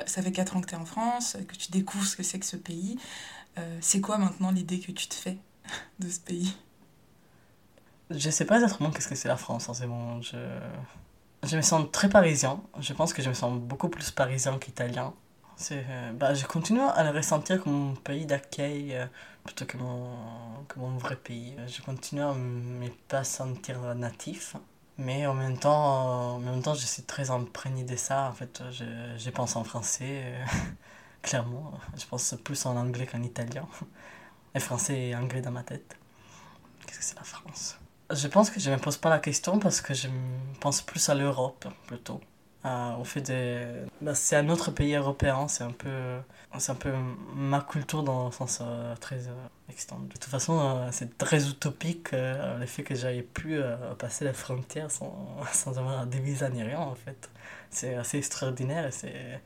Ça 0.07 0.23
fait 0.23 0.33
4 0.33 0.57
ans 0.57 0.61
que 0.61 0.67
tu 0.67 0.75
es 0.75 0.79
en 0.79 0.85
France, 0.85 1.37
que 1.47 1.55
tu 1.57 1.71
découvres 1.71 2.07
ce 2.07 2.17
que 2.17 2.23
c'est 2.23 2.39
que 2.39 2.47
ce 2.47 2.57
pays. 2.57 2.99
Euh, 3.59 3.79
c'est 3.81 4.01
quoi 4.01 4.19
maintenant 4.19 4.51
l'idée 4.51 4.81
que 4.81 4.93
tu 4.93 5.09
te 5.09 5.15
fais 5.15 5.39
de 5.99 6.09
ce 6.09 6.21
pays? 6.21 6.57
Je 8.11 8.31
sais 8.31 8.45
pas 8.45 8.57
exactement 8.57 8.91
qu'est-ce 8.91 9.09
que 9.09 9.15
c'est 9.15 9.29
la 9.29 9.37
France 9.37 9.69
en 9.69 9.75
ce 9.75 9.85
moment. 9.85 10.23
Je... 10.23 10.37
je 11.43 11.57
me 11.57 11.63
sens 11.63 11.87
très 11.93 12.09
parisien. 12.09 12.61
Je 12.81 12.93
pense 12.93 13.13
que 13.13 13.23
je 13.23 13.29
me 13.29 13.35
sens 13.35 13.59
beaucoup 13.59 13.89
plus 13.89 14.11
parisien 14.11 14.59
qu'italien. 14.59 15.13
Euh, 15.73 16.13
bah, 16.13 16.35
je 16.35 16.47
continue 16.47 16.81
à 16.81 17.03
le 17.05 17.11
ressentir 17.11 17.63
comme 17.63 17.73
mon 17.73 17.95
pays 17.95 18.27
d'accueil 18.27 18.95
euh, 18.95 19.07
plutôt 19.45 19.67
que 19.67 19.77
mon, 19.77 20.65
que 20.69 20.79
mon 20.79 20.97
vrai 20.97 21.17
pays. 21.17 21.55
Je 21.67 21.83
continue 21.83 22.23
à 22.23 22.33
ne 22.35 22.89
pas 23.09 23.25
sentir 23.25 23.95
natif. 23.95 24.57
Mais 24.99 25.27
en 25.27 25.35
même 25.35 25.59
temps, 25.59 26.35
en 26.37 26.39
même 26.41 26.63
temps 26.63 26.75
je 26.75 26.85
suis 26.87 27.05
très 27.05 27.31
imprégné 27.31 27.85
de 27.85 27.97
ça. 27.97 28.29
En 28.31 28.33
fait, 28.33 28.63
je, 28.73 28.85
je 29.17 29.31
pense 29.31 29.57
en 29.57 29.65
français, 29.65 30.23
euh, 30.25 30.45
clairement. 31.23 31.73
Je 31.97 32.05
pense 32.07 32.35
plus 32.45 32.67
en 32.67 32.77
anglais 32.77 33.07
qu'en 33.07 33.23
italien. 33.23 33.67
Et 34.55 34.61
français 34.61 35.09
et 35.09 35.15
anglais 35.17 35.43
dans 35.43 35.51
ma 35.53 35.63
tête. 35.63 35.97
Qu'est-ce 36.87 36.99
que 36.99 37.05
c'est 37.05 37.17
la 37.19 37.25
France? 37.25 37.79
Je 38.11 38.29
pense 38.29 38.51
que 38.51 38.61
je 38.61 38.71
ne 38.71 38.77
me 38.77 38.81
pose 38.81 38.97
pas 38.97 39.11
la 39.11 39.19
question 39.21 39.59
parce 39.59 39.81
que 39.81 39.95
je 39.95 40.09
pense 40.61 40.83
plus 40.83 41.09
à 41.11 41.15
l'Europe, 41.15 41.67
plutôt. 41.87 42.21
Euh, 42.65 42.97
au 42.97 43.05
fait 43.05 43.23
de... 43.23 43.87
Bah, 44.01 44.15
c'est 44.15 44.37
un 44.37 44.49
autre 44.49 44.71
pays 44.71 44.95
européen, 44.95 45.49
c'est 45.49 45.65
un 45.65 45.73
peu 45.73 46.19
c'est 46.57 46.73
un 46.73 46.77
peu 46.77 46.93
ma 47.35 47.61
culture 47.61 48.03
dans 48.03 48.27
le 48.27 48.33
sens 48.33 48.61
euh, 48.63 48.95
très 48.97 49.29
euh. 49.29 49.33
De 49.69 50.13
toute 50.15 50.25
façon, 50.25 50.59
euh, 50.59 50.89
c'est 50.93 51.19
très 51.19 51.47
utopique 51.49 52.13
le 52.13 52.65
fait 52.67 52.83
que 52.83 52.95
j'aille 52.95 53.23
pu 53.23 53.61
passer 53.99 54.25
la 54.25 54.33
frontière 54.33 54.91
sans, 54.91 55.37
sans 55.53 55.79
avoir 55.79 56.07
des 56.07 56.19
visas 56.21 56.49
ni 56.49 56.63
rien 56.63 56.81
en 56.81 56.95
fait. 56.95 57.31
C'est 57.71 57.95
assez 57.95 58.19
extraordinaire 58.19 58.87
et 58.87 58.91
c'est, 58.91 59.41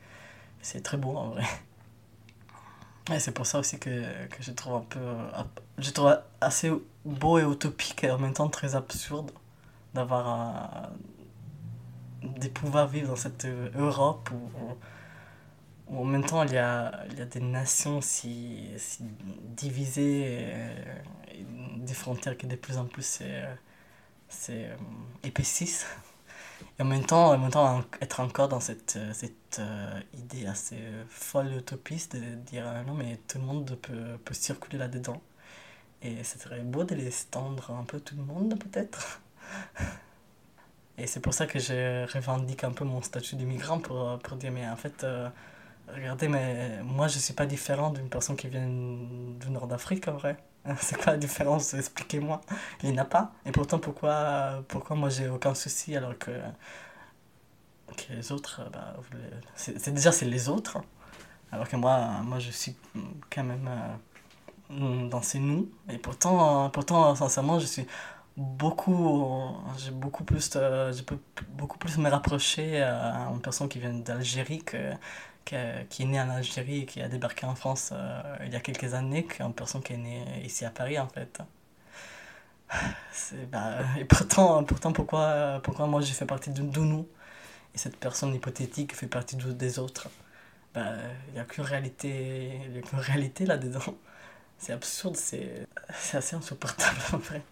c'est 0.61 0.81
très 0.81 0.97
beau 0.97 1.17
en 1.17 1.29
vrai. 1.29 1.43
C'est 3.19 3.33
pour 3.33 3.45
ça 3.45 3.59
aussi 3.59 3.79
que, 3.79 3.89
que 4.27 4.41
je 4.41 4.51
trouve 4.51 4.75
un 4.75 4.85
peu. 4.89 4.99
je 5.77 5.91
trouve 5.91 6.17
assez 6.39 6.71
beau 7.03 7.37
et 7.37 7.43
utopique 7.43 8.05
et 8.05 8.11
en 8.11 8.17
même 8.17 8.33
temps 8.33 8.49
très 8.49 8.75
absurde 8.75 9.31
d'avoir. 9.93 10.89
De 12.23 12.47
pouvoir 12.47 12.87
vivre 12.87 13.09
dans 13.09 13.15
cette 13.15 13.45
Europe 13.75 14.29
où 14.31 14.75
en 15.87 16.05
même 16.05 16.25
temps, 16.25 16.43
il 16.43 16.53
y 16.53 16.57
a, 16.57 17.05
il 17.11 17.19
y 17.19 17.21
a 17.21 17.25
des 17.25 17.39
nations 17.39 18.01
si, 18.01 18.69
si 18.77 19.03
divisées 19.55 20.41
et, 20.41 21.45
des 21.77 21.93
frontières 21.93 22.37
qui 22.37 22.47
de 22.47 22.55
plus 22.55 22.77
en 22.77 22.85
plus 22.85 23.19
euh, 23.21 24.75
épaississent. 25.23 25.85
Et 26.79 26.83
en 26.83 26.85
même 26.85 27.05
temps, 27.05 27.31
en 27.31 27.37
même 27.37 27.51
temps 27.51 27.83
être 28.01 28.19
encore 28.21 28.47
dans 28.47 28.59
cette, 28.59 28.97
cette 29.13 29.59
euh, 29.59 29.99
idée 30.13 30.45
assez 30.47 30.77
folle 31.09 31.53
utopiste 31.57 32.15
de 32.15 32.35
dire 32.35 32.63
euh, 32.67 32.83
non, 32.83 32.93
mais 32.93 33.19
tout 33.27 33.37
le 33.37 33.43
monde 33.43 33.77
peut, 33.81 34.17
peut 34.23 34.33
circuler 34.33 34.77
là-dedans. 34.77 35.21
Et 36.01 36.23
ce 36.23 36.39
serait 36.39 36.61
beau 36.61 36.83
de 36.83 36.95
les 36.95 37.11
tendre 37.31 37.71
un 37.71 37.83
peu 37.83 37.99
tout 37.99 38.15
le 38.15 38.23
monde, 38.23 38.57
peut-être. 38.59 39.21
Et 40.97 41.07
c'est 41.07 41.19
pour 41.19 41.33
ça 41.33 41.47
que 41.47 41.59
je 41.59 42.05
revendique 42.13 42.63
un 42.63 42.71
peu 42.71 42.85
mon 42.85 43.01
statut 43.01 43.35
d'immigrant 43.35 43.79
pour, 43.79 44.19
pour 44.19 44.37
dire, 44.37 44.51
mais 44.51 44.67
en 44.67 44.75
fait, 44.75 45.05
Regardez, 45.87 46.27
mais 46.27 46.81
moi 46.83 47.07
je 47.07 47.19
suis 47.19 47.33
pas 47.33 47.45
différent 47.45 47.91
d'une 47.91 48.09
personne 48.09 48.35
qui 48.35 48.47
vient 48.47 48.65
du 48.65 49.49
nord 49.49 49.67
d'Afrique 49.67 50.07
en 50.07 50.13
vrai. 50.13 50.37
C'est 50.77 50.95
quoi 50.95 51.13
la 51.13 51.17
différence 51.17 51.73
Expliquez-moi. 51.73 52.41
Il 52.81 52.91
n'y 52.91 52.99
en 52.99 53.01
a 53.01 53.05
pas. 53.05 53.33
Et 53.45 53.51
pourtant, 53.51 53.79
pourquoi, 53.79 54.63
pourquoi 54.69 54.95
moi 54.95 55.09
j'ai 55.09 55.27
aucun 55.27 55.53
souci 55.53 55.95
alors 55.95 56.17
que, 56.17 56.31
que 57.97 58.13
les 58.13 58.31
autres, 58.31 58.61
bah, 58.71 58.95
c'est 59.55 59.93
déjà 59.93 60.11
c'est 60.11 60.25
les 60.25 60.47
autres. 60.47 60.77
Alors 61.51 61.67
que 61.67 61.75
moi, 61.75 62.21
moi 62.23 62.39
je 62.39 62.51
suis 62.51 62.75
quand 63.29 63.43
même 63.43 63.69
euh, 64.71 65.09
dans 65.09 65.21
ces 65.21 65.39
nous. 65.39 65.69
Et 65.89 65.97
pourtant, 65.97 66.69
pourtant, 66.69 67.13
sincèrement, 67.15 67.59
je 67.59 67.65
suis 67.65 67.85
beaucoup 68.37 69.55
j'ai 69.77 69.91
beaucoup 69.91 70.23
plus 70.23 70.51
je 70.53 71.01
peux 71.03 71.19
beaucoup 71.49 71.77
plus 71.77 71.97
me 71.97 72.09
rapprocher 72.09 72.81
à 72.81 73.29
une 73.31 73.41
personne 73.41 73.69
qui 73.69 73.79
vient 73.79 73.93
d'Algérie 73.93 74.63
que 74.63 74.93
qui, 75.45 75.55
est 75.55 76.05
né 76.05 76.19
en 76.19 76.29
Algérie 76.29 76.79
et 76.81 76.85
qui 76.85 77.01
a 77.01 77.07
débarqué 77.07 77.45
en 77.45 77.55
France 77.55 77.91
euh, 77.93 78.21
il 78.45 78.53
y 78.53 78.55
a 78.55 78.59
quelques 78.59 78.93
années 78.93 79.25
qu'une 79.25 79.53
personne 79.53 79.81
qui 79.81 79.93
est 79.93 79.97
née 79.97 80.23
ici 80.43 80.65
à 80.65 80.69
Paris 80.69 80.99
en 80.99 81.07
fait. 81.07 81.39
Bah, 83.51 83.79
et 83.99 84.05
pourtant, 84.05 84.63
pourtant 84.63 84.93
pourquoi, 84.93 85.59
pourquoi 85.63 85.85
moi 85.87 86.01
j'ai 86.01 86.13
fait 86.13 86.25
partie 86.25 86.49
de, 86.49 86.61
nous 86.61 87.07
et 87.75 87.77
cette 87.77 87.97
personne 87.97 88.33
hypothétique 88.33 88.95
fait 88.95 89.07
partie 89.07 89.35
de, 89.35 89.51
des 89.51 89.79
autres? 89.79 90.09
Bah, 90.73 90.93
Il 91.29 91.33
n'y 91.35 91.39
a 91.39 91.45
qu'une 91.45 91.63
réalité, 91.63 92.59
réalité 92.93 93.45
là-dedans. 93.45 93.95
C'est 94.57 94.73
absurde, 94.73 95.17
c'est 95.17 95.67
assez 96.13 96.35
insupportable 96.35 96.99
en 97.13 97.17
vrai. 97.17 97.43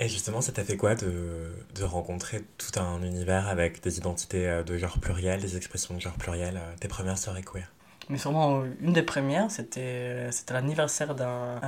Et 0.00 0.08
justement, 0.08 0.40
ça 0.40 0.52
t'a 0.52 0.64
fait 0.64 0.76
quoi 0.76 0.94
de, 0.94 1.52
de, 1.74 1.84
rencontrer 1.84 2.42
tout 2.58 2.80
un 2.80 3.02
univers 3.02 3.48
avec 3.48 3.82
des 3.82 3.98
identités 3.98 4.48
euh, 4.48 4.62
de 4.62 4.76
genre 4.76 4.98
pluriel, 4.98 5.40
des 5.40 5.56
expressions 5.56 5.94
de 5.94 6.00
genre 6.00 6.14
pluriel, 6.14 6.56
euh, 6.56 6.74
tes 6.80 6.88
premières 6.88 7.18
soirées 7.18 7.44
queer? 7.44 7.70
Mais 8.10 8.18
sûrement 8.18 8.64
une 8.80 8.92
des 8.92 9.02
premières, 9.02 9.50
c'était 9.50 10.28
l'anniversaire 10.50 11.14
d'un 11.14 11.58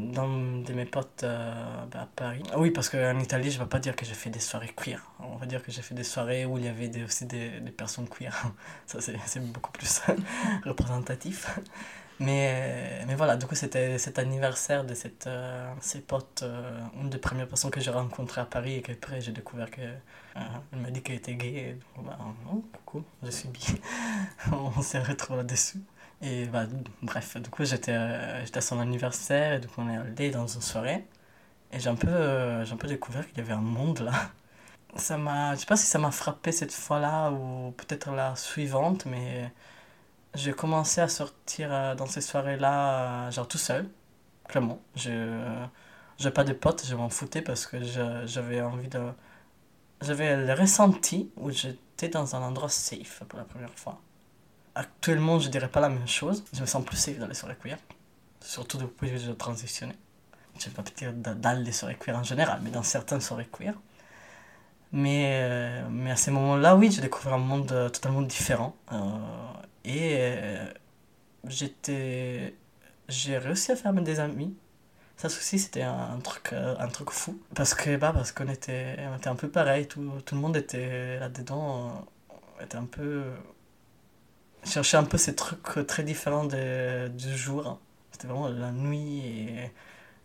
de 0.00 0.72
mes 0.72 0.86
potes 0.86 1.22
euh, 1.24 1.52
bah, 1.90 2.02
à 2.02 2.06
Paris. 2.06 2.42
Oui, 2.56 2.70
parce 2.70 2.88
qu'en 2.88 3.18
Italie, 3.18 3.50
je 3.50 3.58
ne 3.58 3.64
vais 3.64 3.68
pas 3.68 3.78
dire 3.78 3.94
que 3.94 4.06
j'ai 4.06 4.14
fait 4.14 4.30
des 4.30 4.40
soirées 4.40 4.72
queer. 4.74 5.10
On 5.20 5.36
va 5.36 5.44
dire 5.44 5.62
que 5.62 5.70
j'ai 5.70 5.82
fait 5.82 5.94
des 5.94 6.04
soirées 6.04 6.46
où 6.46 6.56
il 6.56 6.64
y 6.64 6.68
avait 6.68 7.04
aussi 7.04 7.26
des, 7.26 7.60
des 7.60 7.70
personnes 7.72 8.08
queer. 8.08 8.34
Ça, 8.86 9.00
c'est 9.00 9.52
beaucoup 9.52 9.72
plus 9.72 10.00
représentatif. 10.64 11.58
Mais, 12.18 13.04
mais 13.06 13.14
voilà, 13.14 13.36
du 13.36 13.46
coup, 13.46 13.54
c'était 13.54 13.98
cet 13.98 14.18
anniversaire 14.18 14.84
de 14.84 14.94
cette, 14.94 15.26
euh, 15.26 15.74
potes, 16.08 16.42
euh, 16.42 16.80
une 17.00 17.10
des 17.10 17.18
premières 17.18 17.46
personnes 17.46 17.70
que 17.70 17.80
j'ai 17.80 17.90
rencontrées 17.90 18.40
à 18.40 18.46
Paris 18.46 18.76
et 18.76 18.82
qu'après 18.82 19.20
j'ai 19.20 19.32
découvert 19.32 19.70
qu'elle 19.70 20.00
euh, 20.36 20.76
m'a 20.78 20.90
dit 20.90 21.02
qu'elle 21.02 21.16
était 21.16 21.34
gay. 21.34 21.54
Et, 21.54 21.78
bah, 22.02 22.18
oh, 22.50 22.64
coucou, 22.72 23.04
je 23.22 23.30
suis 23.30 23.48
bi. 23.48 23.66
On 24.52 24.80
s'est 24.80 25.00
retrouvés 25.00 25.38
là-dessus. 25.38 25.80
Et 26.22 26.46
bah, 26.46 26.64
bref, 27.02 27.36
du 27.36 27.50
coup, 27.50 27.64
j'étais 27.64 27.94
j'étais 28.44 28.58
à 28.58 28.62
son 28.62 28.80
anniversaire 28.80 29.62
et 29.62 29.66
coup, 29.66 29.82
on 29.82 29.90
est 29.90 29.98
allé 29.98 30.30
dans 30.30 30.46
une 30.46 30.62
soirée. 30.62 31.04
Et 31.72 31.80
j'ai 31.80 31.90
un, 31.90 31.94
peu, 31.96 32.08
un 32.08 32.76
peu 32.78 32.88
découvert 32.88 33.28
qu'il 33.28 33.38
y 33.38 33.40
avait 33.40 33.52
un 33.52 33.60
monde 33.60 34.00
là. 34.00 34.12
Ça 34.96 35.18
m'a, 35.18 35.54
je 35.54 35.60
sais 35.60 35.66
pas 35.66 35.76
si 35.76 35.86
ça 35.86 35.98
m'a 35.98 36.10
frappé 36.10 36.52
cette 36.52 36.72
fois-là 36.72 37.30
ou 37.30 37.72
peut-être 37.72 38.10
la 38.12 38.34
suivante, 38.36 39.04
mais 39.06 39.50
j'ai 40.36 40.52
commencé 40.52 41.00
à 41.00 41.08
sortir 41.08 41.72
euh, 41.72 41.94
dans 41.94 42.06
ces 42.06 42.20
soirées-là, 42.20 43.26
euh, 43.26 43.30
genre 43.30 43.48
tout 43.48 43.58
seul, 43.58 43.88
clairement. 44.48 44.80
Je 44.94 45.10
n'avais 46.18 46.30
pas 46.32 46.44
de 46.44 46.52
potes, 46.52 46.84
je 46.86 46.94
m'en 46.94 47.08
foutais 47.08 47.42
parce 47.42 47.66
que 47.66 47.78
j'avais 48.26 48.60
envie 48.60 48.88
de. 48.88 49.00
J'avais 50.02 50.36
le 50.36 50.52
ressenti 50.52 51.30
où 51.36 51.50
j'étais 51.50 52.08
dans 52.08 52.36
un 52.36 52.42
endroit 52.42 52.68
safe 52.68 53.22
pour 53.28 53.38
la 53.38 53.44
première 53.46 53.72
fois. 53.74 53.98
Actuellement, 54.74 55.38
je 55.38 55.48
dirais 55.48 55.68
pas 55.68 55.80
la 55.80 55.88
même 55.88 56.06
chose. 56.06 56.44
Je 56.52 56.60
me 56.60 56.66
sens 56.66 56.84
plus 56.84 56.98
safe 56.98 57.18
dans 57.18 57.26
les 57.26 57.34
soirées 57.34 57.56
queer, 57.62 57.78
surtout 58.40 58.76
depuis 58.76 59.10
que 59.10 59.16
j'ai 59.16 59.34
transitionné. 59.34 59.94
Je 60.58 60.66
ne 60.66 60.70
vais 60.70 60.82
pas 60.82 60.90
dire 60.96 61.12
dans 61.12 61.64
les 61.64 61.72
soirées 61.72 61.96
queer 61.96 62.16
en 62.16 62.22
général, 62.22 62.60
mais 62.62 62.70
dans 62.70 62.82
certaines 62.82 63.20
soirées 63.20 63.48
queer. 63.50 63.74
Mais, 64.92 65.40
euh, 65.42 65.88
mais 65.90 66.10
à 66.10 66.16
ces 66.16 66.30
moments-là, 66.30 66.76
oui, 66.76 66.90
j'ai 66.90 67.02
découvert 67.02 67.34
un 67.34 67.38
monde 67.38 67.90
totalement 67.92 68.22
différent. 68.22 68.76
Et 69.86 70.16
euh, 70.18 70.66
j'étais. 71.48 72.54
J'ai 73.08 73.38
réussi 73.38 73.72
à 73.72 73.76
faire 73.76 73.92
des 73.94 74.20
amis. 74.20 74.56
Ça 75.16 75.28
aussi, 75.28 75.58
c'était 75.58 75.82
un 75.82 76.18
truc, 76.20 76.52
euh, 76.52 76.76
un 76.78 76.88
truc 76.88 77.10
fou. 77.10 77.40
Parce 77.54 77.74
que 77.74 77.96
bah, 77.96 78.12
parce 78.12 78.32
qu'on 78.32 78.48
était, 78.48 78.96
on 79.12 79.16
était 79.16 79.28
un 79.28 79.36
peu 79.36 79.48
pareil, 79.48 79.86
tout, 79.86 80.02
tout 80.26 80.34
le 80.34 80.40
monde 80.40 80.56
était 80.56 81.18
là-dedans, 81.20 82.06
euh, 82.60 82.64
était 82.64 82.76
un 82.76 82.84
peu. 82.84 83.24
cherchait 84.64 84.96
un 84.96 85.04
peu 85.04 85.18
ces 85.18 85.34
trucs 85.36 85.86
très 85.86 86.02
différents 86.02 86.44
de, 86.44 87.08
du 87.08 87.36
jour. 87.36 87.80
C'était 88.12 88.26
vraiment 88.28 88.48
la 88.48 88.72
nuit 88.72 89.20
et, 89.20 89.72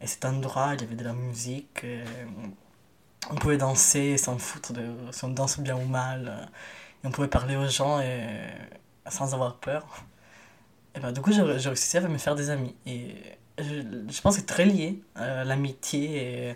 et 0.01 0.07
cet 0.07 0.25
endroit, 0.25 0.73
il 0.75 0.81
y 0.81 0.83
avait 0.85 0.95
de 0.95 1.03
la 1.03 1.13
musique. 1.13 1.85
on 3.29 3.35
pouvait 3.35 3.57
danser 3.57 4.17
sans 4.17 4.37
foutre 4.37 4.73
de 4.73 4.83
si 5.11 5.23
on 5.25 5.29
danse 5.29 5.59
bien 5.59 5.75
ou 5.77 5.85
mal. 5.85 6.49
On 7.03 7.11
pouvait 7.11 7.27
parler 7.27 7.55
aux 7.55 7.67
gens 7.67 7.99
et, 8.01 8.27
sans 9.09 9.33
avoir 9.33 9.57
peur. 9.57 10.05
Et 10.95 10.99
bah, 10.99 11.11
du 11.11 11.21
coup, 11.21 11.31
j'ai 11.31 11.41
réussi 11.41 11.97
à 11.97 12.01
me 12.01 12.17
faire 12.17 12.35
des 12.35 12.49
amis. 12.49 12.75
Et 12.85 13.15
je, 13.57 14.21
pense 14.21 14.35
que 14.35 14.41
c'est 14.41 14.45
très 14.45 14.65
lié 14.65 15.01
à 15.15 15.43
l'amitié 15.43 16.49
et, 16.49 16.55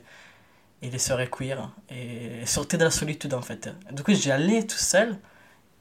et, 0.81 0.89
les 0.89 0.99
soirées 0.99 1.29
queer. 1.29 1.71
Et 1.89 2.45
sortir 2.45 2.79
de 2.79 2.85
la 2.85 2.91
solitude, 2.91 3.33
en 3.33 3.41
fait. 3.41 3.69
Du 3.91 4.03
coup, 4.03 4.13
j'y 4.13 4.31
allais 4.31 4.65
tout 4.65 4.77
seul. 4.77 5.17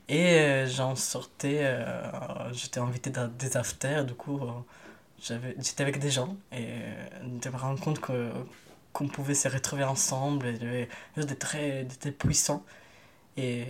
Et 0.08 0.64
j'en 0.66 0.96
sortais. 0.96 1.60
Euh, 1.62 2.52
j'étais 2.52 2.80
invité 2.80 3.10
dans 3.10 3.28
des 3.28 3.56
afters. 3.56 4.04
Du 4.04 4.14
coup, 4.14 4.40
j'étais 5.18 5.82
avec 5.82 5.98
des 5.98 6.10
gens. 6.10 6.36
Et 6.52 6.66
je 7.42 7.48
me 7.48 7.56
rends 7.56 7.76
compte 7.76 8.00
que 8.00 8.30
qu'on 8.92 9.08
pouvait 9.08 9.34
se 9.34 9.48
retrouver 9.48 9.84
ensemble. 9.84 10.46
Et 10.46 10.88
des 11.16 11.36
très, 11.36 11.84
très 11.86 12.12
puissant. 12.12 12.64
Et 13.36 13.66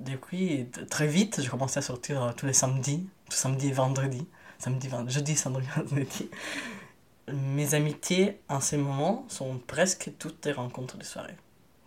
depuis, 0.00 0.66
très 0.90 1.06
vite, 1.06 1.40
j'ai 1.42 1.48
commencé 1.48 1.78
à 1.78 1.82
sortir 1.82 2.34
tous 2.36 2.46
les 2.46 2.52
samedis, 2.52 3.08
tout 3.28 3.36
samedi 3.36 3.68
et 3.68 3.72
vendredi 3.72 4.26
samedi, 4.58 4.88
jeudi, 5.08 5.36
samedi, 5.36 5.66
vendredi. 5.76 6.30
Mes 7.32 7.74
amitiés 7.74 8.40
en 8.48 8.60
ces 8.60 8.76
moments 8.76 9.24
sont 9.28 9.58
presque 9.58 10.12
toutes 10.18 10.44
des 10.44 10.52
rencontres 10.52 10.96
de 10.96 11.04
soirée. 11.04 11.36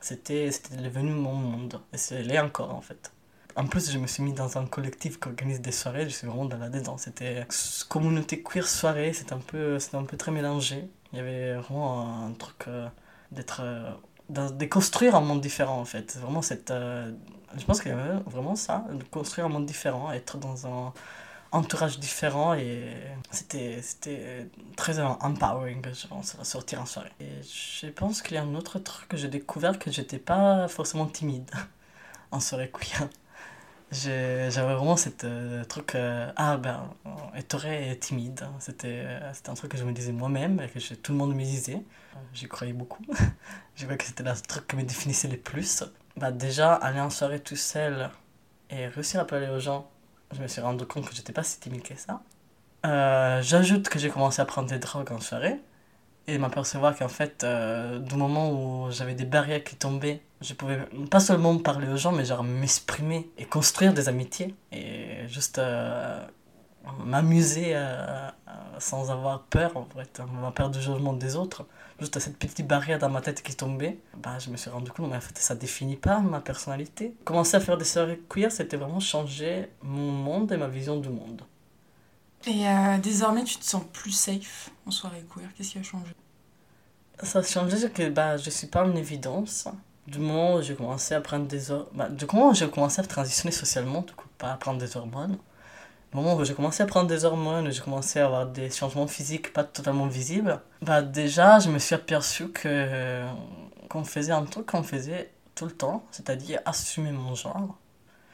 C'était 0.01 0.49
devenu 0.77 1.11
mon 1.11 1.33
monde, 1.33 1.81
et 1.93 1.97
c'est 1.97 2.23
l'est 2.23 2.39
encore 2.39 2.73
en 2.73 2.81
fait. 2.81 3.11
En 3.55 3.65
plus, 3.65 3.91
je 3.91 3.97
me 3.97 4.07
suis 4.07 4.23
mis 4.23 4.31
dans 4.31 4.57
un 4.57 4.65
collectif 4.65 5.19
qui 5.19 5.27
organise 5.27 5.59
des 5.59 5.71
soirées, 5.71 6.05
je 6.05 6.15
suis 6.15 6.27
vraiment 6.27 6.45
dans 6.45 6.57
la 6.57 6.69
dedans. 6.69 6.97
C'était 6.97 7.45
communauté 7.89 8.41
queer 8.41 8.65
soirée, 8.65 9.11
c'était 9.11 9.33
un, 9.33 9.39
peu, 9.39 9.77
un 9.93 10.03
peu 10.03 10.17
très 10.17 10.31
mélangé. 10.31 10.87
Il 11.11 11.17
y 11.17 11.21
avait 11.21 11.55
vraiment 11.55 12.25
un 12.25 12.31
truc 12.33 12.67
euh, 12.67 12.87
d'être. 13.31 13.61
Euh, 14.37 14.49
de 14.49 14.65
construire 14.65 15.15
un 15.15 15.21
monde 15.21 15.41
différent 15.41 15.79
en 15.79 15.85
fait. 15.85 16.17
Vraiment 16.17 16.41
cette. 16.41 16.71
Euh, 16.71 17.11
je 17.57 17.65
pense 17.65 17.83
y 17.83 17.89
avait 17.89 18.19
vraiment 18.27 18.55
ça, 18.55 18.85
de 18.91 19.03
construire 19.05 19.47
un 19.47 19.49
monde 19.49 19.65
différent, 19.65 20.11
être 20.11 20.37
dans 20.37 20.67
un 20.67 20.93
entourage 21.51 21.99
différent 21.99 22.53
et 22.53 22.95
c'était 23.31 23.81
c'était 23.81 24.47
très 24.75 24.99
empowering 24.99 25.83
je 25.95 26.05
pense 26.05 26.37
à 26.39 26.43
sortir 26.43 26.79
en 26.79 26.85
soirée 26.85 27.11
et 27.19 27.41
je 27.41 27.87
pense 27.87 28.21
qu'il 28.21 28.35
y 28.35 28.37
a 28.37 28.43
un 28.43 28.53
autre 28.53 28.77
truc 28.77 29.07
que 29.09 29.17
j'ai 29.17 29.29
découvert 29.29 29.79
que 29.79 29.89
j'étais 29.89 30.19
pas 30.19 30.67
forcément 30.67 31.07
timide 31.07 31.49
en 32.31 32.39
soirée 32.39 32.69
queer 32.71 33.09
j'avais 33.91 34.73
vraiment 34.75 34.95
cette 34.95 35.23
euh, 35.23 35.63
truc 35.63 35.95
euh, 35.95 36.31
ah 36.35 36.57
ben 36.57 36.89
être 37.35 37.57
timide 37.99 38.45
c'était 38.59 39.05
c'était 39.33 39.49
un 39.49 39.55
truc 39.55 39.71
que 39.71 39.77
je 39.77 39.83
me 39.83 39.91
disais 39.91 40.11
moi-même 40.11 40.59
et 40.61 40.67
que 40.67 40.93
tout 40.95 41.11
le 41.11 41.17
monde 41.17 41.35
me 41.35 41.43
disait. 41.43 41.81
J'y 42.33 42.47
croyais 42.47 42.73
beaucoup. 42.73 43.03
Je 43.75 43.83
croyais 43.83 43.97
que 43.97 44.03
c'était 44.05 44.23
le 44.23 44.33
truc 44.47 44.67
qui 44.67 44.75
me 44.75 44.83
définissait 44.83 45.29
le 45.29 45.37
plus. 45.37 45.83
Bah 46.17 46.31
déjà 46.31 46.73
aller 46.73 46.99
en 46.99 47.09
soirée 47.09 47.39
tout 47.39 47.55
seul 47.55 48.09
et 48.69 48.87
réussir 48.87 49.21
à 49.21 49.25
parler 49.25 49.47
aux 49.47 49.59
gens 49.59 49.89
je 50.31 50.41
me 50.41 50.47
suis 50.47 50.61
rendu 50.61 50.85
compte 50.85 51.07
que 51.07 51.15
j'étais 51.15 51.33
pas 51.33 51.43
si 51.43 51.59
timide 51.59 51.81
que 51.81 51.95
ça. 51.95 52.21
Euh, 52.85 53.41
j'ajoute 53.41 53.89
que 53.89 53.99
j'ai 53.99 54.09
commencé 54.09 54.41
à 54.41 54.45
prendre 54.45 54.69
des 54.69 54.79
drogues 54.79 55.11
en 55.11 55.19
soirée 55.19 55.59
et 56.33 56.37
m'apercevoir 56.37 56.97
qu'en 56.97 57.07
fait, 57.07 57.43
euh, 57.43 57.99
du 57.99 58.15
moment 58.15 58.51
où 58.51 58.91
j'avais 58.91 59.15
des 59.15 59.25
barrières 59.25 59.63
qui 59.63 59.75
tombaient, 59.75 60.21
je 60.41 60.53
pouvais 60.53 60.79
pas 61.09 61.19
seulement 61.19 61.57
parler 61.57 61.87
aux 61.87 61.97
gens, 61.97 62.11
mais 62.11 62.25
genre 62.25 62.43
m'exprimer 62.43 63.29
et 63.37 63.45
construire 63.45 63.93
des 63.93 64.07
amitiés 64.07 64.55
et 64.71 65.27
juste 65.27 65.59
euh, 65.59 66.25
m'amuser 67.05 67.75
sans 68.77 69.11
avoir 69.11 69.43
peur, 69.43 69.75
en 69.75 69.85
fait, 69.85 70.19
avoir 70.19 70.53
peur 70.53 70.69
du 70.69 70.81
jugement 70.81 71.13
des 71.13 71.35
autres 71.35 71.65
juste 71.99 72.17
à 72.17 72.19
cette 72.19 72.37
petite 72.37 72.67
barrière 72.67 72.99
dans 72.99 73.09
ma 73.09 73.21
tête 73.21 73.41
qui 73.41 73.55
tombait, 73.55 73.99
bah, 74.17 74.39
je 74.39 74.49
me 74.49 74.57
suis 74.57 74.69
rendu 74.69 74.91
compte, 74.91 75.09
mais 75.09 75.17
en 75.17 75.21
fait, 75.21 75.37
ça 75.37 75.55
définit 75.55 75.95
pas 75.95 76.19
ma 76.19 76.39
personnalité. 76.39 77.13
Commencer 77.25 77.57
à 77.57 77.59
faire 77.59 77.77
des 77.77 77.85
soirées 77.85 78.21
queer, 78.29 78.51
c'était 78.51 78.77
vraiment 78.77 78.99
changer 78.99 79.69
mon 79.81 80.11
monde 80.11 80.51
et 80.51 80.57
ma 80.57 80.67
vision 80.67 80.99
du 80.99 81.09
monde. 81.09 81.41
Et 82.47 82.67
euh, 82.67 82.97
désormais, 82.97 83.43
tu 83.43 83.57
te 83.57 83.65
sens 83.65 83.83
plus 83.91 84.11
safe 84.11 84.69
en 84.85 84.91
soirée 84.91 85.25
queer 85.33 85.49
Qu'est-ce 85.55 85.71
qui 85.71 85.79
a 85.79 85.83
changé? 85.83 86.11
Ça 87.21 87.39
a 87.39 87.43
changé, 87.43 87.77
c'est 87.77 87.91
que 87.93 88.09
bah, 88.09 88.37
je 88.37 88.49
suis 88.49 88.67
pas 88.67 88.85
en 88.85 88.95
évidence. 88.95 89.67
Du 90.07 90.19
moment 90.19 90.55
où 90.55 90.61
j'ai 90.61 90.75
commencé 90.75 91.13
à 91.13 91.21
prendre 91.21 91.45
des 91.47 91.69
hormones, 91.69 91.93
bah, 91.93 92.09
du 92.09 92.25
moment 92.33 92.49
où 92.49 92.53
j'ai 92.53 92.69
commencé 92.69 93.01
à 93.01 93.03
transitionner 93.03 93.51
socialement, 93.51 94.01
du 94.01 94.13
coup, 94.13 94.27
pas 94.37 94.53
à 94.53 94.57
prendre 94.57 94.79
des 94.79 94.97
hormones, 94.97 95.37
au 96.13 96.17
moment 96.17 96.35
où 96.35 96.43
j'ai 96.43 96.55
commencé 96.55 96.81
à 96.81 96.87
prendre 96.87 97.07
des 97.07 97.25
hormones, 97.25 97.71
j'ai 97.71 97.81
commencé 97.81 98.19
à 98.19 98.25
avoir 98.25 98.47
des 98.47 98.69
changements 98.71 99.05
physiques 99.07 99.53
pas 99.53 99.63
totalement 99.63 100.07
visibles, 100.07 100.59
bah 100.81 101.01
déjà, 101.03 101.59
je 101.59 101.69
me 101.69 101.77
suis 101.77 101.93
aperçu 101.95 102.49
que 102.49 103.23
qu'on 103.89 104.03
faisait 104.03 104.31
un 104.31 104.45
truc 104.45 104.67
qu'on 104.67 104.83
faisait 104.83 105.31
tout 105.55 105.65
le 105.65 105.71
temps, 105.71 106.03
c'est-à-dire 106.11 106.61
assumer 106.65 107.11
mon 107.11 107.35
genre. 107.35 107.77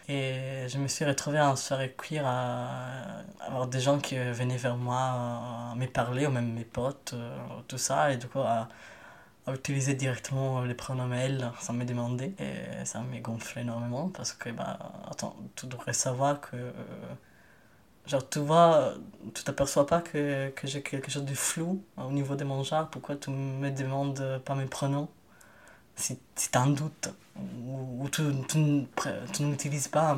Et 0.08 0.68
je 0.68 0.78
me 0.78 0.88
suis 0.88 1.04
retrouvé 1.04 1.40
en 1.40 1.56
soirée 1.56 1.96
queer 1.98 2.24
à 2.26 3.24
avoir 3.40 3.68
des 3.68 3.80
gens 3.80 4.00
qui 4.00 4.18
venaient 4.18 4.58
vers 4.58 4.78
moi 4.78 4.98
à 5.72 5.74
me 5.76 5.88
parler, 5.88 6.28
ou 6.28 6.32
même 6.32 6.54
mes 6.54 6.64
potes, 6.64 7.14
euh, 7.14 7.36
tout 7.68 7.80
ça, 7.80 8.12
et 8.14 8.18
du 8.18 8.28
coup 8.28 8.40
à, 8.40 8.70
utiliser 9.48 9.94
directement 9.96 10.62
les 10.64 10.74
pronoms 10.74 11.12
elle 11.14 11.52
sans 11.60 11.74
me 11.74 11.86
demander. 11.86 12.36
Et 12.40 12.86
ça 12.86 13.02
m'a 13.02 13.20
gonflé 13.20 13.62
énormément 13.64 14.10
parce 14.10 14.34
que, 14.34 14.50
bah, 14.50 14.80
attends, 15.10 15.36
tu 15.56 15.68
devrais 15.68 15.94
savoir 15.94 16.42
que. 16.42 16.58
Genre, 18.08 18.28
tu 18.30 18.40
vois, 18.40 18.94
tu 19.34 19.44
t'aperçois 19.44 19.88
pas 19.88 20.02
que, 20.02 20.50
que 20.52 20.68
j'ai 20.68 20.84
quelque 20.84 21.10
chose 21.12 21.26
de 21.26 21.34
flou 21.34 21.84
au 21.98 22.12
niveau 22.12 22.36
de 22.36 22.44
mon 22.44 22.64
genre. 22.64 22.88
Pourquoi 22.90 23.16
tu 23.16 23.32
me 23.32 23.72
demandes 23.72 24.42
pas 24.46 24.54
mes 24.56 24.66
pronoms? 24.66 25.10
Si, 25.96 26.20
si 26.36 26.52
tu 26.52 26.58
as 26.58 26.62
un 26.62 26.70
doute. 26.72 27.10
Ou 27.38 28.08
tu, 28.12 28.24
tu, 28.48 28.86
tu 29.34 29.44
n'utilises 29.44 29.88
pas 29.88 30.18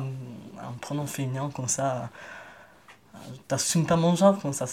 un, 0.60 0.72
pronom 0.80 1.06
féminin 1.06 1.50
comme 1.54 1.68
ça. 1.68 2.10
T'assumes 3.48 3.86
pas 3.86 3.96
mon 3.96 4.14
genre 4.14 4.38
comme 4.40 4.52
ça. 4.52 4.66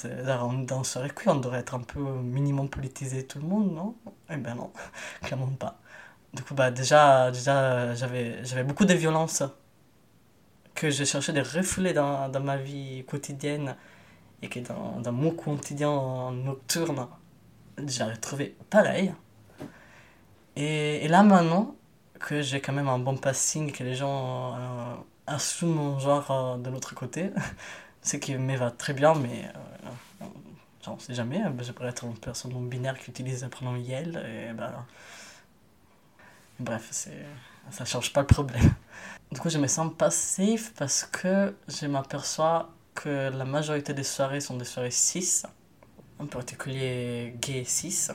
Dans 0.68 0.84
ce 0.84 1.00
récuit, 1.00 1.30
on 1.30 1.36
devrait 1.36 1.60
être 1.60 1.76
un 1.76 1.82
peu 1.82 2.00
minimum 2.00 2.70
politisé 2.70 3.26
tout 3.26 3.40
le 3.40 3.46
monde, 3.48 3.74
non? 3.74 3.96
Eh 4.30 4.38
ben 4.38 4.56
non, 4.56 4.72
clairement 5.24 5.48
pas. 5.48 5.80
Du 6.34 6.44
coup, 6.44 6.54
bah, 6.54 6.72
déjà, 6.72 7.32
déjà 7.32 7.96
j'avais, 7.96 8.44
j'avais 8.46 8.64
beaucoup 8.64 8.86
de 8.86 8.94
violence 8.94 9.44
que 10.76 10.90
je 10.92 11.04
cherchais 11.06 11.34
de 11.34 11.42
refouler 11.42 11.94
dans, 11.94 12.30
dans 12.30 12.42
ma 12.42 12.58
vie 12.58 13.06
quotidienne 13.08 13.76
et 14.42 14.50
que 14.50 14.60
dans, 14.60 15.00
dans 15.00 15.12
mon 15.14 15.32
quotidien 15.32 16.32
nocturne, 16.32 17.08
j'avais 17.88 18.18
trouvé 18.18 18.56
pareil. 18.70 19.14
Et, 20.56 21.06
et, 21.06 21.08
là 21.08 21.24
maintenant 21.24 21.76
que 22.26 22.42
j'ai 22.42 22.60
quand 22.60 22.74
même 22.74 22.88
un 22.88 22.98
bon 22.98 23.16
passing, 23.18 23.72
que 23.72 23.84
les 23.84 23.94
gens 23.94 24.56
euh, 24.56 24.96
assument 25.28 25.76
mon 25.76 26.00
genre 26.00 26.32
euh, 26.32 26.58
de 26.58 26.72
l'autre 26.72 26.96
côté, 26.96 27.30
ce 28.02 28.18
qui 28.18 28.36
me 28.36 28.58
va 28.58 28.72
très 28.72 28.94
bien, 28.94 29.14
mais 29.14 29.46
euh, 30.24 30.26
on 30.88 30.98
sait 30.98 31.14
jamais, 31.14 31.42
je 31.62 31.72
pourrais 31.72 31.90
être 31.90 32.04
une 32.04 32.18
personne 32.18 32.52
non 32.52 32.62
binaire 32.62 32.98
qui 32.98 33.12
utilise 33.12 33.44
le 33.44 33.50
pronom 33.50 33.76
Yel, 33.76 34.18
et 34.28 34.54
ben, 34.54 34.74
bref, 36.60 37.08
ça 37.70 37.86
change 37.86 38.12
pas 38.12 38.22
le 38.22 38.28
problème. 38.28 38.74
Du 39.32 39.40
coup, 39.40 39.50
je 39.50 39.58
me 39.58 39.68
sens 39.68 39.92
pas 39.98 40.12
safe 40.12 40.72
parce 40.76 41.04
que 41.04 41.56
je 41.68 41.88
m'aperçois 41.88 42.70
que 42.94 43.30
la 43.30 43.44
majorité 43.44 43.92
des 43.94 44.04
soirées 44.04 44.40
sont 44.40 44.56
des 44.56 44.66
soirées 44.66 44.92
6, 44.92 45.48
en 46.20 46.28
particulier 46.28 47.36
gay 47.42 47.64
6, 47.66 48.12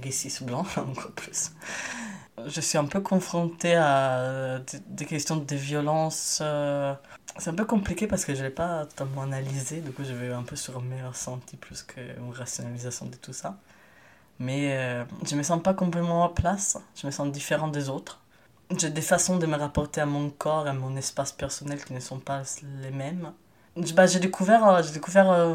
gay 0.00 0.10
6 0.10 0.42
blanc, 0.42 0.66
encore 0.76 1.12
plus. 1.12 1.52
Je 2.46 2.60
suis 2.60 2.78
un 2.78 2.84
peu 2.86 3.00
confrontée 3.00 3.76
à 3.76 4.58
des 4.88 5.06
questions 5.06 5.36
de 5.36 5.54
violence. 5.54 6.40
Euh, 6.42 6.94
c'est 7.38 7.50
un 7.50 7.54
peu 7.54 7.64
compliqué 7.64 8.06
parce 8.06 8.24
que 8.24 8.34
je 8.34 8.40
ne 8.40 8.44
l'ai 8.48 8.54
pas 8.54 8.86
totalement 8.86 9.22
analysé, 9.22 9.80
du 9.80 9.92
coup 9.92 10.04
je 10.04 10.12
vais 10.12 10.32
un 10.32 10.42
peu 10.42 10.56
sur 10.56 10.80
mes 10.82 11.02
ressentis 11.02 11.56
plus 11.56 11.82
qu'une 11.82 12.32
rationalisation 12.32 13.06
de 13.06 13.16
tout 13.16 13.32
ça. 13.32 13.58
Mais 14.38 14.72
euh, 14.76 15.04
je 15.24 15.36
me 15.36 15.42
sens 15.42 15.62
pas 15.62 15.74
complètement 15.74 16.24
à 16.24 16.34
place, 16.34 16.78
je 16.96 17.06
me 17.06 17.12
sens 17.12 17.30
différent 17.30 17.68
des 17.68 17.88
autres 17.88 18.20
j'ai 18.78 18.90
des 18.90 19.02
façons 19.02 19.38
de 19.38 19.46
me 19.46 19.56
rapporter 19.56 20.00
à 20.00 20.06
mon 20.06 20.30
corps, 20.30 20.66
à 20.66 20.72
mon 20.72 20.96
espace 20.96 21.32
personnel 21.32 21.82
qui 21.84 21.92
ne 21.92 22.00
sont 22.00 22.18
pas 22.18 22.42
les 22.82 22.90
mêmes. 22.90 23.32
Bah, 23.94 24.06
j'ai 24.06 24.20
découvert, 24.20 24.66
euh, 24.66 24.82
découvert 24.92 25.30
euh, 25.30 25.54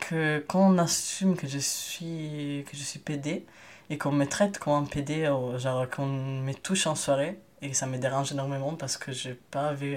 que 0.00 0.44
quand 0.48 0.72
on 0.72 0.78
assume 0.78 1.36
que 1.36 1.46
je 1.46 1.58
suis, 1.58 2.64
que 2.70 2.76
je 2.76 2.82
suis 2.82 2.98
PD 2.98 3.44
et 3.90 3.98
qu'on 3.98 4.12
me 4.12 4.26
traite 4.26 4.58
comme 4.58 4.72
un 4.74 4.84
PD, 4.84 5.24
euh, 5.24 5.58
genre 5.58 5.88
qu'on 5.88 6.06
me 6.06 6.52
touche 6.52 6.86
en 6.86 6.94
soirée, 6.94 7.38
et 7.62 7.74
ça 7.74 7.86
me 7.86 7.98
dérange 7.98 8.32
énormément 8.32 8.74
parce 8.74 8.96
que 8.96 9.12
j'ai 9.12 9.34
pas 9.34 9.72
vu 9.72 9.96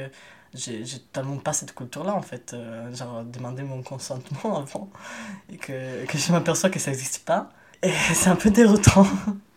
j'ai 0.53 0.83
totalement 0.83 1.37
pas 1.37 1.53
cette 1.53 1.73
culture-là, 1.73 2.13
en 2.13 2.21
fait. 2.21 2.53
Euh, 2.53 2.93
genre, 2.93 3.23
demander 3.23 3.63
mon 3.63 3.81
consentement 3.81 4.57
avant 4.63 4.89
et 5.51 5.57
que, 5.57 6.05
que 6.05 6.17
je 6.17 6.31
m'aperçois 6.31 6.69
que 6.69 6.79
ça 6.79 6.91
n'existe 6.91 7.25
pas. 7.25 7.49
Et 7.83 7.91
c'est 8.13 8.29
un 8.29 8.35
peu 8.35 8.49
déroutant. 8.49 9.05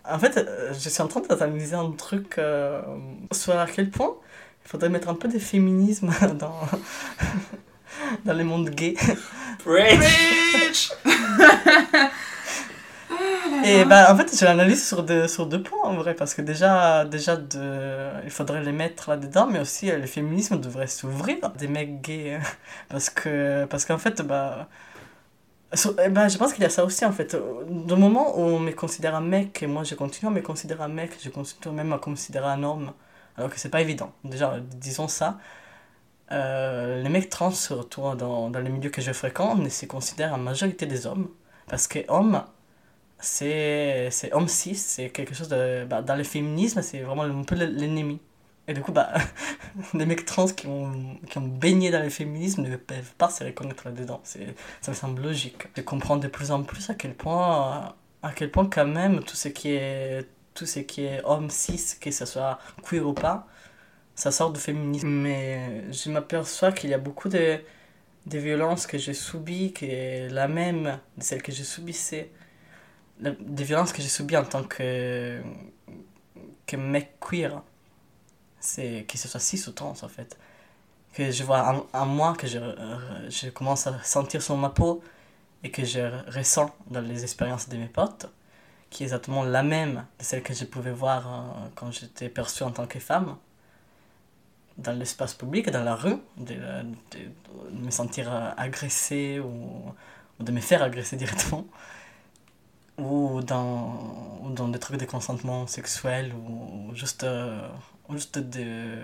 En 0.09 0.18
fait, 0.18 0.37
euh, 0.37 0.72
je 0.72 0.89
suis 0.89 1.03
en 1.03 1.09
train 1.09 1.20
d'analyser 1.20 1.76
un 1.76 1.91
truc 1.93 2.39
euh, 2.39 2.83
sur 3.33 3.57
à 3.59 3.66
quel 3.66 3.91
point 3.91 4.14
il 4.64 4.68
faudrait 4.68 4.89
mettre 4.89 5.09
un 5.09 5.14
peu 5.14 5.28
de 5.28 5.39
féminisme 5.39 6.11
dans, 6.39 6.61
dans 8.24 8.35
le 8.35 8.45
monde 8.45 8.70
gay. 8.70 8.95
Preach 9.59 10.93
Et 13.62 13.84
bah, 13.84 14.12
en 14.12 14.16
fait, 14.16 14.34
je 14.38 14.44
l'analyse 14.44 14.86
sur 14.86 15.03
deux, 15.03 15.28
sur 15.28 15.46
deux 15.46 15.62
points 15.62 15.82
en 15.82 15.94
vrai, 15.94 16.14
parce 16.14 16.34
que 16.34 16.42
déjà, 16.42 17.05
déjà 17.05 17.36
de, 17.36 18.11
il 18.24 18.30
faudrait 18.30 18.62
les 18.62 18.72
mettre 18.72 19.11
là-dedans, 19.11 19.46
mais 19.46 19.59
aussi 19.61 19.90
euh, 19.90 19.98
le 19.98 20.07
féminisme 20.07 20.59
devrait 20.61 20.86
s'ouvrir 20.86 21.51
des 21.59 21.68
mecs 21.68 22.01
gays. 22.01 22.34
hein. 22.36 22.40
Parce 22.88 23.11
que, 23.11 23.66
parce 23.66 23.84
qu'en 23.84 23.98
fait, 23.98 24.22
bah, 24.22 24.68
sur- 25.74 25.94
eh 26.05 26.09
ben, 26.09 26.28
je 26.28 26.36
pense 26.38 26.53
qu'il 26.53 26.62
y 26.62 26.66
a 26.66 26.70
ça 26.70 26.84
aussi 26.84 27.05
en 27.05 27.12
fait. 27.12 27.36
Du 27.68 27.94
moment 27.94 28.36
où 28.38 28.42
on 28.42 28.59
me 28.59 28.72
considère 28.72 29.14
un 29.14 29.20
mec, 29.20 29.62
et 29.62 29.66
moi 29.66 29.84
je 29.84 29.94
continue 29.94 30.28
à 30.30 30.34
me 30.34 30.40
considérer 30.42 30.82
un 30.84 30.88
mec, 30.88 31.12
je 31.22 31.28
continue 31.30 31.74
même 31.74 31.92
à 31.92 31.98
considérer 31.98 32.46
un 32.48 32.62
homme, 32.64 32.92
alors 33.36 33.51
que 33.51 33.59
c'est 33.59 33.68
pas 33.70 33.80
évident. 33.80 34.12
Déjà, 34.24 34.59
disons 34.61 35.09
ça. 35.09 35.38
Euh, 36.32 37.03
les 37.03 37.09
mecs 37.09 37.28
trans, 37.30 37.51
surtout 37.51 38.03
dans, 38.16 38.51
dans 38.51 38.61
les 38.61 38.70
milieux 38.70 38.90
que 38.90 39.03
je 39.03 39.12
fréquente, 39.12 39.68
se 39.70 39.86
considèrent 39.86 40.34
en 40.34 40.38
majorité 40.38 40.86
des 40.86 41.07
hommes. 41.07 41.28
Parce 41.68 41.88
que 41.88 42.01
homme, 42.09 42.42
c'est 43.21 44.11
homme 44.33 44.49
cis, 44.49 44.75
c'est 44.77 45.11
quelque 45.11 45.35
chose 45.35 45.49
de. 45.49 45.85
bah, 45.85 46.03
dans 46.03 46.16
le 46.16 46.25
féminisme, 46.25 46.83
c'est 46.83 47.01
vraiment 47.01 47.23
un 47.23 47.43
peu 47.45 47.55
l'ennemi. 47.55 48.21
Et 48.68 48.75
du 48.75 48.83
coup, 48.83 48.93
bah, 48.93 49.12
les 49.95 50.07
mecs 50.07 50.25
trans 50.25 50.47
qui 50.47 50.66
ont, 50.66 51.18
qui 51.29 51.39
ont 51.39 51.43
baigné 51.47 51.91
dans 51.91 52.03
le 52.03 52.11
féminisme 52.11 52.62
ne 52.62 52.77
peuvent 52.77 53.14
pas 53.18 53.29
se 53.31 53.43
reconnaître 53.45 53.85
là-dedans. 53.87 54.21
Ça 54.25 54.39
me 54.91 54.95
semble 54.95 55.23
logique. 55.23 55.66
Je 55.77 55.83
comprends 55.83 56.16
de 56.16 56.29
plus 56.29 56.51
en 56.53 56.62
plus 56.62 56.89
à 56.91 56.95
quel 56.95 57.14
point, 57.14 57.95
à 58.23 58.33
quel 58.35 58.51
point 58.51 58.66
quand 58.66 58.87
même, 58.87 59.25
tout 59.25 59.37
ce 59.37 59.49
qui 59.49 59.73
est, 59.73 60.27
tout 60.55 60.66
ce 60.66 60.81
qui 60.81 61.03
est 61.05 61.23
homme 61.25 61.51
cis, 61.51 61.99
que 62.01 62.11
ce 62.11 62.25
soit 62.27 62.59
queer 62.89 63.07
ou 63.07 63.12
pas, 63.14 63.49
ça 64.14 64.31
sort 64.31 64.53
du 64.53 64.61
féminisme. 64.61 65.09
Mais 65.09 65.93
je 65.93 66.11
m'aperçois 66.11 66.73
qu'il 66.73 66.91
y 66.91 66.95
a 66.95 66.99
beaucoup 66.99 67.29
de, 67.29 67.59
de 68.27 68.39
violences 68.39 68.87
que 68.87 68.99
j'ai 68.99 69.14
subies, 69.14 69.73
qui 69.73 69.87
est 69.87 70.29
la 70.29 70.49
même 70.49 70.99
de 71.16 71.23
celle 71.23 71.43
que 71.43 71.53
je 71.53 71.62
subissais. 71.64 72.31
Des 73.21 73.64
violences 73.64 73.93
que 73.93 74.03
j'ai 74.03 74.09
subies 74.09 74.37
en 74.37 74.45
tant 74.45 74.64
que, 74.64 75.41
que 76.66 76.77
mec 76.77 77.18
queer. 77.21 77.62
C'est 78.61 79.05
que 79.09 79.16
ce 79.18 79.29
soit 79.29 79.41
cis 79.41 79.62
ou 79.68 79.73
trans 79.73 79.95
en 80.03 80.09
fait. 80.09 80.39
Que 81.12 81.31
je 81.31 81.45
vois 81.45 81.87
en, 81.93 81.99
en 81.99 82.07
moi, 82.07 82.35
que 82.37 82.47
je, 82.47 82.59
je 83.29 83.51
commence 83.51 83.87
à 83.87 84.03
sentir 84.03 84.43
sur 84.43 84.57
ma 84.57 84.71
peau 84.71 85.03
et 85.62 85.71
que 85.71 85.85
je 85.85 86.01
ressens 86.31 86.75
dans 86.89 87.01
les 87.01 87.23
expériences 87.23 87.68
de 87.68 87.77
mes 87.77 87.89
potes, 87.89 88.27
qui 88.89 89.03
est 89.03 89.07
exactement 89.07 89.45
la 89.45 89.62
même 89.62 90.07
de 90.18 90.25
celle 90.25 90.43
que 90.43 90.55
je 90.55 90.64
pouvais 90.64 90.93
voir 90.93 91.27
euh, 91.27 91.68
quand 91.75 91.91
j'étais 91.91 92.29
perçue 92.29 92.62
en 92.62 92.71
tant 92.71 92.87
que 92.87 92.99
femme 92.99 93.37
dans 94.79 94.93
l'espace 94.93 95.35
public, 95.35 95.71
dans 95.71 95.85
la 95.85 95.95
rue, 95.95 96.16
de, 96.39 96.57
me 97.73 97.91
sentir 97.91 98.33
euh, 98.33 98.51
agressé 98.57 99.39
ou, 99.39 99.95
ou 100.39 100.43
de 100.43 100.53
me 100.53 100.61
faire 100.61 100.83
agresser 100.83 101.16
directement, 101.16 101.66
ou 103.01 103.40
dans, 103.42 104.38
ou 104.42 104.51
dans 104.51 104.68
des 104.68 104.78
trucs 104.78 104.98
de 105.01 105.07
consentement 105.07 105.66
sexuel, 105.66 106.34
ou 106.34 106.94
juste, 106.94 107.24
euh, 107.24 107.68
ou 108.09 108.14
juste 108.14 108.38
de... 108.38 108.98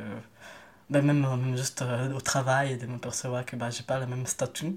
ben 0.90 1.02
même, 1.04 1.20
même 1.22 1.56
juste 1.56 1.82
euh, 1.82 2.12
au 2.14 2.20
travail, 2.20 2.78
de 2.78 2.86
me 2.86 2.98
percevoir 2.98 3.44
que 3.44 3.56
ben, 3.56 3.70
j'ai 3.70 3.82
pas 3.82 3.98
le 4.00 4.06
même 4.06 4.26
statut. 4.26 4.76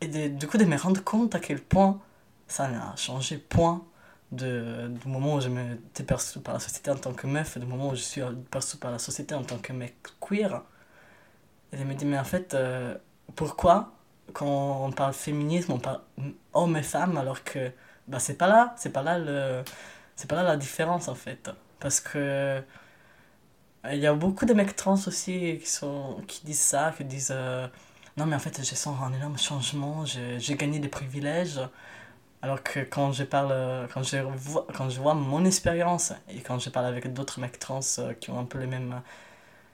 Et 0.00 0.08
de- 0.08 0.28
du 0.28 0.46
coup, 0.48 0.58
de 0.58 0.64
me 0.64 0.76
rendre 0.76 1.02
compte 1.04 1.34
à 1.34 1.40
quel 1.40 1.62
point 1.62 2.00
ça 2.48 2.66
a 2.66 2.96
changé, 2.96 3.38
point, 3.38 3.84
de, 4.32 4.88
du 5.02 5.08
moment 5.08 5.36
où 5.36 5.40
je 5.40 5.48
me 5.48 5.74
été 5.74 6.04
perçu 6.04 6.40
par 6.40 6.54
la 6.54 6.60
société 6.60 6.90
en 6.90 6.96
tant 6.96 7.14
que 7.14 7.26
meuf 7.28 7.58
du 7.58 7.66
moment 7.66 7.90
où 7.90 7.94
je 7.96 8.02
suis 8.02 8.22
perçu 8.50 8.76
par 8.78 8.90
la 8.92 8.98
société 8.98 9.34
en 9.34 9.44
tant 9.44 9.58
que 9.58 9.72
mec 9.72 9.96
queer. 10.20 10.62
Et 11.72 11.78
je 11.78 11.84
me 11.84 11.94
dis, 11.94 12.04
mais 12.04 12.18
en 12.18 12.24
fait, 12.24 12.54
euh, 12.54 12.96
pourquoi 13.34 13.92
quand 14.32 14.84
on 14.84 14.92
parle 14.92 15.12
féminisme, 15.12 15.72
on 15.72 15.78
parle 15.78 16.00
homme 16.52 16.76
et 16.76 16.82
femme 16.82 17.16
alors 17.16 17.44
que 17.44 17.70
bah, 18.08 18.18
c'est 18.18 18.34
pas 18.36 18.46
là, 18.48 18.74
c'est 18.78 18.90
pas 18.92 19.02
là 19.02 19.18
le, 19.18 19.62
c'est 20.16 20.28
pas 20.28 20.36
là 20.36 20.42
la 20.42 20.56
différence 20.56 21.08
en 21.08 21.14
fait. 21.14 21.50
Parce 21.80 22.00
que 22.00 22.62
il 23.92 23.98
y 23.98 24.06
a 24.06 24.14
beaucoup 24.14 24.46
de 24.46 24.54
mecs 24.54 24.74
trans 24.76 24.94
aussi 25.06 25.58
qui, 25.62 25.68
sont, 25.68 26.20
qui 26.26 26.44
disent 26.44 26.60
ça, 26.60 26.92
qui 26.96 27.04
disent 27.04 27.32
euh, 27.34 27.68
non 28.16 28.26
mais 28.26 28.36
en 28.36 28.38
fait 28.38 28.58
je 28.64 28.74
sens 28.74 28.96
un 29.02 29.12
énorme 29.12 29.38
changement, 29.38 30.04
j'ai 30.04 30.56
gagné 30.56 30.78
des 30.78 30.88
privilèges. 30.88 31.60
Alors 32.42 32.62
que 32.62 32.80
quand 32.80 33.12
je 33.12 33.24
parle, 33.24 33.50
euh, 33.52 33.86
quand 33.92 34.02
je 34.02 34.18
vois, 34.18 34.66
quand 34.74 34.88
je 34.90 35.00
vois 35.00 35.14
mon 35.14 35.44
expérience 35.44 36.12
et 36.28 36.40
quand 36.40 36.58
je 36.58 36.70
parle 36.70 36.86
avec 36.86 37.12
d'autres 37.12 37.40
mecs 37.40 37.58
trans 37.58 37.80
euh, 37.98 38.12
qui 38.14 38.30
ont 38.30 38.38
un 38.38 38.44
peu 38.44 38.58
les 38.58 38.66
mêmes, 38.66 39.02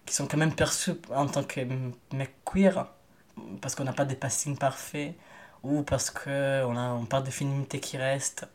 qui 0.07 0.15
sont 0.15 0.27
quand 0.27 0.39
même 0.39 0.55
perçus 0.55 0.93
en 1.15 1.27
tant 1.27 1.45
que 1.45 1.61
mecs 2.13 2.35
queer, 2.45 2.87
parce 3.61 3.75
qu'on 3.75 3.85
n'a 3.85 3.93
pas 3.93 4.05
des 4.05 4.17
passings 4.17 4.57
parfaits, 4.57 5.15
ou 5.63 5.83
parce 5.83 6.11
qu'on 6.11 6.77
on 6.77 7.05
parle 7.07 7.25
de 7.25 7.31
féminité 7.31 7.81
qui 7.81 7.97
reste, 7.97 8.47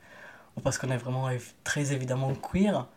ou 0.55 0.61
parce 0.61 0.77
qu'on 0.77 0.89
est 0.89 0.97
vraiment 0.97 1.29
très 1.63 1.93
évidemment 1.93 2.33
queer, 2.35 2.87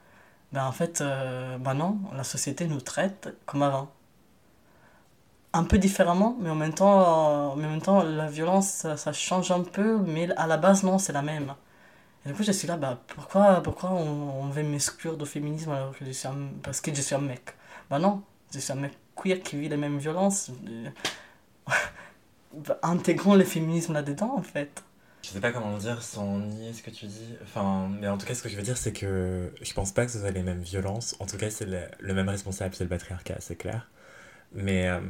ben 0.53 0.65
en 0.67 0.73
fait, 0.73 1.01
euh, 1.01 1.59
ben 1.59 1.75
non, 1.75 1.99
la 2.17 2.25
société 2.25 2.67
nous 2.67 2.81
traite 2.81 3.29
comme 3.47 3.63
avant. 3.63 3.91
Un 5.53 5.65
peu 5.65 5.79
différemment, 5.79 6.37
mais 6.41 6.51
en 6.51 6.55
même 6.55 6.73
temps, 6.75 7.53
euh, 7.53 7.57
mais 7.57 7.67
en 7.67 7.71
même 7.71 7.83
temps 7.83 8.03
la 8.03 8.29
violence, 8.29 8.87
ça, 8.97 9.13
change 9.13 9.51
un 9.51 9.63
peu, 9.63 9.99
mais 9.99 10.31
à 10.37 10.47
la 10.47 10.57
base, 10.57 10.85
non, 10.85 10.99
c'est 10.99 11.13
la 11.13 11.23
même. 11.23 11.55
Et 12.25 12.29
du 12.31 12.35
coup, 12.35 12.43
je 12.45 12.53
suis 12.53 12.69
là, 12.69 12.77
bah, 12.77 12.99
pourquoi, 13.09 13.63
pourquoi 13.63 13.91
on, 13.93 14.49
veut 14.51 14.63
m'exclure 14.63 15.17
du 15.17 15.27
féminisme 15.27 15.73
alors 15.73 15.97
que 15.97 16.05
je 16.05 16.11
suis 16.13 16.29
un, 16.29 16.37
parce 16.63 16.81
que 16.81 16.95
je 16.95 17.01
suis 17.03 17.15
un 17.15 17.19
mec? 17.21 17.57
Bah 17.91 17.99
non, 17.99 18.23
je 18.53 18.59
suis 18.61 18.73
un 18.73 18.77
mec 18.77 18.93
queer 19.17 19.43
qui 19.43 19.57
vit 19.57 19.69
les 19.69 19.77
mêmes 19.77 19.99
violences. 19.99 20.51
Bah, 22.53 22.79
intégrons 22.83 23.35
le 23.35 23.45
féminisme 23.45 23.93
là-dedans, 23.95 24.35
en 24.37 24.43
fait. 24.43 24.85
Je 25.23 25.29
sais 25.31 25.41
pas 25.41 25.53
comment 25.53 25.75
le 25.75 25.79
dire 25.81 26.03
sans 26.03 26.39
nier 26.39 26.73
ce 26.73 26.83
que 26.83 26.91
tu 26.91 27.07
dis. 27.07 27.37
Enfin, 27.43 27.89
mais 28.01 28.09
en 28.09 28.17
tout 28.17 28.27
cas, 28.27 28.35
ce 28.35 28.43
que 28.43 28.49
je 28.49 28.57
veux 28.57 28.63
dire, 28.63 28.79
c'est 28.79 28.93
que 28.93 29.53
je 29.61 29.73
pense 29.75 29.93
pas 29.93 30.07
que 30.07 30.13
ce 30.13 30.19
soit 30.19 30.31
les 30.31 30.43
mêmes 30.43 30.63
violences. 30.63 31.15
En 31.21 31.27
tout 31.27 31.37
cas, 31.37 31.51
c'est 31.51 31.67
le, 31.67 31.83
le 31.99 32.15
même 32.15 32.29
responsable, 32.29 32.75
c'est 32.75 32.85
le 32.85 32.91
patriarcat, 32.91 33.37
c'est 33.41 33.57
clair. 33.57 33.91
Mais 34.53 34.89
euh, 34.89 35.01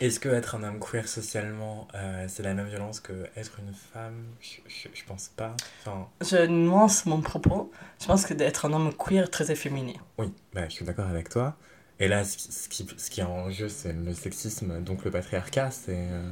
est-ce 0.00 0.20
que 0.20 0.28
être 0.28 0.54
un 0.54 0.62
homme 0.64 0.78
queer 0.80 1.08
socialement, 1.08 1.88
euh, 1.94 2.26
c'est 2.28 2.42
la 2.42 2.52
même 2.54 2.68
violence 2.68 3.00
que 3.00 3.26
être 3.36 3.58
une 3.60 3.72
femme? 3.74 4.34
Je, 4.40 4.58
je, 4.68 4.88
je 4.92 5.04
pense 5.04 5.28
pas. 5.28 5.62
Enfin, 5.80 6.08
Je 6.22 6.46
nuance 6.46 7.04
mon 7.04 7.20
propos. 7.20 7.70
Je 8.00 8.06
pense 8.06 8.24
que 8.24 8.32
d'être 8.34 8.64
un 8.64 8.72
homme 8.72 8.94
queer 8.94 9.30
très 9.30 9.50
efféminé. 9.50 10.00
oui, 10.18 10.32
bah, 10.52 10.68
je 10.68 10.74
suis 10.74 10.84
d'accord 10.84 11.08
avec 11.08 11.28
toi. 11.28 11.56
Et 12.02 12.08
là, 12.08 12.24
ce 12.24 12.36
qui, 12.68 12.86
ce 12.96 13.10
qui, 13.10 13.20
est 13.20 13.24
en 13.24 13.48
jeu, 13.50 13.68
c'est 13.68 13.92
le 13.92 14.12
sexisme, 14.12 14.82
donc 14.82 15.04
le 15.04 15.12
patriarcat. 15.12 15.70
C'est 15.70 16.08
euh, 16.10 16.30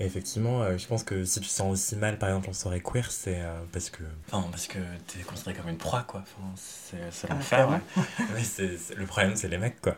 et 0.00 0.06
effectivement, 0.06 0.62
euh, 0.62 0.78
je 0.78 0.86
pense 0.86 1.04
que 1.04 1.24
si 1.24 1.40
tu 1.40 1.48
te 1.48 1.52
sens 1.52 1.72
aussi 1.72 1.96
mal, 1.96 2.18
par 2.18 2.30
exemple, 2.30 2.50
en 2.50 2.54
soirée 2.54 2.80
queer, 2.82 3.10
c'est 3.10 3.40
euh, 3.42 3.58
parce 3.72 3.90
que, 3.90 4.02
enfin, 4.30 4.48
parce 4.50 4.66
que 4.68 4.78
t'es 5.06 5.20
considéré 5.22 5.54
comme 5.56 5.70
une 5.70 5.78
proie, 5.78 6.04
quoi. 6.08 6.22
Enfin, 6.22 6.50
c'est 6.56 6.98
c'est 7.12 7.28
Ah, 7.30 7.34
l'enfer. 7.34 7.80
c'est 8.42 8.78
c'est- 8.78 8.94
le 8.94 9.06
problème, 9.06 9.36
c'est 9.36 9.48
les 9.48 9.58
mecs, 9.58 9.80
quoi. 9.82 9.96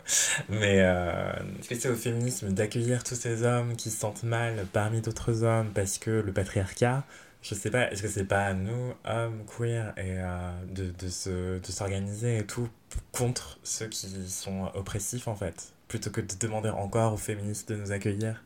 Mais 0.49 0.81
euh, 0.83 1.33
est-ce 1.61 1.69
que 1.69 1.75
c'est 1.77 1.89
au 1.91 1.97
féminisme 1.97 2.51
d'accueillir 2.53 3.05
tous 3.05 3.17
ces 3.17 3.45
hommes 3.45 3.77
qui 3.77 3.91
se 3.91 3.99
sentent 3.99 4.25
mal 4.25 4.67
parmi 4.73 5.01
d'autres 5.01 5.45
hommes 5.45 5.71
parce 5.75 5.99
que 5.99 6.11
le 6.11 6.33
patriarcat, 6.33 7.05
je 7.43 7.55
sais 7.55 7.71
pas, 7.71 7.91
est-ce 7.93 8.03
que 8.03 8.09
c'est 8.09 8.25
pas 8.25 8.47
à 8.47 8.55
nous, 8.55 8.95
hommes 9.05 9.45
queer, 9.47 9.93
et 9.97 10.19
euh, 10.21 10.51
de, 10.67 10.91
de 10.91 11.09
se- 11.09 11.59
de 11.61 11.67
s'organiser 11.73 12.39
et 12.39 12.47
tout 12.47 12.69
contre 13.13 13.59
ceux 13.63 13.87
qui 13.89 14.29
sont 14.29 14.71
oppressifs, 14.75 15.29
en 15.29 15.35
fait, 15.37 15.73
plutôt 15.89 16.11
que 16.11 16.21
de 16.21 16.35
demander 16.41 16.69
encore 16.71 17.13
aux 17.15 17.17
féministes 17.19 17.71
de 17.73 17.77
nous 17.77 17.93
accueillir 17.93 18.43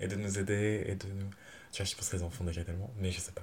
et 0.00 0.08
de 0.08 0.16
nous 0.16 0.38
aider 0.38 0.84
et 0.86 0.94
de 0.94 1.06
nous... 1.08 1.26
Tu 1.72 1.82
vois, 1.82 1.86
je 1.90 1.96
pense 1.96 2.08
qu'elles 2.08 2.22
en 2.24 2.30
font 2.30 2.44
déjà 2.44 2.64
tellement, 2.64 2.90
mais 3.00 3.10
je 3.10 3.20
sais 3.20 3.32
pas. 3.32 3.42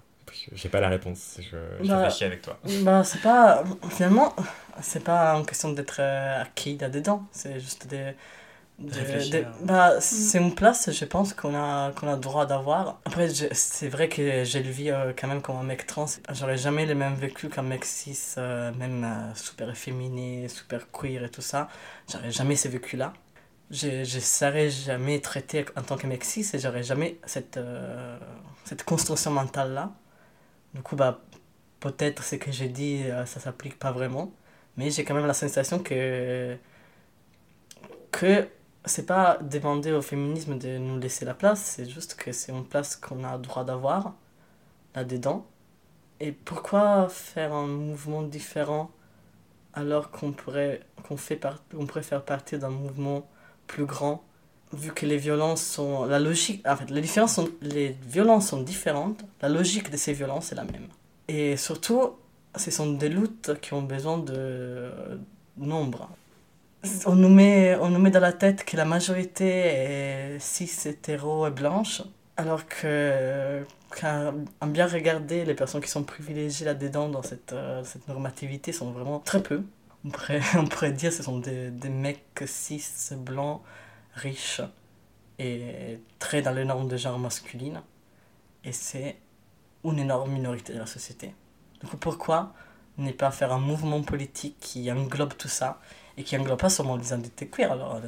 J'ai 0.53 0.69
pas 0.69 0.79
la 0.79 0.87
réponse, 0.89 1.37
je, 1.39 1.57
je 1.81 1.87
Bah, 1.87 1.97
réfléchis 2.03 2.23
avec 2.23 2.41
toi. 2.41 2.57
Bah, 2.83 3.03
c'est 3.03 3.21
pas. 3.21 3.63
Finalement, 3.89 4.33
c'est 4.81 5.03
pas 5.03 5.33
une 5.35 5.45
question 5.45 5.73
d'être 5.73 5.97
euh, 5.99 6.41
acquis 6.41 6.77
là-dedans. 6.77 7.25
C'est 7.31 7.59
juste 7.59 7.87
des. 7.87 8.13
De- 8.89 9.45
bah, 9.63 9.99
c'est 10.01 10.37
une 10.39 10.55
place, 10.55 10.91
je 10.91 11.05
pense, 11.05 11.33
qu'on 11.33 11.55
a, 11.55 11.91
qu'on 11.93 12.07
a 12.07 12.15
droit 12.17 12.45
d'avoir. 12.45 12.99
Après, 13.05 13.29
je- 13.33 13.45
c'est 13.53 13.87
vrai 13.89 14.09
que 14.09 14.43
j'ai 14.43 14.63
le 14.63 14.69
vis 14.71 14.89
euh, 14.91 15.13
quand 15.17 15.27
même 15.27 15.41
comme 15.41 15.57
un 15.57 15.63
mec 15.63 15.85
trans. 15.87 16.05
J'aurais 16.33 16.57
jamais 16.57 16.85
le 16.85 16.95
même 16.95 17.15
vécu 17.15 17.49
qu'un 17.49 17.61
mec 17.63 17.85
cis, 17.85 18.17
euh, 18.37 18.71
même 18.73 19.03
euh, 19.03 19.35
super 19.35 19.69
efféminé, 19.69 20.47
super 20.47 20.89
queer 20.91 21.23
et 21.25 21.29
tout 21.29 21.41
ça. 21.41 21.67
J'aurais 22.11 22.31
jamais 22.31 22.55
ce 22.55 22.67
vécu-là. 22.69 23.13
Je 23.71 24.03
je 24.03 24.19
serais 24.19 24.69
jamais 24.69 25.21
traité 25.21 25.65
en 25.77 25.83
tant 25.83 25.97
que 25.97 26.07
mec 26.07 26.23
cis 26.25 26.45
et 26.53 26.59
j'aurais 26.59 26.83
jamais 26.83 27.19
cette, 27.25 27.57
euh, 27.57 28.17
cette 28.65 28.83
construction 28.83 29.31
mentale-là. 29.31 29.91
Du 30.75 30.81
coup, 30.83 30.95
bah, 30.95 31.21
peut-être 31.81 32.23
ce 32.23 32.35
que 32.37 32.51
j'ai 32.51 32.69
dit, 32.69 33.03
euh, 33.05 33.25
ça 33.25 33.39
s'applique 33.41 33.79
pas 33.79 33.91
vraiment. 33.91 34.31
Mais 34.77 34.91
j'ai 34.91 35.03
quand 35.05 35.15
même 35.15 35.27
la 35.27 35.33
sensation 35.35 35.79
que, 35.79 36.57
que 38.11 38.47
c'est 38.85 39.05
pas 39.05 39.37
demander 39.41 39.91
au 39.91 40.01
féminisme 40.01 40.57
de 40.57 40.77
nous 40.77 40.99
laisser 40.99 41.25
la 41.25 41.33
place, 41.33 41.61
c'est 41.61 41.89
juste 41.89 42.15
que 42.15 42.31
c'est 42.31 42.51
une 42.51 42.65
place 42.65 42.95
qu'on 42.95 43.23
a 43.23 43.37
le 43.37 43.41
droit 43.41 43.63
d'avoir 43.63 44.13
là-dedans. 44.95 45.45
Et 46.19 46.31
pourquoi 46.31 47.07
faire 47.09 47.53
un 47.53 47.67
mouvement 47.67 48.23
différent 48.23 48.91
alors 49.73 50.11
qu'on 50.11 50.31
pourrait, 50.31 50.81
qu'on 51.07 51.15
pourrait 51.15 52.03
faire 52.03 52.23
partie 52.23 52.57
d'un 52.57 52.69
mouvement 52.69 53.27
plus 53.67 53.85
grand? 53.85 54.23
Vu 54.73 54.93
que 54.93 55.05
les 55.05 55.17
violences 55.17 55.63
sont 55.63 56.05
la 56.05 56.19
logique 56.19 56.65
en 56.65 56.77
fait 56.77 56.89
les 56.89 57.01
différences 57.01 57.35
sont 57.35 57.49
les 57.61 57.89
violences 57.89 58.47
sont 58.49 58.61
différentes 58.61 59.21
la 59.41 59.49
logique 59.49 59.91
de 59.91 59.97
ces 59.97 60.13
violences 60.13 60.53
est 60.53 60.55
la 60.55 60.63
même. 60.63 60.87
Et 61.27 61.57
surtout 61.57 62.11
ce 62.55 62.71
sont 62.71 62.93
des 62.93 63.09
luttes 63.09 63.59
qui 63.59 63.73
ont 63.73 63.81
besoin 63.81 64.17
de 64.17 64.89
nombre 65.57 66.09
on 67.05 67.15
nous 67.15 67.29
met 67.29 67.75
on 67.77 67.89
nous 67.89 67.99
met 67.99 68.11
dans 68.11 68.19
la 68.19 68.33
tête 68.33 68.65
que 68.65 68.75
la 68.77 68.85
majorité 68.85 69.47
est 69.47 70.39
cis 70.39 70.69
hétéro 70.87 71.47
et 71.47 71.51
blanche 71.51 72.01
alors 72.37 72.67
que 72.67 73.63
quand 73.91 74.33
bien 74.67 74.87
regarder 74.87 75.45
les 75.45 75.53
personnes 75.53 75.81
qui 75.81 75.89
sont 75.89 76.03
privilégiées 76.03 76.65
là-dedans 76.65 77.09
dans 77.09 77.21
cette, 77.21 77.53
euh, 77.53 77.83
cette 77.83 78.07
normativité 78.07 78.71
sont 78.71 78.91
vraiment 78.91 79.19
très 79.19 79.43
peu. 79.43 79.63
On 80.05 80.09
pourrait, 80.09 80.41
on 80.55 80.65
pourrait 80.65 80.93
dire 80.93 81.09
que 81.09 81.17
ce 81.17 81.23
sont 81.23 81.39
des, 81.39 81.69
des 81.69 81.89
mecs 81.89 82.43
cis, 82.45 82.83
blancs, 83.17 83.61
riches 84.15 84.61
et 85.39 85.99
très 86.19 86.41
dans 86.41 86.51
les 86.51 86.65
normes 86.65 86.87
de 86.87 86.97
genre 86.97 87.19
masculine. 87.19 87.81
Et 88.63 88.71
c'est 88.71 89.17
une 89.83 89.99
énorme 89.99 90.31
minorité 90.31 90.73
de 90.73 90.79
la 90.79 90.85
société. 90.85 91.33
Donc 91.81 91.95
pourquoi 91.97 92.53
ne 92.97 93.11
pas 93.11 93.31
faire 93.31 93.51
un 93.51 93.59
mouvement 93.59 94.01
politique 94.01 94.57
qui 94.59 94.91
englobe 94.91 95.35
tout 95.35 95.47
ça 95.47 95.79
et 96.17 96.23
qui 96.23 96.37
englobe 96.37 96.59
pas 96.59 96.69
seulement 96.69 96.97
les 96.97 97.07
identités 97.07 97.47
queer, 97.47 97.71
alors 97.71 98.01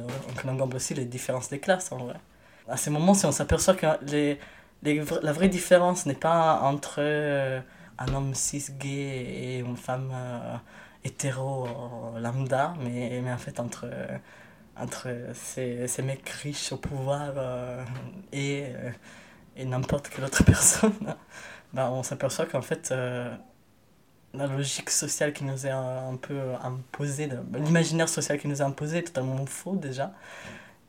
on 0.44 0.48
englobe 0.48 0.74
aussi 0.74 0.94
les 0.94 1.04
différences 1.04 1.48
des 1.48 1.58
classes 1.58 1.90
en 1.92 1.98
vrai. 1.98 2.16
À 2.68 2.76
ces 2.76 2.90
moments, 2.90 3.14
si 3.14 3.26
on 3.26 3.32
s'aperçoit 3.32 3.74
que 3.74 3.86
les, 4.06 4.38
la 5.22 5.32
vraie 5.32 5.48
différence 5.48 6.06
n'est 6.06 6.14
pas 6.14 6.60
entre 6.62 6.96
euh, 6.98 7.60
un 7.98 8.14
homme 8.14 8.34
cis 8.34 8.66
gay 8.78 8.88
et 8.88 9.58
une 9.58 9.76
femme 9.76 10.10
euh, 10.14 10.56
hétéro 11.04 11.66
euh, 11.66 12.20
lambda, 12.20 12.74
mais, 12.80 13.20
mais 13.22 13.32
en 13.32 13.38
fait 13.38 13.60
entre, 13.60 13.86
entre 14.76 15.08
ces, 15.34 15.86
ces 15.88 16.02
mecs 16.02 16.28
riches 16.28 16.72
au 16.72 16.76
pouvoir 16.76 17.32
et, 18.32 18.64
et 19.56 19.64
n'importe 19.64 20.08
quelle 20.08 20.24
autre 20.24 20.44
personne, 20.46 21.14
bah, 21.72 21.90
on 21.90 22.02
s'aperçoit 22.02 22.46
qu'en 22.46 22.62
fait 22.62 22.92
la 24.34 24.46
logique 24.46 24.90
sociale 24.90 25.32
qui 25.32 25.44
nous 25.44 25.66
est 25.66 25.70
un, 25.70 26.16
peu 26.20 26.38
imposée, 26.62 27.28
l'imaginaire 27.54 28.08
social 28.08 28.38
qui 28.38 28.48
nous 28.48 28.60
est 28.60 28.64
imposé 28.64 28.98
est 28.98 29.02
totalement 29.02 29.46
faux 29.46 29.76
déjà. 29.76 30.12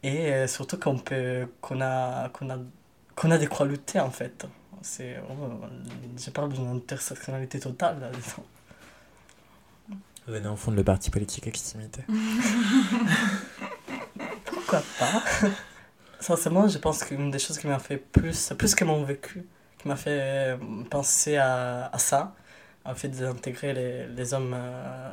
Et 0.03 0.45
surtout 0.47 0.77
qu'on 0.77 0.97
peut 0.97 1.47
qu'on 1.61 1.81
a, 1.81 2.29
qu'on 2.29 2.49
a 2.49 2.57
qu'on 3.15 3.31
a 3.31 3.37
des 3.37 3.47
croix 3.47 3.67
en 3.97 4.11
fait. 4.11 4.45
C'est, 4.81 5.15
oh, 5.29 5.33
je 6.17 6.29
parle 6.29 6.53
d'une 6.53 6.67
intersectionnalité 6.67 7.59
totale 7.59 7.99
là 7.99 8.11
Venez 10.27 10.47
en 10.47 10.55
fond 10.55 10.71
de 10.71 10.75
le 10.75 10.83
parti 10.83 11.09
politique 11.09 11.47
Extimité. 11.47 12.01
Pourquoi 14.45 14.83
pas? 14.99 15.23
Sincèrement, 16.19 16.67
je 16.67 16.77
pense 16.77 17.03
qu'une 17.03 17.31
des 17.31 17.39
choses 17.39 17.57
qui 17.59 17.67
m'a 17.67 17.79
fait 17.79 17.97
plus, 17.97 18.53
plus 18.57 18.75
que 18.75 18.83
mon 18.85 19.03
vécu, 19.03 19.45
qui 19.77 19.87
m'a 19.87 19.95
fait 19.95 20.57
penser 20.89 21.37
à, 21.37 21.87
à 21.93 21.97
ça, 21.99 22.35
en 22.85 22.95
fait 22.95 23.09
d'intégrer 23.09 23.73
les, 23.73 24.07
les 24.07 24.33
hommes 24.33 24.53
euh, 24.55 25.11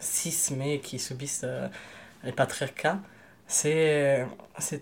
cis 0.00 0.54
mais 0.56 0.80
qui 0.80 0.98
subissent 0.98 1.42
euh, 1.44 1.68
les 2.24 2.32
patriarcats, 2.32 3.00
c'est 3.46 4.26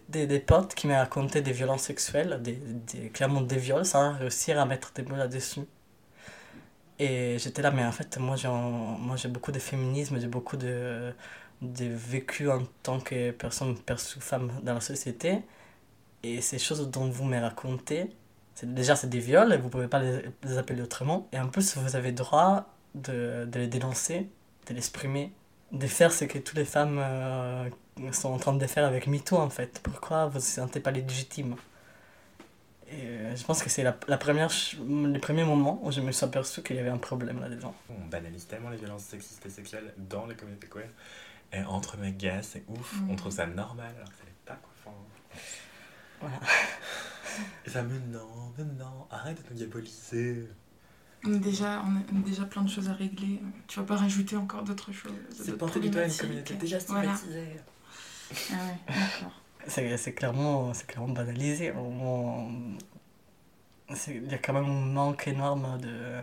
des, 0.09 0.27
des 0.27 0.41
potes 0.41 0.75
qui 0.75 0.87
m'ont 0.89 0.97
raconté 0.97 1.41
des 1.43 1.53
violences 1.53 1.83
sexuelles, 1.83 2.41
des, 2.43 2.55
des, 2.55 3.11
clairement 3.11 3.43
des 3.43 3.59
viols, 3.59 3.85
sans 3.87 4.15
réussir 4.19 4.59
à 4.61 4.67
mettre 4.67 4.93
des 4.95 5.03
mots 5.05 5.17
là-dessus. 5.17 5.63
Et 6.99 7.39
j'étais 7.39 7.63
là, 7.63 7.71
mais 7.71 7.85
en 7.85 7.93
fait, 7.93 8.17
moi 8.19 8.37
j'ai 8.37 9.29
beaucoup 9.29 9.53
de 9.53 9.59
féminisme, 9.59 10.19
j'ai 10.21 10.29
beaucoup 10.29 10.57
de, 10.57 11.13
de 11.63 11.85
vécu 11.87 12.51
en 12.51 12.63
tant 12.83 13.01
que 13.01 13.33
personne 13.33 13.79
perçue 13.79 14.21
femme 14.21 14.51
dans 14.63 14.75
la 14.75 14.81
société. 14.81 15.43
Et 16.23 16.41
ces 16.41 16.59
choses 16.59 16.89
dont 16.91 17.09
vous 17.11 17.25
me 17.25 17.39
racontez, 17.41 18.11
déjà 18.63 18.97
c'est 18.97 19.09
des 19.09 19.19
viols, 19.19 19.53
et 19.53 19.59
vous 19.59 19.69
pouvez 19.69 19.89
pas 19.89 19.99
les, 19.99 20.23
les, 20.45 20.59
appeler 20.59 20.83
autrement. 20.83 21.29
Et 21.33 21.39
en 21.39 21.49
plus, 21.49 21.77
vous 21.77 21.97
avez 21.97 22.09
le 22.09 22.15
droit 22.15 22.67
de, 22.95 23.45
de 23.45 23.59
les 23.59 23.67
dénoncer, 23.67 24.29
de 24.69 24.75
l'exprimer, 24.75 25.33
de 25.73 25.87
faire 25.87 26.13
ce 26.13 26.25
que 26.25 26.39
toutes 26.39 26.57
les 26.57 26.65
femmes 26.65 26.99
euh, 26.99 27.69
sont 28.13 28.31
en 28.33 28.39
train 28.39 28.55
de 28.55 28.67
faire 28.67 28.85
avec 28.85 29.07
MeToo 29.07 29.37
en 29.37 29.51
fait. 29.51 29.81
Pourquoi 29.83 30.27
vous 30.27 30.35
ne 30.35 30.41
vous 30.41 30.47
sentez 30.47 30.81
pas 30.81 30.91
légitime? 30.91 31.57
Et 32.89 32.95
euh, 32.95 33.37
je 33.37 33.45
pense 33.45 33.63
que 33.63 33.69
c'est 33.69 33.83
la, 33.83 33.97
la, 34.07 34.17
première, 34.17 34.51
les 34.89 35.19
premiers 35.19 35.45
moments 35.45 35.81
où 35.83 35.91
je 35.91 36.01
me 36.01 36.13
suis 36.13 36.25
aperçu 36.25 36.63
qu'il 36.63 36.77
y 36.77 36.79
avait 36.79 36.89
un 36.89 36.99
problème 36.99 37.41
là-dedans. 37.41 37.75
On 37.91 38.07
banalise 38.07 38.47
tellement 38.47 38.71
les 38.71 38.77
violences 38.77 39.03
sexistes 39.03 39.45
et 39.45 39.51
sexuelles 39.51 39.93
dans 39.97 40.27
les 40.27 40.37
communautés 40.37 40.69
queer. 40.69 40.89
Et 41.53 41.63
entre 41.65 41.97
mes 41.97 42.13
gars, 42.13 42.43
c'est 42.43 42.63
ouf, 42.69 42.95
on 43.09 43.15
mm. 43.15 43.17
trouve 43.17 43.33
ça 43.33 43.47
normal 43.47 43.93
alors 43.97 44.09
que 44.09 44.17
ça 44.17 44.25
n'est 44.25 44.31
pas 44.45 44.59
quoi. 44.63 44.93
Voilà. 46.21 46.41
et 47.65 47.71
ça, 47.71 47.83
mais 47.83 47.99
non, 48.11 48.53
mais 48.57 48.65
non, 48.65 49.07
arrête 49.11 49.43
de 49.43 49.51
nous 49.51 49.57
diaboliser. 49.57 50.49
On 51.25 51.35
a, 51.35 51.39
déjà, 51.39 51.83
on 51.85 51.97
a 51.97 52.23
déjà 52.25 52.45
plein 52.45 52.63
de 52.63 52.71
choses 52.71 52.89
à 52.89 52.93
régler. 52.93 53.41
Tu 53.67 53.81
vas 53.81 53.87
pas 53.87 53.97
rajouter 53.97 54.37
encore 54.37 54.63
d'autres 54.63 54.93
choses. 54.93 55.13
C'est 55.33 55.59
pas 55.59 55.67
du 55.67 55.91
tout 55.91 55.99
une 55.99 56.17
communauté 56.17 56.55
déjà 56.55 56.79
stigmatisée. 56.79 57.57
Ah 58.53 58.55
ouais, 58.55 58.79
d'accord. 58.89 59.43
C'est 59.67 60.13
clairement, 60.13 60.73
clairement 60.87 61.13
banalisé. 61.13 61.73
Il 64.09 64.31
y 64.31 64.35
a 64.35 64.39
quand 64.39 64.53
même 64.53 64.65
un 64.65 64.85
manque 64.87 65.27
énorme 65.27 65.79
de, 65.81 66.23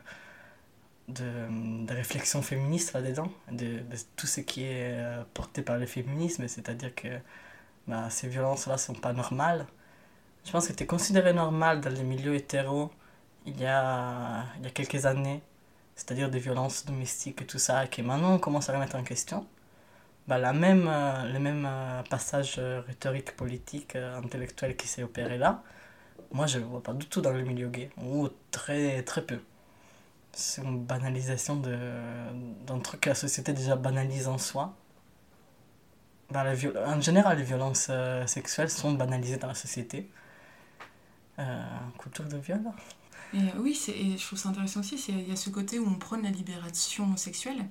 de, 1.09 1.85
de 1.85 1.93
réflexion 1.93 2.41
féministe 2.41 2.93
là-dedans, 2.93 3.31
de, 3.51 3.79
de, 3.79 3.97
tout 4.15 4.27
ce 4.27 4.41
qui 4.41 4.63
est 4.63 4.93
euh, 4.93 5.23
porté 5.33 5.61
par 5.61 5.77
le 5.77 5.85
féminisme, 5.85 6.47
c'est-à-dire 6.47 6.93
que 6.95 7.19
bah, 7.87 8.09
ces 8.09 8.27
violences-là 8.27 8.77
sont 8.77 8.93
pas 8.93 9.13
normales. 9.13 9.65
Je 10.45 10.51
pense 10.51 10.63
que 10.63 10.69
c'était 10.69 10.85
considéré 10.85 11.33
normal 11.33 11.81
dans 11.81 11.89
les 11.89 12.03
milieux 12.03 12.35
hétéros 12.35 12.91
il 13.45 13.59
y 13.59 13.65
a, 13.65 14.45
il 14.57 14.63
y 14.63 14.67
a 14.67 14.69
quelques 14.71 15.05
années, 15.05 15.41
c'est-à-dire 15.95 16.29
des 16.29 16.39
violences 16.39 16.85
domestiques 16.85 17.41
et 17.41 17.45
tout 17.45 17.59
ça, 17.59 17.85
et 17.85 17.89
que 17.89 18.01
maintenant 18.01 18.33
on 18.35 18.39
commence 18.39 18.69
à 18.69 18.73
remettre 18.73 18.95
en 18.95 19.03
question, 19.03 19.45
bah, 20.27 20.37
la 20.37 20.53
même, 20.53 20.87
euh, 20.87 21.31
le 21.33 21.39
même 21.39 21.65
euh, 21.69 22.03
passage 22.03 22.55
euh, 22.59 22.81
rhétorique, 22.87 23.35
politique, 23.35 23.95
intellectuel 23.95 24.75
qui 24.77 24.87
s'est 24.87 25.03
opéré 25.03 25.37
là, 25.37 25.63
moi 26.31 26.47
je 26.47 26.57
ne 26.59 26.63
le 26.63 26.69
vois 26.69 26.83
pas 26.83 26.93
du 26.93 27.07
tout 27.07 27.21
dans 27.21 27.31
le 27.31 27.43
milieu 27.43 27.69
gay, 27.69 27.89
ou 28.01 28.29
très, 28.51 29.03
très 29.03 29.23
peu. 29.23 29.39
C'est 30.33 30.63
une 30.63 30.83
banalisation 30.85 31.57
d'un 31.57 32.79
truc 32.79 33.01
que 33.01 33.09
la 33.09 33.15
société 33.15 33.53
déjà 33.53 33.75
banalise 33.75 34.27
en 34.27 34.37
soi. 34.39 34.75
Bah, 36.31 36.43
la 36.43 36.53
en 36.87 36.99
général, 37.01 37.37
les 37.37 37.43
violences 37.43 37.91
sexuelles 38.25 38.69
sont 38.69 38.93
banalisées 38.93 39.37
dans 39.37 39.47
la 39.47 39.53
société. 39.53 40.09
Culture 41.97 42.25
de 42.25 42.37
viol 42.37 42.61
et, 43.33 43.39
oui, 43.57 43.79
et 43.87 44.17
je 44.17 44.25
trouve 44.25 44.37
ça 44.37 44.49
intéressant 44.49 44.81
aussi, 44.81 45.03
il 45.09 45.27
y 45.27 45.31
a 45.31 45.35
ce 45.35 45.49
côté 45.49 45.79
où 45.79 45.87
on 45.87 45.95
prône 45.95 46.21
la 46.21 46.29
libération 46.29 47.17
sexuelle, 47.17 47.67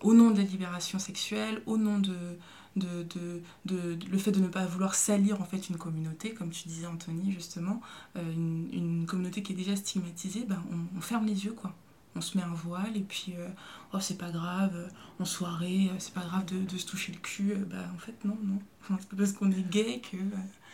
au 0.00 0.14
nom 0.14 0.30
de 0.30 0.38
la 0.38 0.44
libération 0.44 0.98
sexuelle, 0.98 1.60
au 1.66 1.76
nom 1.76 1.98
de, 1.98 2.38
de, 2.76 3.02
de, 3.02 3.42
de, 3.64 3.98
le 4.08 4.18
fait 4.18 4.30
de 4.30 4.40
ne 4.40 4.48
pas 4.48 4.64
vouloir 4.66 4.94
salir 4.94 5.40
en 5.40 5.44
fait 5.44 5.68
une 5.68 5.76
communauté, 5.76 6.34
comme 6.34 6.50
tu 6.50 6.68
disais 6.68 6.86
Anthony 6.86 7.32
justement, 7.32 7.80
euh, 8.16 8.32
une, 8.32 8.68
une, 8.72 9.06
communauté 9.06 9.42
qui 9.42 9.52
est 9.54 9.56
déjà 9.56 9.74
stigmatisée, 9.74 10.44
ben, 10.44 10.62
on, 10.70 10.98
on, 10.98 11.00
ferme 11.00 11.26
les 11.26 11.44
yeux 11.44 11.52
quoi. 11.52 11.74
On 12.16 12.20
se 12.20 12.36
met 12.38 12.44
un 12.44 12.54
voile 12.54 12.96
et 12.96 13.02
puis 13.02 13.34
euh, 13.38 13.48
oh 13.92 14.00
c'est 14.00 14.18
pas 14.18 14.30
grave, 14.30 14.74
euh, 14.74 14.88
en 15.20 15.24
soirée 15.24 15.90
c'est 15.98 16.14
pas 16.14 16.22
grave 16.22 16.44
de, 16.46 16.58
de, 16.58 16.78
se 16.78 16.86
toucher 16.86 17.12
le 17.12 17.18
cul, 17.18 17.54
bah 17.66 17.76
en 17.94 17.98
fait 17.98 18.14
non, 18.24 18.36
non. 18.42 18.58
C'est 19.00 19.08
pas 19.08 19.16
parce 19.16 19.32
qu'on 19.32 19.50
est 19.50 19.68
gay 19.68 20.00
que 20.00 20.16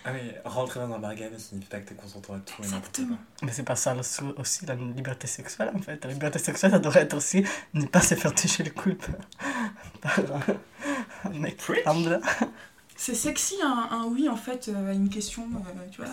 ah 0.04 0.12
mais 0.12 0.40
rentrer 0.44 0.80
dans 0.80 0.92
un 0.92 0.98
bargain 0.98 1.30
ne 1.30 1.38
signifie 1.38 1.68
pas 1.68 1.78
que 1.78 1.88
t'es 1.88 1.94
consentant 1.94 2.34
à 2.34 2.38
tout 2.40 2.60
Exactement. 2.60 3.18
Mais 3.42 3.52
c'est 3.52 3.62
pas 3.62 3.76
ça 3.76 3.94
aussi 4.36 4.66
la 4.66 4.74
liberté 4.74 5.28
sexuelle 5.28 5.70
en 5.74 5.78
fait. 5.78 6.04
La 6.04 6.12
liberté 6.12 6.40
sexuelle, 6.40 6.72
ça 6.72 6.80
devrait 6.80 7.02
être 7.02 7.14
aussi 7.14 7.44
ne 7.74 7.86
pas 7.86 8.00
se 8.00 8.16
faire 8.16 8.34
toucher 8.34 8.64
le 8.64 8.70
cul 8.70 8.98
par 10.00 10.18
un 11.24 11.30
mec. 11.38 11.62
C'est 12.96 13.14
sexy 13.14 13.56
un, 13.62 13.88
un, 13.90 14.04
oui 14.06 14.28
en 14.28 14.36
fait 14.36 14.68
euh, 14.68 14.90
à 14.90 14.92
une 14.92 15.08
question, 15.08 15.44
euh, 15.54 15.88
tu 15.90 16.02
vois 16.02 16.10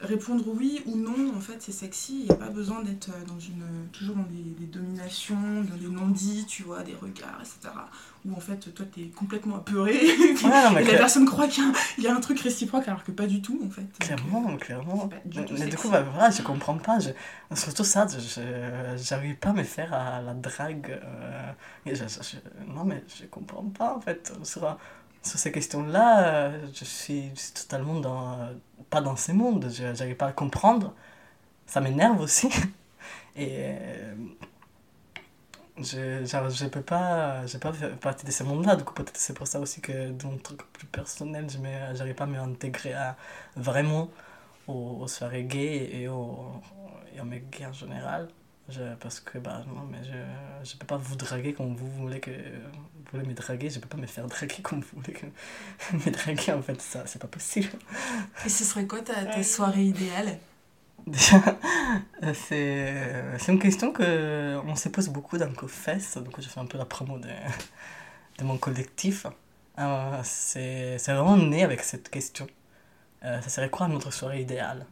répondre 0.00 0.44
oui 0.46 0.82
ou 0.86 0.96
non, 0.96 1.34
en 1.36 1.40
fait, 1.40 1.56
c'est 1.60 1.72
sexy. 1.72 2.20
Il 2.20 2.24
n'y 2.24 2.30
a 2.30 2.34
pas 2.34 2.48
besoin 2.48 2.82
d'être 2.82 3.08
euh, 3.08 3.24
dans 3.26 3.38
une, 3.38 3.88
toujours 3.92 4.16
dans 4.16 4.24
des, 4.24 4.66
dominations, 4.66 5.62
dans 5.68 5.76
des 5.76 5.88
non-dits, 5.88 6.44
tu 6.46 6.62
vois, 6.62 6.82
des 6.82 6.94
regards, 6.94 7.40
etc. 7.40 7.74
Où 8.24 8.34
en 8.34 8.40
fait, 8.40 8.72
toi, 8.74 8.86
t'es 8.92 9.10
complètement 9.16 9.56
apeuré. 9.56 9.96
et 9.96 10.34
la 10.42 10.98
personne 10.98 11.26
croit 11.26 11.48
qu'il 11.48 11.64
y, 11.98 12.06
a 12.06 12.14
un 12.14 12.20
truc 12.20 12.40
réciproque, 12.40 12.86
alors 12.88 13.04
que 13.04 13.12
pas 13.12 13.26
du 13.26 13.42
tout, 13.42 13.60
en 13.64 13.70
fait. 13.70 13.86
Clairement, 13.98 14.56
clairement. 14.56 15.10
Mais, 15.24 15.66
du 15.66 15.76
coup, 15.76 15.88
bah, 15.88 16.02
voilà, 16.02 16.30
je 16.30 16.42
comprends 16.42 16.78
pas. 16.78 16.98
Je... 16.98 17.10
Surtout 17.54 17.84
ça, 17.84 18.06
je 18.06 18.40
j'arrive 18.96 19.36
pas 19.36 19.50
à 19.50 19.52
me 19.52 19.64
faire 19.64 19.92
à 19.92 20.22
la 20.22 20.34
drague. 20.34 21.00
Euh... 21.02 21.52
Je, 21.86 22.36
non, 22.72 22.84
mais 22.84 23.02
je 23.08 23.26
comprends 23.26 23.64
pas, 23.64 23.96
en 23.96 24.00
fait. 24.00 24.32
Sur 24.44 24.76
sur 25.22 25.38
ces 25.38 25.52
questions-là, 25.52 26.24
euh, 26.24 26.66
je 26.74 26.84
suis, 26.84 27.30
je 27.34 27.40
suis 27.40 27.52
totalement 27.52 28.00
dans, 28.00 28.32
euh, 28.32 28.52
pas 28.92 29.00
dans 29.00 29.16
ces 29.16 29.32
mondes. 29.32 29.68
Je 29.70 29.84
n'arrive 29.84 30.16
pas 30.16 30.28
à 30.28 30.32
comprendre. 30.32 30.94
Ça 31.66 31.80
m'énerve 31.80 32.20
aussi. 32.20 32.48
Et 33.36 33.48
euh, 33.50 34.14
je 35.78 36.66
peux 36.66 36.82
pas, 36.82 37.46
je 37.46 37.54
peux 37.54 37.58
pas 37.60 37.72
faire 37.72 37.96
partie 37.98 38.26
de 38.26 38.30
ces 38.30 38.44
mondes-là. 38.44 38.76
Du 38.76 38.84
coup, 38.84 38.94
peut-être 38.94 39.16
c'est 39.16 39.34
pour 39.34 39.46
ça 39.46 39.58
aussi 39.60 39.80
que 39.80 40.10
mon 40.24 40.36
truc 40.38 40.60
plus 40.72 40.86
personnel, 40.86 41.48
je 41.50 41.58
n'arrive 41.58 42.14
pas 42.14 42.24
à 42.24 42.26
m'intégrer 42.26 42.92
à, 42.94 43.16
vraiment 43.56 44.10
aux, 44.68 44.98
aux 45.02 45.08
soirées 45.08 45.44
gays 45.44 45.90
et 46.00 46.08
aux, 46.08 46.52
et 47.14 47.20
aux 47.20 47.24
mecs 47.24 47.50
gays 47.50 47.66
en 47.66 47.72
général. 47.72 48.28
Je, 48.68 48.94
parce 49.00 49.20
que 49.20 49.38
bah 49.38 49.64
non 49.66 49.82
mais 49.90 49.98
je 50.04 50.12
je 50.70 50.76
peux 50.76 50.86
pas 50.86 50.96
vous 50.96 51.16
draguer 51.16 51.52
comme 51.52 51.74
vous 51.74 51.90
voulez 51.90 52.20
que 52.20 52.30
vous 53.12 53.18
voulez 53.18 53.28
me 53.28 53.34
draguer 53.34 53.70
je 53.70 53.78
peux 53.78 53.88
pas 53.88 53.96
me 53.96 54.06
faire 54.06 54.26
draguer 54.26 54.56
comme 54.62 54.80
vous 54.80 55.00
voulez 55.00 55.16
me 55.92 56.10
draguer 56.10 56.52
en 56.52 56.62
fait 56.62 56.80
ça 56.80 57.04
c'est 57.06 57.20
pas 57.20 57.28
possible. 57.28 57.70
Et 58.44 58.48
ce 58.48 58.64
serait 58.64 58.86
quoi 58.86 59.00
ta, 59.00 59.24
ta 59.24 59.42
soirée 59.42 59.84
idéale 59.84 60.38
déjà 61.06 61.36
euh, 62.22 62.32
c'est 62.32 63.38
c'est 63.38 63.52
une 63.52 63.58
question 63.58 63.92
que 63.92 64.56
on 64.64 64.76
se 64.76 64.88
pose 64.88 65.08
beaucoup 65.08 65.36
dans 65.36 65.52
CoFest 65.52 66.18
donc 66.18 66.40
je 66.40 66.48
fais 66.48 66.60
un 66.60 66.66
peu 66.66 66.78
la 66.78 66.84
promo 66.84 67.18
de 67.18 67.28
de 68.38 68.44
mon 68.44 68.58
collectif. 68.58 69.26
Euh, 69.78 70.20
c'est 70.24 70.98
c'est 70.98 71.12
vraiment 71.12 71.36
né 71.36 71.62
avec 71.64 71.82
cette 71.82 72.08
question. 72.10 72.46
Euh, 73.24 73.40
ça 73.42 73.48
serait 73.50 73.70
quoi 73.70 73.88
notre 73.88 74.12
soirée 74.12 74.42
idéale? 74.42 74.86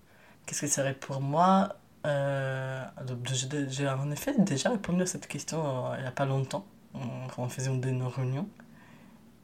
Qu'est-ce 0.46 0.62
que 0.62 0.66
serait 0.68 0.94
pour 0.94 1.20
moi? 1.20 1.76
Euh, 2.06 2.84
j'ai 3.24 3.68
j'ai 3.70 3.88
en 3.88 4.10
effet 4.10 4.34
déjà 4.38 4.70
répondu 4.70 5.02
à 5.02 5.06
cette 5.06 5.26
question 5.26 5.90
euh, 5.92 5.96
il 5.98 6.02
n'y 6.02 6.08
a 6.08 6.12
pas 6.12 6.24
longtemps, 6.26 6.64
on- 6.94 7.28
on 7.38 7.48
faisait 7.48 7.70
une 7.70 7.80
de 7.80 7.90
nos 7.90 8.08
réunions. 8.08 8.48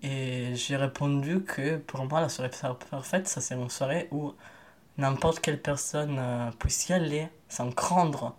Et 0.03 0.55
j'ai 0.57 0.77
répondu 0.77 1.43
que 1.45 1.79
pour 1.79 2.05
moi, 2.07 2.21
la 2.21 2.29
soirée 2.29 2.51
par- 2.61 2.79
parfaite, 2.79 3.29
ça 3.29 3.41
c'est 3.41 3.55
une 3.55 3.71
soirée 3.71 4.09
où 4.13 4.35
n'importe 4.99 5.41
quelle 5.41 5.63
personne 5.63 6.19
euh, 6.19 6.51
puisse 6.61 6.89
y 6.91 6.95
aller 6.95 7.29
sans 7.49 7.73
craindre 7.73 8.37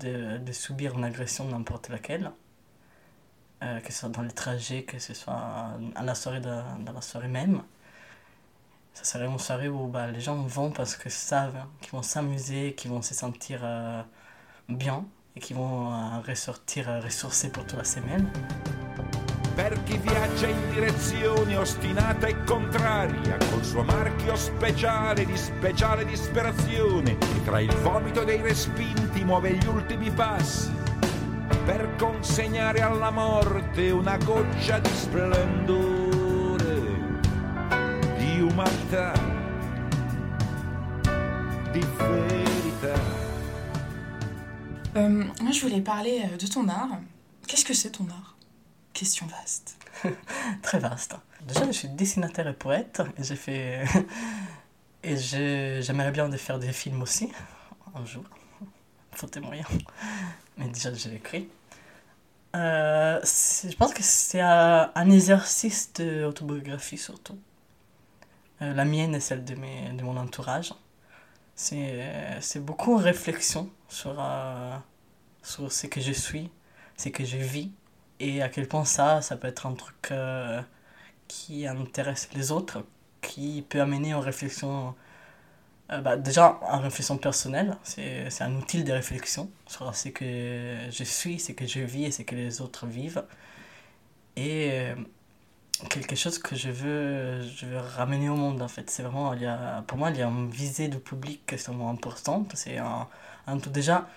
de, 0.00 0.38
de 0.38 0.52
subir 0.52 0.96
une 0.98 1.04
agression 1.04 1.46
n'importe 1.48 1.88
laquelle. 1.90 2.32
Euh, 3.62 3.80
que 3.80 3.92
ce 3.92 4.00
soit 4.00 4.08
dans 4.10 4.22
les 4.22 4.30
trajets, 4.32 4.82
que 4.84 4.98
ce 4.98 5.14
soit 5.14 5.34
à 5.94 6.02
la 6.02 6.14
soirée 6.14 6.40
de- 6.40 6.84
dans 6.84 6.92
la 6.92 7.00
soirée 7.00 7.28
même. 7.28 7.62
Ça 8.94 9.04
serait 9.04 9.26
une 9.26 9.38
soirée 9.38 9.68
où 9.68 9.88
bah, 9.88 10.10
les 10.10 10.20
gens 10.20 10.36
vont 10.36 10.70
parce 10.70 10.96
qu'ils 10.96 11.10
savent 11.10 11.66
qu'ils 11.80 11.90
vont 11.92 12.02
s'amuser, 12.02 12.74
qu'ils 12.74 12.90
vont 12.90 13.02
se 13.02 13.14
sentir 13.14 13.60
euh, 13.64 14.02
bien 14.68 15.06
et 15.36 15.40
qu'ils 15.40 15.56
vont 15.56 15.92
euh, 15.92 16.20
ressortir 16.26 16.88
euh, 16.88 17.00
ressourcés 17.00 17.48
pour 17.48 17.64
toute 17.64 17.78
la 17.78 17.84
semaine. 17.84 18.30
Per 19.56 19.72
chi 19.84 19.96
viaggia 19.98 20.48
in 20.48 20.70
direzione 20.72 21.56
ostinata 21.56 22.26
e 22.26 22.42
contraria, 22.44 23.36
col 23.50 23.64
suo 23.64 23.84
marchio 23.84 24.34
speciale 24.34 25.24
di 25.24 25.36
speciale 25.36 26.04
disperazione, 26.04 27.16
che 27.18 27.44
tra 27.44 27.60
il 27.60 27.72
vomito 27.76 28.24
dei 28.24 28.40
respinti 28.40 29.22
muove 29.22 29.52
gli 29.52 29.66
ultimi 29.66 30.10
passi, 30.10 30.72
per 31.64 31.94
consegnare 31.96 32.80
alla 32.80 33.10
morte 33.10 33.90
una 33.90 34.16
goccia 34.16 34.80
di 34.80 34.90
splendore, 34.90 36.82
di 38.18 38.40
umanità, 38.40 39.12
Euh, 44.96 45.24
Moi, 45.40 45.50
je 45.50 45.60
voulais 45.60 45.80
parler 45.80 46.22
euh, 46.24 46.36
de 46.36 46.46
ton 46.46 46.68
art. 46.68 46.98
Qu'est-ce 47.48 47.64
que 47.64 47.74
c'est 47.74 47.90
ton 47.90 48.06
art? 48.08 48.36
Question 48.92 49.26
vaste. 49.26 49.76
Très 50.62 50.78
vaste. 50.78 51.16
Déjà, 51.46 51.66
je 51.66 51.72
suis 51.72 51.88
dessinateur 51.88 52.46
et 52.46 52.54
poète 52.54 53.02
et 53.18 53.24
j'ai 53.24 53.36
fait. 53.36 53.84
et 55.02 55.16
j'aimerais 55.16 56.12
bien 56.12 56.28
de 56.28 56.36
faire 56.36 56.58
des 56.58 56.72
films 56.72 57.02
aussi, 57.02 57.30
un 57.94 58.04
jour. 58.04 58.24
Faut 59.12 59.28
moyens. 59.42 59.68
Mais 60.56 60.68
déjà, 60.68 60.92
je 60.94 61.08
l'écris. 61.08 61.48
Euh, 62.54 63.20
je 63.22 63.74
pense 63.74 63.92
que 63.92 64.02
c'est 64.02 64.40
un, 64.40 65.10
exercice 65.10 65.92
d'autobiographie 65.92 66.98
surtout. 66.98 67.38
La 68.60 68.84
mienne 68.84 69.14
et 69.16 69.20
celle 69.20 69.44
de, 69.44 69.54
de 69.54 70.02
mon 70.02 70.16
entourage. 70.16 70.72
C'est 71.56 72.60
beaucoup 72.60 72.96
une 72.96 73.04
réflexion 73.04 73.68
sur, 73.94 74.16
euh, 74.18 74.76
sur 75.42 75.70
ce 75.70 75.86
que 75.86 76.00
je 76.00 76.12
suis, 76.12 76.50
ce 76.96 77.08
que 77.10 77.24
je 77.24 77.36
vis 77.36 77.70
et 78.20 78.42
à 78.42 78.48
quel 78.48 78.68
point 78.68 78.84
ça, 78.84 79.22
ça 79.22 79.36
peut 79.36 79.48
être 79.48 79.66
un 79.66 79.74
truc 79.74 80.10
euh, 80.10 80.60
qui 81.28 81.66
intéresse 81.66 82.28
les 82.34 82.50
autres, 82.52 82.84
qui 83.22 83.64
peut 83.68 83.80
amener 83.80 84.14
en 84.14 84.20
réflexion, 84.20 84.94
euh, 85.92 86.00
bah, 86.00 86.16
déjà 86.16 86.58
en 86.62 86.80
réflexion 86.80 87.18
personnelle, 87.18 87.76
c'est 87.84 88.42
un 88.42 88.54
outil 88.56 88.84
de 88.84 88.92
réflexion 88.92 89.50
sur 89.66 89.94
ce 89.94 90.08
que 90.08 90.88
je 90.90 91.04
suis, 91.04 91.38
ce 91.38 91.52
que 91.52 91.66
je 91.66 91.80
vis 91.80 92.04
et 92.06 92.10
ce 92.10 92.22
que 92.22 92.34
les 92.34 92.60
autres 92.60 92.86
vivent. 92.86 93.24
Et 94.36 94.92
quelque 95.90 96.16
chose 96.16 96.38
que 96.38 96.56
je 96.56 96.70
veux, 96.70 97.42
je 97.42 97.66
veux 97.66 97.78
ramener 97.78 98.28
au 98.28 98.36
monde 98.36 98.62
en 98.62 98.68
fait. 98.68 98.90
C'est 98.90 99.02
vraiment, 99.02 99.34
il 99.34 99.42
y 99.42 99.46
a, 99.46 99.82
pour 99.86 99.98
moi, 99.98 100.10
il 100.10 100.16
y 100.18 100.22
a 100.22 100.26
une 100.28 100.50
visée 100.50 100.88
du 100.88 100.98
public 100.98 101.42
extrêmement 101.52 101.90
importante. 101.90 102.52
C'est 102.54 102.78
un, 102.78 103.08
un 103.46 103.58
tout 103.58 103.70
déjà 103.70 104.08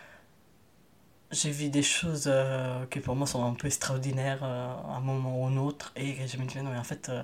j'ai 1.31 1.51
vu 1.51 1.69
des 1.69 1.83
choses 1.83 2.25
euh, 2.27 2.85
qui 2.87 2.99
pour 3.01 3.15
moi 3.15 3.27
sont 3.27 3.43
un 3.45 3.53
peu 3.53 3.67
extraordinaires 3.67 4.39
euh, 4.43 4.73
à 4.93 4.95
un 4.97 4.99
moment 5.01 5.41
ou 5.41 5.45
un 5.47 5.57
autre 5.57 5.91
et 5.95 6.25
je 6.27 6.37
me 6.37 6.45
disais 6.45 6.61
non 6.61 6.71
mais 6.71 6.77
en 6.77 6.83
fait 6.85 7.09
euh, 7.09 7.21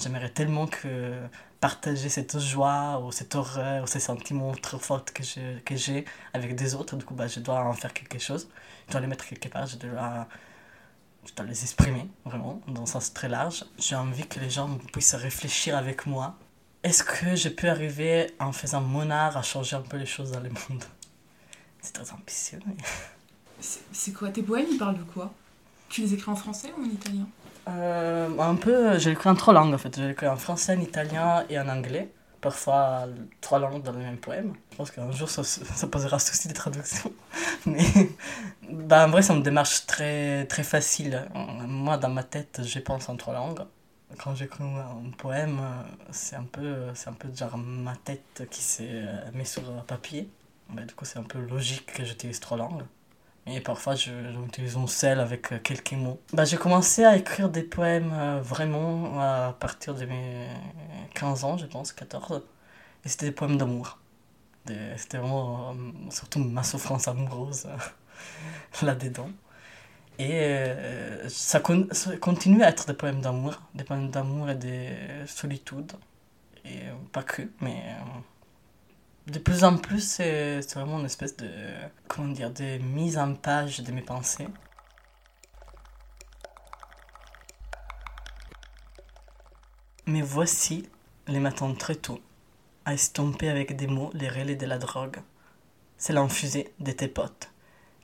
j'aimerais 0.00 0.30
tellement 0.30 0.66
que 0.66 1.14
partager 1.60 2.08
cette 2.08 2.38
joie 2.38 3.00
ou 3.04 3.12
cette 3.12 3.34
horreur 3.34 3.84
ou 3.84 3.86
ces 3.86 4.00
sentiments 4.00 4.52
trop 4.54 4.78
forts 4.78 5.04
que 5.04 5.22
je- 5.22 5.58
que 5.60 5.76
j'ai 5.76 6.04
avec 6.32 6.54
des 6.56 6.74
autres 6.74 6.96
du 6.96 7.04
coup 7.04 7.14
bah, 7.14 7.26
je 7.28 7.40
dois 7.40 7.60
en 7.64 7.74
faire 7.74 7.92
quelque 7.92 8.18
chose 8.18 8.48
je 8.86 8.92
dois 8.92 9.00
les 9.02 9.06
mettre 9.06 9.26
quelque 9.26 9.48
part 9.48 9.66
je 9.66 9.76
dois, 9.76 10.26
je 11.26 11.34
dois 11.34 11.46
les 11.46 11.62
exprimer 11.62 12.08
vraiment 12.24 12.60
dans 12.66 12.82
un 12.82 12.86
sens 12.86 13.12
très 13.12 13.28
large. 13.28 13.64
J'ai 13.78 13.94
envie 13.94 14.26
que 14.26 14.40
les 14.40 14.50
gens 14.50 14.78
puissent 14.92 15.14
réfléchir 15.14 15.76
avec 15.76 16.06
moi. 16.06 16.36
Est-ce 16.82 17.04
que 17.04 17.36
je 17.36 17.48
peux 17.48 17.68
arriver 17.68 18.32
en 18.40 18.52
faisant 18.52 18.80
mon 18.80 19.08
art 19.10 19.36
à 19.36 19.42
changer 19.42 19.76
un 19.76 19.82
peu 19.82 19.96
les 19.96 20.06
choses 20.06 20.32
dans 20.32 20.40
le 20.40 20.48
monde? 20.48 20.84
C'est 21.80 21.92
très 21.92 22.12
ambitieux 22.12 22.58
mais... 22.66 22.74
C'est 23.60 23.80
c'est 23.92 24.12
quoi? 24.12 24.30
Tes 24.30 24.42
poèmes, 24.42 24.66
ils 24.72 24.76
parlent 24.76 24.98
de 24.98 25.04
quoi? 25.04 25.32
Tu 25.88 26.00
les 26.00 26.14
écris 26.14 26.32
en 26.32 26.34
français 26.34 26.72
ou 26.76 26.82
en 26.82 26.86
italien? 26.86 27.28
Euh, 27.68 28.36
un 28.40 28.56
peu, 28.56 28.98
j'ai 28.98 29.12
écrit 29.12 29.28
en 29.28 29.36
trois 29.36 29.54
langues 29.54 29.72
en 29.72 29.78
fait. 29.78 29.94
J'ai 29.96 30.10
écrit 30.10 30.26
en 30.26 30.36
français, 30.36 30.76
en 30.76 30.80
italien 30.80 31.44
et 31.48 31.60
en 31.60 31.68
anglais. 31.68 32.10
Parfois 32.42 33.06
trois 33.40 33.60
langues 33.60 33.82
dans 33.82 33.92
le 33.92 34.00
même 34.00 34.18
poème. 34.18 34.54
Je 34.72 34.76
pense 34.76 34.90
qu'un 34.90 35.10
jour 35.12 35.30
ça, 35.30 35.86
posera 35.86 36.18
souci 36.18 36.48
de 36.48 36.52
traduction. 36.52 37.12
Mais 37.66 37.86
bah, 38.68 39.06
en 39.06 39.10
vrai, 39.10 39.22
c'est 39.22 39.32
une 39.32 39.44
démarche 39.44 39.86
très, 39.86 40.44
très 40.46 40.64
facile. 40.64 41.28
Moi, 41.34 41.96
dans 41.98 42.08
ma 42.08 42.24
tête, 42.24 42.60
je 42.64 42.78
pense 42.80 43.08
en 43.08 43.16
trois 43.16 43.32
langues. 43.32 43.62
Quand 44.18 44.34
j'écris 44.34 44.64
un 44.64 45.10
poème, 45.16 45.60
c'est 46.10 46.34
un 46.36 46.42
peu, 46.42 46.88
un 47.06 47.12
peu 47.12 47.28
genre 47.34 47.56
ma 47.56 47.94
tête 47.94 48.42
qui 48.50 48.60
s'est 48.60 48.88
euh, 48.90 49.30
mise 49.32 49.52
sur 49.52 49.62
papier. 49.84 50.28
Bah, 50.68 50.82
du 50.82 50.94
coup, 50.94 51.04
c'est 51.04 51.20
un 51.20 51.22
peu 51.22 51.38
logique 51.38 51.92
que 51.94 52.04
j'utilise 52.04 52.40
trois 52.40 52.58
langues. 52.58 52.82
Et 53.46 53.60
parfois, 53.60 53.94
je, 53.96 54.10
j'utilise 54.32 54.76
un 54.76 54.86
seul 54.86 55.18
avec 55.20 55.52
euh, 55.52 55.58
quelques 55.58 55.92
mots. 55.92 56.20
Bah, 56.32 56.44
j'ai 56.44 56.56
commencé 56.56 57.04
à 57.04 57.16
écrire 57.16 57.48
des 57.50 57.62
poèmes 57.64 58.12
euh, 58.12 58.40
vraiment 58.40 59.20
à 59.20 59.52
partir 59.58 59.94
de 59.94 60.04
mes 60.04 60.46
15 61.14 61.44
ans, 61.44 61.56
je 61.58 61.66
pense, 61.66 61.92
14. 61.92 62.42
Et 63.04 63.08
c'était 63.08 63.26
des 63.26 63.32
poèmes 63.32 63.58
d'amour. 63.58 63.98
Des- 64.66 64.96
C'était 64.98 65.18
vraiment 65.18 65.72
euh, 65.72 66.10
surtout 66.10 66.40
ma 66.40 66.62
souffrance 66.64 67.08
amoureuse 67.08 67.68
là-dedans. 68.82 69.30
Et 70.18 70.68
ça, 71.28 71.60
ça 71.92 72.16
continue 72.18 72.62
à 72.62 72.68
être 72.70 72.86
des 72.86 72.94
poèmes 72.94 73.20
d'amour, 73.22 73.60
des 73.74 73.84
poèmes 73.84 74.10
d'amour 74.10 74.50
et 74.50 74.54
de 74.56 75.26
solitude. 75.26 75.92
Et 76.64 76.80
pas 77.12 77.22
que, 77.24 77.42
mais 77.60 77.82
de 79.26 79.38
plus 79.38 79.64
en 79.64 79.76
plus, 79.78 80.00
c'est 80.00 80.74
vraiment 80.74 80.98
une 80.98 81.06
espèce 81.06 81.36
de, 81.36 81.48
comment 82.08 82.28
dire, 82.28 82.50
de 82.50 82.78
mise 82.78 83.18
en 83.18 83.34
page 83.34 83.80
de 83.80 83.92
mes 83.92 84.02
pensées. 84.02 84.48
Mais 90.06 90.22
voici 90.22 90.88
les 91.28 91.38
matins 91.38 91.72
très 91.74 91.94
tôt, 91.94 92.20
à 92.84 92.94
estomper 92.94 93.48
avec 93.48 93.76
des 93.76 93.86
mots 93.86 94.10
les 94.14 94.28
relais 94.28 94.56
de 94.56 94.66
la 94.66 94.78
drogue. 94.78 95.18
C'est 95.96 96.12
l'infusé 96.12 96.74
de 96.80 96.90
tes 96.90 97.06
potes, 97.06 97.50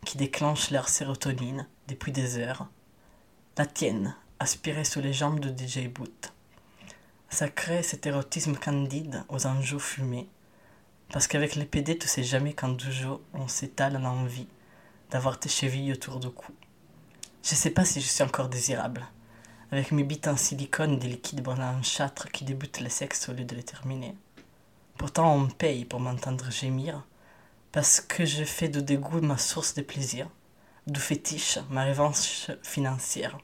qui 0.04 0.16
déclenche 0.16 0.70
leur 0.70 0.88
sérotonine 0.88 1.66
depuis 1.88 2.12
des 2.12 2.38
heures. 2.38 2.68
La 3.56 3.66
tienne, 3.66 4.14
aspirée 4.38 4.84
sous 4.84 5.00
les 5.00 5.12
jambes 5.12 5.40
de 5.40 5.50
DJ 5.50 5.88
Boot. 5.88 6.32
Ça 7.28 7.48
crée 7.48 7.82
cet 7.82 8.06
érotisme 8.06 8.56
candide 8.56 9.24
aux 9.28 9.46
enjeux 9.46 9.80
fumés, 9.80 10.28
parce 11.10 11.26
qu'avec 11.26 11.54
les 11.54 11.64
PD, 11.64 11.96
tu 11.98 12.06
sais 12.06 12.22
jamais 12.22 12.52
quand 12.52 12.68
deux 12.68 12.90
jours 12.90 13.20
on 13.34 13.48
s'étale 13.48 13.96
en 13.96 14.04
envie 14.04 14.48
d'avoir 15.10 15.38
tes 15.38 15.48
chevilles 15.48 15.92
autour 15.92 16.20
du 16.20 16.30
cou. 16.30 16.52
Je 17.42 17.54
sais 17.54 17.70
pas 17.70 17.84
si 17.84 18.00
je 18.00 18.06
suis 18.06 18.22
encore 18.22 18.48
désirable. 18.48 19.06
avec 19.70 19.92
mes 19.92 20.02
bites 20.02 20.28
en 20.28 20.36
silicone 20.36 20.94
et 20.94 20.96
des 20.96 21.08
liquides 21.08 21.42
blanchâtres 21.42 22.30
qui 22.30 22.44
débutent 22.44 22.80
le 22.80 22.88
sexe 22.88 23.28
au 23.28 23.32
lieu 23.34 23.44
de 23.44 23.54
les 23.54 23.62
terminer. 23.62 24.14
Pourtant, 24.96 25.34
on 25.34 25.40
me 25.40 25.50
paye 25.50 25.84
pour 25.84 26.00
m'entendre 26.00 26.50
gémir, 26.50 27.04
parce 27.70 28.00
que 28.00 28.24
je 28.24 28.44
fais 28.44 28.68
de 28.68 28.80
dégoût 28.80 29.20
ma 29.20 29.36
source 29.36 29.74
de 29.74 29.82
plaisir, 29.82 30.28
d'où 30.86 31.00
fétiche 31.00 31.58
ma 31.70 31.84
revanche 31.84 32.50
financière. 32.62 33.38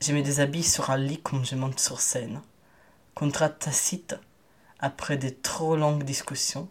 Je 0.00 0.12
me 0.12 0.22
déshabille 0.22 0.62
sur 0.62 0.90
un 0.90 0.98
lit 0.98 1.20
comme 1.20 1.44
je 1.44 1.56
monte 1.56 1.80
sur 1.80 2.00
scène. 2.00 2.40
Contrat 3.14 3.48
tacite, 3.48 4.14
après 4.80 5.16
de 5.16 5.28
trop 5.28 5.76
longues 5.76 6.04
discussions, 6.04 6.68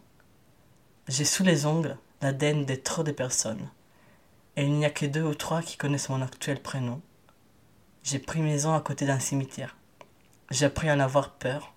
j'ai 1.08 1.26
sous 1.26 1.44
les 1.44 1.66
ongles 1.66 1.98
l'ADN 2.22 2.66
de 2.66 2.76
trop 2.76 3.04
de 3.04 3.12
personnes, 3.12 3.70
et 4.56 4.64
il 4.64 4.74
n'y 4.74 4.86
a 4.86 4.90
que 4.90 5.06
deux 5.06 5.24
ou 5.24 5.36
trois 5.36 5.62
qui 5.62 5.78
connaissent 5.78 6.10
mon 6.10 6.22
actuel 6.22 6.62
prénom. 6.62 7.02
J'ai 8.04 8.20
pris 8.20 8.40
maison 8.40 8.74
à 8.74 8.82
côté 8.82 9.06
d'un 9.06 9.20
cimetière. 9.20 9.76
J'ai 10.50 10.66
appris 10.66 10.90
à 10.90 10.94
en 10.94 11.00
avoir 11.00 11.34
peur, 11.34 11.74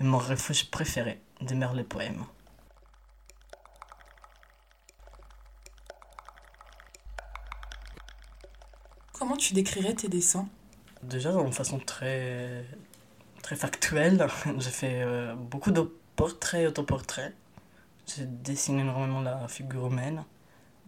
et 0.00 0.04
mon 0.04 0.18
refuge 0.18 0.70
préféré 0.70 1.20
demeure 1.40 1.72
le 1.72 1.84
poème. 1.84 2.24
Comment 9.12 9.36
tu 9.36 9.54
décrirais 9.54 9.94
tes 9.94 10.08
dessins? 10.08 10.48
Déjà, 11.02 11.32
d'une 11.32 11.52
façon 11.52 11.78
très, 11.78 12.64
très 13.44 13.56
factuelle, 13.56 14.26
j'ai 14.58 14.70
fait 14.70 15.02
euh, 15.02 15.34
beaucoup 15.34 15.70
de 15.70 15.82
portraits 16.16 16.66
autoportraits. 16.66 17.34
J'ai 18.06 18.24
dessiné 18.24 18.80
énormément 18.80 19.20
la 19.20 19.48
figure 19.48 19.86
humaine, 19.86 20.24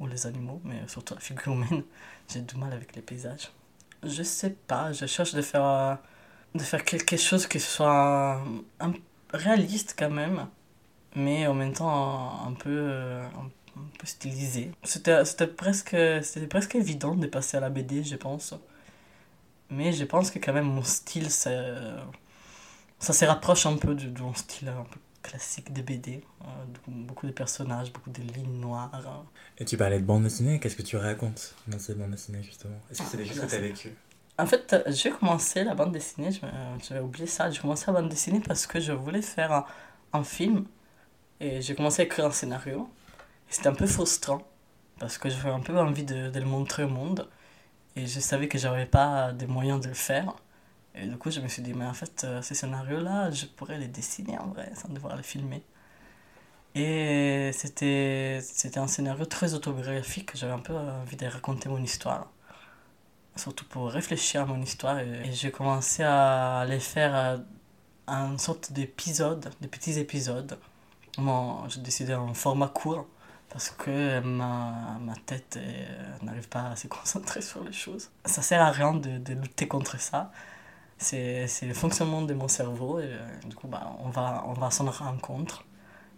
ou 0.01 0.07
les 0.07 0.27
animaux, 0.27 0.61
mais 0.65 0.81
surtout 0.89 1.15
la 1.15 1.21
figure 1.21 1.53
humaine. 1.53 1.83
J'ai 2.29 2.41
du 2.41 2.57
mal 2.57 2.73
avec 2.73 2.97
les 2.97 3.03
paysages. 3.03 3.51
Je 4.03 4.23
sais 4.23 4.51
pas, 4.51 4.93
je 4.93 5.07
cherche 5.07 5.33
de 5.35 5.43
faire, 5.43 5.99
de 6.55 6.63
faire 6.63 6.85
quelque 6.85 7.17
chose 7.17 7.47
qui 7.47 7.61
soit 7.61 8.43
réaliste 9.33 9.95
quand 9.99 10.11
même, 10.11 10.47
mais 11.15 11.47
en 11.47 11.55
même 11.55 11.73
temps 11.73 12.47
un, 12.47 12.53
peu, 12.53 12.71
euh, 12.71 13.25
un, 13.27 13.81
peu 13.99 14.07
stylisé. 14.07 14.73
C'était 14.83 15.47
presque, 15.47 15.97
presque 16.51 16.75
évident 16.75 17.15
de 17.15 17.27
passer 17.27 17.57
à 17.59 17.61
la 17.61 17.71
BD, 17.71 18.03
je 18.03 18.17
pense. 18.17 18.55
Mais 19.71 19.93
je 19.93 20.05
pense 20.05 20.31
que 20.31 20.39
quand 20.39 20.53
même 20.53 20.67
mon 20.67 20.85
style, 20.85 21.31
ça, 21.31 21.51
ça 22.99 23.13
se 23.13 23.25
rapproche 23.25 23.67
un 23.67 23.77
peu 23.77 23.95
de, 23.95 24.09
de 24.09 24.21
mon 24.21 24.35
style 24.35 24.69
un 24.69 24.85
peu 24.85 24.99
classique 25.27 25.73
de 25.73 25.83
BD. 25.83 26.25
Euh, 26.43 26.47
beaucoup 26.87 27.27
de 27.27 27.33
personnages, 27.33 27.93
beaucoup 27.93 28.11
de 28.11 28.21
lignes 28.21 28.61
noires. 28.61 28.91
Et 29.59 29.65
tu 29.65 29.77
parlais 29.77 29.99
de 29.99 30.05
bande 30.05 30.23
dessinée, 30.23 30.61
qu'est-ce 30.61 30.77
que 30.77 30.83
tu 30.83 30.97
racontes 30.97 31.55
dans 31.67 31.79
cette 31.79 31.99
bande 31.99 32.13
dessinée 32.13 32.43
justement? 32.43 32.79
Est-ce 32.91 33.03
que 33.03 33.09
c'est 33.09 33.17
des 33.17 33.27
choses 33.27 33.41
que 33.41 33.47
tu 33.47 33.55
as 33.55 33.61
vécues? 33.61 33.97
En 34.39 34.47
fait, 34.47 34.77
j'ai 34.89 35.11
commencé 35.11 35.65
la 35.65 35.75
bande 35.75 35.93
dessinée, 35.93 36.29
j'avais 36.87 37.01
oublié 37.01 37.27
ça, 37.27 37.51
j'ai 37.51 37.61
commencé 37.61 37.85
la 37.87 37.95
bande 37.95 38.11
dessinée 38.11 38.41
parce 38.41 38.67
que 38.67 38.81
je 38.81 38.93
voulais 38.93 39.23
faire 39.23 39.51
un, 39.53 39.67
un 40.13 40.25
film 40.25 40.67
et 41.41 41.63
j'ai 41.63 41.75
commencé 41.75 42.03
à 42.03 42.05
écrire 42.05 42.27
un 42.27 42.31
scénario. 42.31 42.89
C'était 43.49 43.69
un 43.69 43.75
peu 43.75 43.87
frustrant 43.87 44.43
parce 44.99 45.17
que 45.17 45.31
j'avais 45.31 45.51
un 45.51 45.61
peu 45.61 45.79
envie 45.79 46.05
de, 46.05 46.29
de, 46.29 46.41
le 46.41 46.47
montrer 46.47 46.85
au 46.85 46.89
monde 46.89 47.29
et 47.95 48.07
je 48.07 48.21
savais 48.21 48.49
que 48.49 48.59
j'avais 48.59 48.87
pas 48.87 49.33
des 49.33 49.47
moyens 49.47 49.81
de 49.81 49.89
le 49.89 49.95
faire. 49.95 50.35
Et 50.97 51.07
du 51.07 51.17
coup, 51.19 51.31
je 51.31 51.41
me 51.41 51.49
suis 51.49 51.63
dit, 51.63 51.75
mais 51.75 51.85
en 51.85 51.93
fait, 51.93 52.25
euh, 52.25 52.41
ces 52.43 52.55
scénarios-là, 52.55 53.31
je 53.31 53.47
pourrais 53.47 53.79
les 53.79 53.89
dessiner 53.89 54.39
en 54.39 54.47
vrai, 54.49 54.73
sans 54.75 54.89
devoir 54.89 55.17
les 55.17 55.23
filmer. 55.23 55.63
Et 56.75 57.51
c'était, 57.55 58.41
un 58.77 58.87
scénario 58.87 59.25
très 59.25 59.55
autobiographique, 59.55 60.33
j'avais 60.35 60.53
un 60.53 60.59
peu 60.59 60.75
envie 60.75 61.17
de 61.17 61.27
raconter 61.27 61.69
mon 61.69 61.83
histoire. 61.83 62.31
Surtout 63.35 63.65
pour 63.67 63.91
réfléchir 63.91 64.43
à 64.43 64.47
mon 64.47 64.61
histoire. 64.63 64.99
Et, 64.99 65.33
j'ai 65.33 65.51
commencé 65.51 66.03
à 66.03 66.65
les 66.69 66.81
faire 66.81 67.41
en 68.07 68.39
sorte 68.39 68.73
d'épisodes, 68.73 69.51
de 69.61 69.67
petits 69.67 69.99
épisodes. 69.99 70.59
Moi, 71.19 71.65
j'ai 71.69 71.81
décidé 71.81 72.15
en 72.15 72.35
format 72.35 72.69
court 72.69 73.07
parce 73.51 73.71
que 73.71 74.21
ma, 74.21 74.99
ma 75.01 75.15
tête 75.25 75.57
euh, 75.57 76.17
n'arrive 76.23 76.49
pas 76.49 76.71
à 76.73 76.77
se 76.77 76.89
concentrer 76.89 77.41
sur 77.41 77.65
les 77.65 77.73
choses. 77.73 78.11
Ça 78.25 78.43
sert 78.43 78.61
à 78.61 78.71
rien 78.71 78.93
de, 78.95 79.19
de 79.19 79.35
lutter 79.35 79.67
contre 79.69 79.99
ça 79.99 80.31
c'est 80.99 81.49
le 81.63 81.75
fonctionnement 81.75 82.23
de 82.23 82.35
mon 82.35 82.49
cerveau. 82.49 83.01
Et, 83.01 83.05
euh, 83.05 83.27
du 83.47 83.55
coup, 83.55 83.69
bah, 83.69 83.97
on 84.01 84.09
va, 84.09 84.45
on 84.47 84.53
va 84.53 84.71
s'en 84.71 84.91
rencontre. 84.91 85.65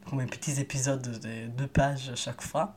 Comme 0.08 0.20
un 0.20 0.26
petits 0.26 0.60
épisodes 0.60 1.02
de 1.20 1.46
deux 1.48 1.66
pages 1.66 2.12
chaque 2.14 2.40
fois. 2.40 2.76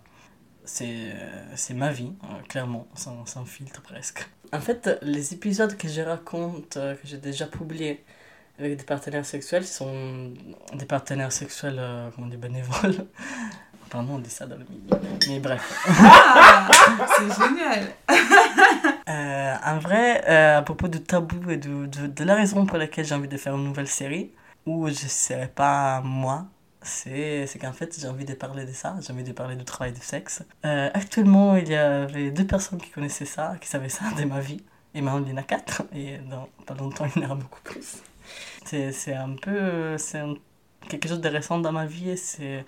C'est 0.66 1.74
ma 1.74 1.91
vie, 1.91 2.14
euh, 2.24 2.41
clairement, 2.47 2.88
sans, 2.93 3.26
sans, 3.26 3.45
filtre 3.45 3.82
presque. 3.82 4.30
En 4.54 4.60
fait, 4.60 4.89
les 5.02 5.34
épisodes 5.34 5.76
que 5.76 5.88
je 5.88 6.02
raconte, 6.02 6.78
euh, 6.78 6.93
que 6.95 7.08
j'ai 7.08 7.18
déjà 7.18 7.47
publiés 7.47 8.04
avec 8.60 8.78
des 8.78 8.84
partenaires 8.84 9.26
sexuels, 9.26 9.66
sont 9.66 10.34
des 10.74 10.86
partenaires 10.86 11.32
sexuels, 11.32 11.82
comment 12.16 12.28
dire, 12.28 12.38
bénévoles. 12.38 13.08
Pardon, 13.89 14.16
on 14.16 14.20
dit 14.20 14.30
ça 14.30 14.45
dans 14.45 14.58
le 14.58 14.66
milieu. 14.66 14.89
Mais 15.28 15.39
bref. 15.39 15.84
Ah, 15.88 16.70
c'est 17.18 17.43
génial 17.43 17.88
euh, 19.10 19.56
en 19.66 19.80
vrai, 19.80 20.24
euh, 20.30 20.60
à 20.60 20.62
propos 20.62 20.88
du 20.88 21.02
tabou 21.02 21.49
et 21.49 21.58
de, 21.58 21.86
de, 21.88 22.08
de, 22.08 22.24
la 22.24 22.36
raison 22.36 22.66
pour 22.66 22.78
laquelle 22.78 23.06
j'ai 23.06 23.16
envie 23.16 23.28
de 23.28 23.38
faire 23.38 23.56
une 23.56 23.64
nouvelle 23.64 23.88
série, 23.88 24.32
où 24.66 24.88
je 24.88 24.91
ne 24.91 25.10
serai 25.10 25.47
pas 25.47 26.02
moi, 26.02 26.45
c'est 26.82 27.47
qu'en 27.60 27.74
fait 27.74 27.97
j'ai 27.99 28.08
envie 28.08 28.26
de 28.26 28.34
parler 28.34 28.66
de 28.66 28.72
ça, 28.72 28.95
j'ai 29.02 29.14
envie 29.14 29.24
de 29.24 29.32
parler 29.32 29.56
du 29.56 29.66
travail 29.66 29.93
du 29.93 30.02
sexe. 30.02 30.43
Euh, 30.66 30.89
actuellement, 30.93 31.56
il 31.56 31.70
y 31.70 31.76
avait 31.76 32.32
deux 32.32 32.45
personnes 32.45 32.80
qui 32.80 32.89
connaissaient 32.89 33.26
ça, 33.26 33.56
qui 33.60 33.68
savaient 33.68 33.89
ça 33.89 34.06
de 34.18 34.24
ma 34.26 34.39
vie, 34.39 34.64
et 34.93 35.02
maintenant 35.02 35.26
il 35.26 35.32
y 35.32 35.34
en 35.34 35.38
a 35.38 35.43
quatre, 35.43 35.84
et 35.93 36.18
dans 36.30 36.47
pas 36.66 36.76
longtemps 36.76 37.06
il 37.16 37.22
y 37.22 37.26
en 37.26 37.28
aura 37.30 37.36
beaucoup 37.36 37.62
plus. 37.64 37.97
C'est 38.66 39.14
un 39.14 39.36
peu. 39.36 39.97
C'est 39.97 40.22
quelque 40.88 41.08
chose 41.10 41.22
de 41.22 41.30
récent 41.30 41.60
dans 41.60 41.72
ma 41.72 41.86
vie, 41.86 42.12
et 42.12 42.18
c'est. 42.18 42.66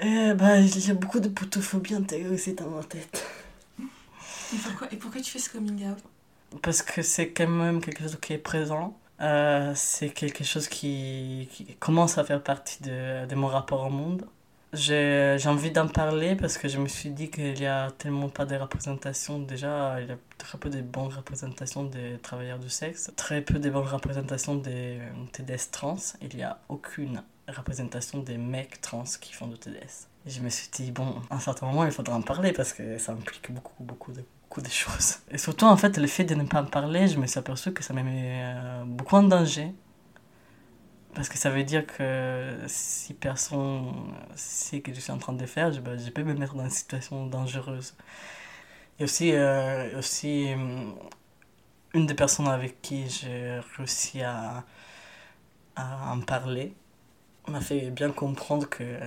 Eh 0.00 0.06
y 0.06 0.90
a 0.90 0.94
beaucoup 0.94 1.20
de 1.20 1.28
potophobie 1.28 1.94
intérieurée 1.94 2.52
dans 2.56 2.70
ma 2.70 2.82
tête. 2.82 3.26
Et 4.52 4.56
pourquoi, 4.56 4.92
et 4.92 4.96
pourquoi 4.96 5.20
tu 5.20 5.30
fais 5.30 5.38
ce 5.38 5.50
coming 5.50 5.88
out? 5.88 5.98
Parce 6.62 6.82
que 6.82 7.02
c'est 7.02 7.30
quand 7.30 7.48
même 7.48 7.80
quelque 7.80 8.02
chose 8.02 8.18
qui 8.20 8.34
est 8.34 8.38
présent. 8.38 8.98
Euh, 9.20 9.72
c'est 9.74 10.10
quelque 10.10 10.44
chose 10.44 10.68
qui, 10.68 11.48
qui, 11.52 11.64
commence 11.76 12.18
à 12.18 12.24
faire 12.24 12.42
partie 12.42 12.82
de, 12.82 13.26
de 13.26 13.34
mon 13.34 13.46
rapport 13.46 13.86
au 13.86 13.90
monde. 13.90 14.26
J'ai 14.72 15.38
envie 15.46 15.70
d'en 15.70 15.86
parler 15.86 16.34
parce 16.34 16.56
que 16.56 16.66
je 16.66 16.78
me 16.78 16.88
suis 16.88 17.10
dit 17.10 17.30
qu'il 17.30 17.52
n'y 17.52 17.66
a 17.66 17.90
tellement 17.90 18.30
pas 18.30 18.46
de 18.46 18.56
représentations. 18.56 19.38
Déjà, 19.38 20.00
il 20.00 20.08
y 20.08 20.12
a 20.12 20.16
très 20.38 20.56
peu 20.56 20.70
de 20.70 20.80
bonnes 20.80 21.12
représentations 21.12 21.84
des 21.84 22.18
travailleurs 22.22 22.58
du 22.58 22.70
sexe, 22.70 23.12
très 23.14 23.42
peu 23.42 23.58
de 23.58 23.68
bonnes 23.68 23.86
représentations 23.86 24.54
des 24.54 24.98
TDS 25.32 25.70
trans. 25.70 25.96
Il 26.22 26.34
n'y 26.34 26.42
a 26.42 26.58
aucune 26.70 27.22
représentation 27.48 28.20
des 28.20 28.38
mecs 28.38 28.80
trans 28.80 29.04
qui 29.20 29.34
font 29.34 29.46
du 29.46 29.58
TDS. 29.58 30.08
Et 30.26 30.30
je 30.30 30.40
me 30.40 30.48
suis 30.48 30.68
dit, 30.72 30.90
bon, 30.90 31.20
à 31.28 31.36
un 31.36 31.40
certain 31.40 31.66
moment, 31.66 31.84
il 31.84 31.92
faudra 31.92 32.16
en 32.16 32.22
parler 32.22 32.52
parce 32.52 32.72
que 32.72 32.96
ça 32.96 33.12
implique 33.12 33.52
beaucoup, 33.52 33.84
beaucoup 33.84 34.12
de 34.12 34.24
de 34.60 34.68
choses. 34.68 35.18
Et 35.30 35.38
surtout, 35.38 35.66
en 35.66 35.76
fait, 35.76 35.96
le 35.98 36.06
fait 36.06 36.24
de 36.24 36.34
ne 36.34 36.44
pas 36.44 36.62
en 36.62 36.66
parler, 36.66 37.08
je 37.08 37.18
me 37.18 37.26
suis 37.26 37.38
aperçu 37.38 37.72
que 37.72 37.82
ça 37.82 37.94
me 37.94 38.02
met 38.02 38.42
euh, 38.44 38.84
beaucoup 38.84 39.16
en 39.16 39.22
danger. 39.22 39.72
Parce 41.14 41.28
que 41.28 41.36
ça 41.36 41.50
veut 41.50 41.64
dire 41.64 41.86
que 41.86 42.56
si 42.66 43.14
personne 43.14 43.92
sait 44.34 44.80
que 44.80 44.94
je 44.94 45.00
suis 45.00 45.12
en 45.12 45.18
train 45.18 45.34
de 45.34 45.44
faire, 45.46 45.70
je, 45.72 45.80
peux 46.10 46.22
me 46.22 46.34
mettre 46.34 46.54
dans 46.54 46.64
une 46.64 46.70
situation 46.70 47.26
dangereuse. 47.26 47.94
Et 48.98 49.04
aussi, 49.04 49.32
euh, 49.32 49.98
aussi 49.98 50.52
euh, 50.52 50.90
une 51.94 52.06
des 52.06 52.14
personnes 52.14 52.48
avec 52.48 52.80
qui 52.80 53.08
j'ai 53.10 53.60
réussi 53.76 54.22
à, 54.22 54.64
à 55.76 56.12
en 56.12 56.20
parler 56.20 56.74
m'a 57.48 57.60
fait 57.60 57.90
bien 57.90 58.10
comprendre 58.10 58.68
que, 58.68 58.98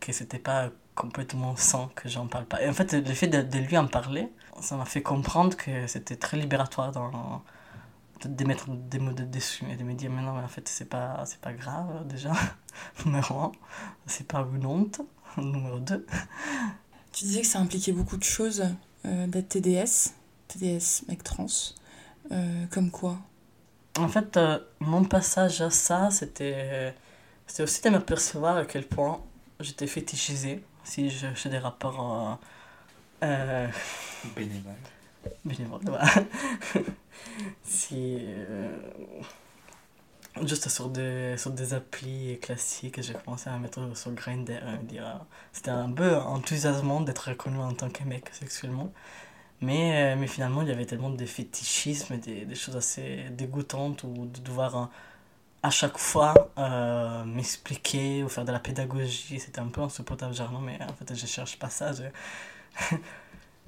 que 0.00 0.12
c'était 0.12 0.38
pas 0.38 0.70
complètement 0.94 1.56
sans 1.56 1.88
que 1.88 2.08
j'en 2.08 2.26
parle 2.26 2.46
pas. 2.46 2.62
Et 2.62 2.68
en 2.68 2.72
fait, 2.72 2.92
le 2.92 3.14
fait 3.14 3.28
de, 3.28 3.42
de 3.42 3.58
lui 3.58 3.76
en 3.76 3.86
parler, 3.86 4.28
ça 4.60 4.76
m'a 4.76 4.84
fait 4.84 5.02
comprendre 5.02 5.56
que 5.56 5.86
c'était 5.86 6.16
très 6.16 6.36
libératoire 6.36 6.92
dans, 6.92 7.42
de, 8.28 8.44
mettre 8.44 8.68
des 8.68 8.98
mots 8.98 9.12
de 9.12 9.24
dessus 9.24 9.64
et 9.70 9.76
de 9.76 9.84
me 9.84 9.94
dire 9.94 10.10
mais 10.10 10.22
non 10.22 10.34
mais 10.34 10.42
en 10.42 10.48
fait 10.48 10.68
c'est 10.68 10.88
pas 10.88 11.22
c'est 11.26 11.40
pas 11.40 11.52
grave 11.52 12.06
déjà. 12.06 12.32
Numéro 13.06 13.38
un 13.38 13.52
c'est 14.06 14.26
pas 14.26 14.46
une 14.54 14.66
honte. 14.66 15.00
Numéro 15.38 15.78
deux. 15.78 16.06
Tu 17.12 17.24
disais 17.24 17.40
que 17.40 17.46
ça 17.46 17.58
impliquait 17.58 17.92
beaucoup 17.92 18.16
de 18.16 18.24
choses 18.24 18.64
euh, 19.06 19.26
d'être 19.26 19.48
TDS 19.48 20.14
TDS 20.48 21.04
mec 21.08 21.22
trans. 21.22 21.46
Euh, 22.32 22.66
comme 22.70 22.90
quoi? 22.90 23.18
En 23.98 24.08
fait 24.08 24.36
euh, 24.36 24.58
mon 24.80 25.04
passage 25.04 25.60
à 25.60 25.70
ça 25.70 26.10
c'était 26.10 26.94
c'était 27.50 27.64
aussi 27.64 27.82
de 27.82 27.90
m'apercevoir 27.90 28.58
à 28.58 28.64
quel 28.64 28.86
point 28.86 29.20
j'étais 29.58 29.88
fétichisé 29.88 30.62
si 30.84 31.10
je 31.10 31.26
fais 31.34 31.48
des 31.48 31.58
rapports 31.58 32.38
euh, 33.24 33.66
Bénévole. 34.36 34.72
Bénévole, 35.44 35.80
voilà. 35.84 36.04
si. 37.64 38.18
Euh, 38.20 38.70
juste 40.44 40.68
sur 40.68 40.90
des, 40.90 41.34
sur 41.36 41.50
des 41.50 41.74
applis 41.74 42.38
classiques, 42.40 43.02
j'ai 43.02 43.14
commencé 43.14 43.50
à 43.50 43.58
mettre 43.58 43.96
sur 43.96 44.12
Grindr, 44.12 44.60
dire. 44.84 45.18
C'était 45.52 45.70
un 45.70 45.90
peu 45.90 46.18
enthousiasmant 46.18 47.00
d'être 47.00 47.30
reconnu 47.30 47.58
en 47.58 47.74
tant 47.74 47.90
que 47.90 48.04
mec 48.04 48.28
sexuellement. 48.30 48.92
Mais, 49.60 50.14
mais 50.14 50.28
finalement, 50.28 50.62
il 50.62 50.68
y 50.68 50.72
avait 50.72 50.86
tellement 50.86 51.10
de 51.10 51.26
fétichisme, 51.26 52.16
des, 52.18 52.44
des 52.44 52.54
choses 52.54 52.76
assez 52.76 53.24
dégoûtantes, 53.32 54.04
ou 54.04 54.26
de 54.26 54.38
devoir 54.38 54.88
à 55.62 55.70
chaque 55.70 55.98
fois 55.98 56.34
euh, 56.58 57.24
m'expliquer 57.24 58.24
ou 58.24 58.28
faire 58.28 58.44
de 58.44 58.52
la 58.52 58.60
pédagogie. 58.60 59.38
C'était 59.40 59.60
un 59.60 59.68
peu 59.68 59.82
insupportable, 59.82 60.34
genre 60.34 60.52
non, 60.52 60.60
mais 60.60 60.78
en 60.82 60.94
fait, 60.94 61.14
je 61.14 61.26
cherche 61.26 61.58
pas 61.58 61.70
ça. 61.70 61.92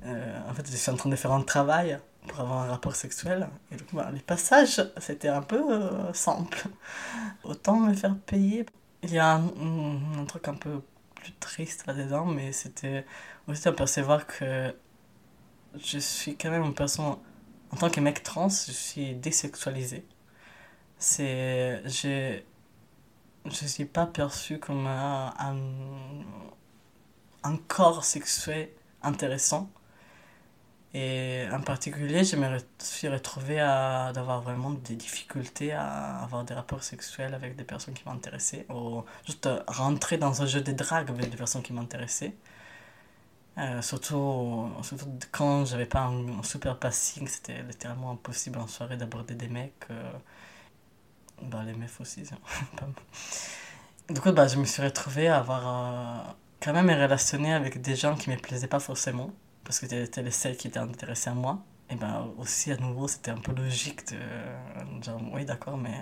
Euh, 0.04 0.40
en 0.50 0.52
fait, 0.52 0.68
je 0.68 0.74
suis 0.76 0.90
en 0.90 0.96
train 0.96 1.10
de 1.10 1.14
faire 1.14 1.30
un 1.30 1.42
travail 1.42 1.96
pour 2.26 2.40
avoir 2.40 2.62
un 2.62 2.66
rapport 2.66 2.96
sexuel. 2.96 3.48
Et 3.70 3.76
donc, 3.76 3.86
bah, 3.92 4.10
les 4.12 4.18
passages, 4.18 4.82
c'était 4.98 5.28
un 5.28 5.42
peu 5.42 5.62
euh, 5.72 6.12
simple. 6.12 6.64
Autant 7.44 7.76
me 7.76 7.94
faire 7.94 8.16
payer. 8.16 8.66
Il 9.04 9.12
y 9.12 9.20
a 9.20 9.34
un, 9.36 10.24
truc 10.26 10.48
un 10.48 10.54
peu 10.54 10.82
plus 11.14 11.32
triste 11.34 11.86
là-dedans, 11.86 12.26
mais 12.26 12.50
c'était 12.50 13.06
aussi 13.46 13.68
à 13.68 13.72
percevoir 13.72 14.26
que 14.26 14.74
je 15.76 15.98
suis 15.98 16.36
quand 16.36 16.50
même 16.50 16.64
une 16.64 16.74
personne, 16.74 17.14
en 17.70 17.76
tant 17.76 17.88
que 17.88 18.00
mec 18.00 18.24
trans, 18.24 18.48
je 18.48 18.72
suis 18.72 19.14
désexualisé 19.14 20.04
c'est 21.02 21.82
je 21.86 22.40
je 23.46 23.66
suis 23.66 23.84
pas 23.84 24.06
perçu 24.06 24.58
comme 24.58 24.86
un, 24.86 25.34
un, 27.42 27.56
corps 27.68 28.04
sexuel 28.04 28.68
intéressant 29.02 29.68
et 30.94 31.46
en 31.52 31.60
particulier 31.60 32.22
je 32.24 32.36
me 32.36 32.58
suis 32.78 33.08
retrouvé 33.08 33.58
à 33.60 34.12
d'avoir 34.14 34.42
vraiment 34.42 34.70
des 34.70 34.94
difficultés 34.94 35.72
à 35.72 36.18
avoir 36.22 36.44
des 36.44 36.54
rapports 36.54 36.84
sexuels 36.84 37.34
avec 37.34 37.56
des 37.56 37.64
personnes 37.64 37.94
qui 37.94 38.04
m'intéressaient 38.06 38.66
ou 38.70 39.02
juste 39.26 39.48
rentrer 39.66 40.18
dans 40.18 40.42
un 40.42 40.46
jeu 40.46 40.60
de 40.60 40.72
drague 40.72 41.10
avec 41.10 41.30
des 41.30 41.36
personnes 41.36 41.62
qui 41.62 41.72
m'intéressaient 41.72 42.34
euh, 43.58 43.82
surtout, 43.82 44.70
surtout 44.82 45.06
quand 45.30 45.66
j'avais 45.66 45.84
pas 45.86 46.04
un, 46.04 46.42
super 46.42 46.78
passing, 46.78 47.26
c'était 47.28 47.62
littéralement 47.62 48.12
impossible 48.12 48.58
en 48.58 48.66
soirée 48.66 48.96
d'aborder 48.96 49.34
des 49.34 49.48
mecs. 49.48 49.74
Euh, 49.90 50.10
bah, 51.50 51.62
les 51.64 51.74
meufs 51.74 52.00
aussi. 52.00 52.22
du 54.08 54.20
coup, 54.20 54.32
bah, 54.32 54.46
je 54.46 54.56
me 54.56 54.64
suis 54.64 54.82
retrouvé 54.82 55.28
à 55.28 55.38
avoir 55.38 55.62
euh, 55.66 56.32
quand 56.60 56.72
même 56.72 56.90
relationné 56.90 57.52
avec 57.52 57.80
des 57.80 57.96
gens 57.96 58.14
qui 58.14 58.30
me 58.30 58.36
plaisaient 58.36 58.66
pas 58.66 58.80
forcément, 58.80 59.30
parce 59.64 59.78
que 59.80 59.86
c'était 59.88 60.22
les 60.22 60.30
seuls 60.30 60.56
qui 60.56 60.68
étaient 60.68 60.78
intéressés 60.78 61.30
à 61.30 61.34
moi. 61.34 61.62
Et 61.90 61.94
bah, 61.94 62.26
aussi, 62.38 62.72
à 62.72 62.76
nouveau, 62.76 63.08
c'était 63.08 63.30
un 63.30 63.38
peu 63.38 63.52
logique 63.52 64.12
de 64.12 65.00
dire, 65.00 65.16
oui, 65.32 65.44
d'accord, 65.44 65.76
mais 65.76 65.98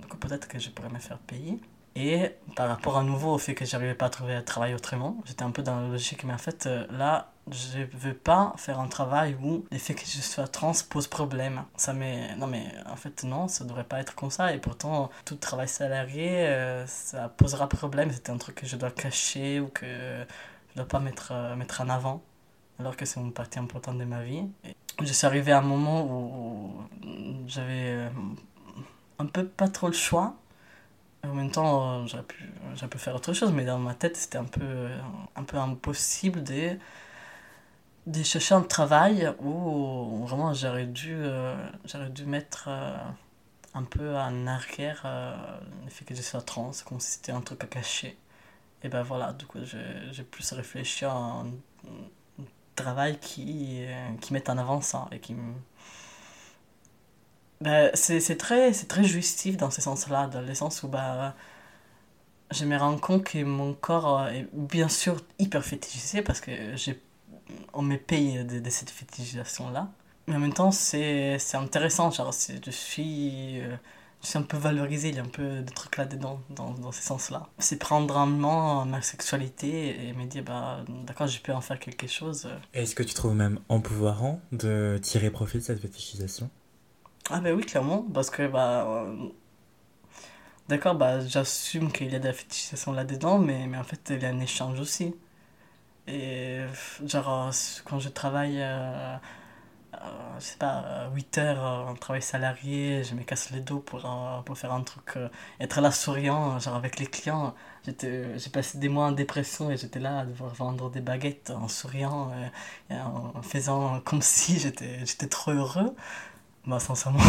du 0.00 0.06
coup, 0.06 0.16
peut-être 0.16 0.46
que 0.48 0.58
je 0.58 0.70
pourrais 0.70 0.90
me 0.90 0.98
faire 0.98 1.18
payer. 1.18 1.58
Et 1.96 2.30
par 2.56 2.68
rapport 2.68 2.98
à 2.98 3.04
nouveau 3.04 3.34
au 3.34 3.38
fait 3.38 3.54
que 3.54 3.64
j'arrivais 3.64 3.94
pas 3.94 4.06
à 4.06 4.10
trouver 4.10 4.34
un 4.34 4.42
travail 4.42 4.74
autrement, 4.74 5.22
j'étais 5.26 5.44
un 5.44 5.50
peu 5.50 5.62
dans 5.62 5.80
la 5.80 5.88
logique, 5.88 6.24
mais 6.24 6.32
en 6.32 6.38
fait, 6.38 6.66
euh, 6.66 6.86
là, 6.90 7.32
je 7.50 7.80
veux 7.92 8.14
pas 8.14 8.54
faire 8.56 8.80
un 8.80 8.88
travail 8.88 9.36
où 9.42 9.66
le 9.70 9.78
fait 9.78 9.94
que 9.94 10.06
je 10.06 10.20
sois 10.20 10.48
trans 10.48 10.72
pose 10.88 11.06
problème. 11.06 11.64
Ça. 11.76 11.92
Non 11.92 12.46
mais 12.46 12.66
en 12.86 12.96
fait 12.96 13.24
non, 13.24 13.48
ça 13.48 13.64
devrait 13.64 13.84
pas 13.84 14.00
être 14.00 14.14
comme 14.14 14.30
ça. 14.30 14.54
Et 14.54 14.58
pourtant, 14.58 15.10
tout 15.24 15.36
travail 15.36 15.68
salarié, 15.68 16.46
euh, 16.46 16.86
ça 16.86 17.28
posera 17.28 17.68
problème. 17.68 18.10
C'est 18.12 18.30
un 18.30 18.38
truc 18.38 18.56
que 18.56 18.66
je 18.66 18.76
dois 18.76 18.90
cacher 18.90 19.60
ou 19.60 19.68
que 19.68 19.86
je 20.70 20.76
dois 20.76 20.88
pas 20.88 21.00
mettre, 21.00 21.32
euh, 21.32 21.56
mettre 21.56 21.80
en 21.82 21.88
avant. 21.88 22.22
Alors 22.78 22.96
que 22.96 23.04
c'est 23.04 23.20
une 23.20 23.32
partie 23.32 23.58
importante 23.58 23.98
de 23.98 24.04
ma 24.04 24.22
vie. 24.22 24.42
Je 25.02 25.12
suis 25.12 25.26
arrivé 25.26 25.52
à 25.52 25.58
un 25.58 25.62
moment 25.62 26.04
où, 26.06 26.72
j'avais 27.46 28.10
un 29.18 29.26
peu 29.26 29.46
pas 29.46 29.68
trop 29.68 29.88
le 29.88 29.92
choix 29.92 30.36
en 31.28 31.34
même 31.34 31.50
temps, 31.50 32.02
euh, 32.02 32.06
j'aurais 32.06 32.22
pu, 32.22 32.44
pu 32.90 32.98
faire 32.98 33.14
autre 33.14 33.32
chose, 33.32 33.52
mais 33.52 33.64
dans 33.64 33.78
ma 33.78 33.94
tête, 33.94 34.16
c'était 34.16 34.38
un 34.38 34.44
peu, 34.44 34.88
un 35.36 35.42
peu 35.42 35.56
impossible 35.56 36.42
de, 36.42 36.76
de 38.06 38.22
chercher 38.22 38.54
un 38.54 38.62
travail 38.62 39.32
où 39.40 40.24
vraiment 40.26 40.52
j'aurais 40.54 40.86
dû, 40.86 41.14
euh, 41.14 41.56
j'aurais 41.86 42.10
dû 42.10 42.26
mettre 42.26 42.66
euh, 42.68 42.96
un 43.74 43.84
peu 43.84 44.16
en 44.16 44.46
arrière 44.46 45.02
le 45.84 45.90
fait 45.90 46.04
que 46.04 46.14
je 46.14 46.22
sois 46.22 46.42
trans, 46.42 46.70
comme 46.86 47.00
si 47.00 47.12
c'était 47.12 47.32
un 47.32 47.40
truc 47.40 47.64
à 47.64 47.66
cacher. 47.66 48.16
Et 48.82 48.88
ben 48.88 49.02
voilà, 49.02 49.32
du 49.32 49.46
coup, 49.46 49.58
j'ai 49.64 50.22
plus 50.24 50.52
réfléchi 50.52 51.04
à 51.04 51.12
un, 51.12 51.46
travail 52.76 53.18
qui, 53.20 53.84
qui 54.20 54.32
mette 54.32 54.48
en 54.50 54.58
avant 54.58 54.80
ça 54.80 55.08
et 55.12 55.20
qui 55.20 55.34
bah, 57.60 57.90
c'est 57.94 58.36
très, 58.36 58.72
très 58.72 59.04
jouissif 59.04 59.56
dans 59.56 59.70
ce 59.70 59.80
sens-là, 59.80 60.26
dans 60.26 60.42
le 60.42 60.54
sens 60.54 60.82
où 60.82 60.88
bah, 60.88 61.34
je 62.50 62.64
me 62.64 62.76
rends 62.76 62.98
compte 62.98 63.24
que 63.24 63.42
mon 63.42 63.74
corps 63.74 64.20
euh, 64.20 64.28
est 64.28 64.48
bien 64.52 64.88
sûr 64.88 65.20
hyper 65.38 65.64
fétichisé 65.64 66.22
parce 66.22 66.40
que 66.40 66.50
on 67.72 67.82
me 67.82 67.96
paye 67.96 68.44
de, 68.44 68.58
de 68.60 68.70
cette 68.70 68.90
fétichisation-là. 68.90 69.90
Mais 70.26 70.36
en 70.36 70.38
même 70.38 70.54
temps, 70.54 70.70
c'est 70.70 71.38
intéressant, 71.54 72.10
genre, 72.10 72.32
je 72.32 72.70
suis, 72.70 73.60
euh, 73.60 73.76
je 74.22 74.28
suis 74.28 74.38
un 74.38 74.42
peu 74.42 74.56
valorisé, 74.56 75.10
il 75.10 75.16
y 75.16 75.18
a 75.18 75.22
un 75.22 75.26
peu 75.26 75.60
de 75.60 75.70
trucs 75.70 75.98
là-dedans, 75.98 76.40
dans, 76.48 76.70
dans 76.70 76.92
ce 76.92 77.02
sens-là. 77.02 77.48
C'est 77.58 77.78
prendre 77.78 78.16
en 78.16 78.26
main 78.26 78.86
ma 78.86 79.02
sexualité 79.02 80.08
et 80.08 80.12
me 80.14 80.24
dire, 80.24 80.42
bah, 80.42 80.84
d'accord, 81.06 81.26
je 81.26 81.38
peux 81.40 81.52
en 81.52 81.60
faire 81.60 81.78
quelque 81.78 82.06
chose. 82.06 82.48
Est-ce 82.72 82.94
que 82.94 83.02
tu 83.02 83.12
trouves 83.12 83.34
même 83.34 83.60
empouvoirant 83.68 84.40
de 84.52 84.98
tirer 85.02 85.30
profit 85.30 85.58
de 85.58 85.62
cette 85.62 85.80
fétichisation? 85.80 86.48
Ah 87.30 87.40
ben 87.40 87.54
oui, 87.54 87.64
clairement, 87.64 88.06
parce 88.12 88.30
que 88.30 88.46
bah... 88.46 88.86
Euh, 88.86 89.28
d'accord, 90.68 90.94
bah 90.94 91.20
j'assume 91.26 91.92
qu'il 91.92 92.10
y 92.10 92.16
a 92.16 92.18
de 92.18 92.26
la 92.26 92.32
fétichisation 92.32 92.92
là-dedans, 92.92 93.38
mais, 93.38 93.66
mais 93.66 93.76
en 93.76 93.84
fait 93.84 94.00
il 94.10 94.22
y 94.22 94.24
a 94.26 94.30
un 94.30 94.40
échange 94.40 94.80
aussi. 94.80 95.14
Et 96.06 96.60
genre 97.06 97.50
quand 97.84 97.98
je 97.98 98.08
travaille, 98.10 98.60
euh, 98.60 99.16
euh, 99.94 99.98
je 100.38 100.44
sais 100.44 100.56
pas, 100.58 101.08
8 101.14 101.38
heures 101.38 101.88
en 101.88 101.94
travail 101.94 102.22
salarié, 102.22 103.04
je 103.04 103.14
me 103.14 103.22
casse 103.22 103.50
les 103.50 103.60
dos 103.60 103.80
pour, 103.80 104.02
pour 104.44 104.58
faire 104.58 104.72
un 104.72 104.82
truc, 104.82 105.18
être 105.60 105.80
là 105.80 105.90
souriant, 105.90 106.58
genre 106.58 106.74
avec 106.76 106.98
les 106.98 107.06
clients. 107.06 107.54
J'ai 107.86 108.50
passé 108.52 108.78
des 108.78 108.88
mois 108.88 109.06
en 109.06 109.12
dépression 109.12 109.70
et 109.70 109.76
j'étais 109.76 110.00
là 110.00 110.20
à 110.20 110.24
devoir 110.26 110.54
vendre 110.54 110.90
des 110.90 111.00
baguettes 111.00 111.50
en 111.50 111.68
souriant, 111.68 112.32
et 112.90 112.94
en 112.96 113.42
faisant 113.42 114.00
comme 114.00 114.22
si 114.22 114.58
j'étais 114.58 115.28
trop 115.28 115.52
heureux. 115.52 115.94
Bah, 116.66 116.80
sincèrement, 116.80 117.20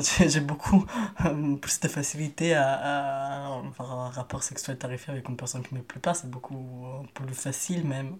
j'ai 0.26 0.40
beaucoup 0.40 0.84
euh, 1.24 1.56
plus 1.56 1.78
de 1.78 1.86
facilité 1.86 2.54
à, 2.54 2.72
à, 2.72 3.62
un 3.78 4.10
rapport 4.10 4.42
sexuel 4.42 4.76
tarifé 4.76 5.12
avec 5.12 5.28
une 5.28 5.36
personne 5.36 5.62
qui 5.62 5.72
ne 5.74 5.78
me 5.78 5.84
plaît 5.84 6.00
pas. 6.00 6.14
C'est 6.14 6.28
beaucoup 6.28 7.04
plus 7.14 7.32
facile, 7.34 7.86
même. 7.86 8.16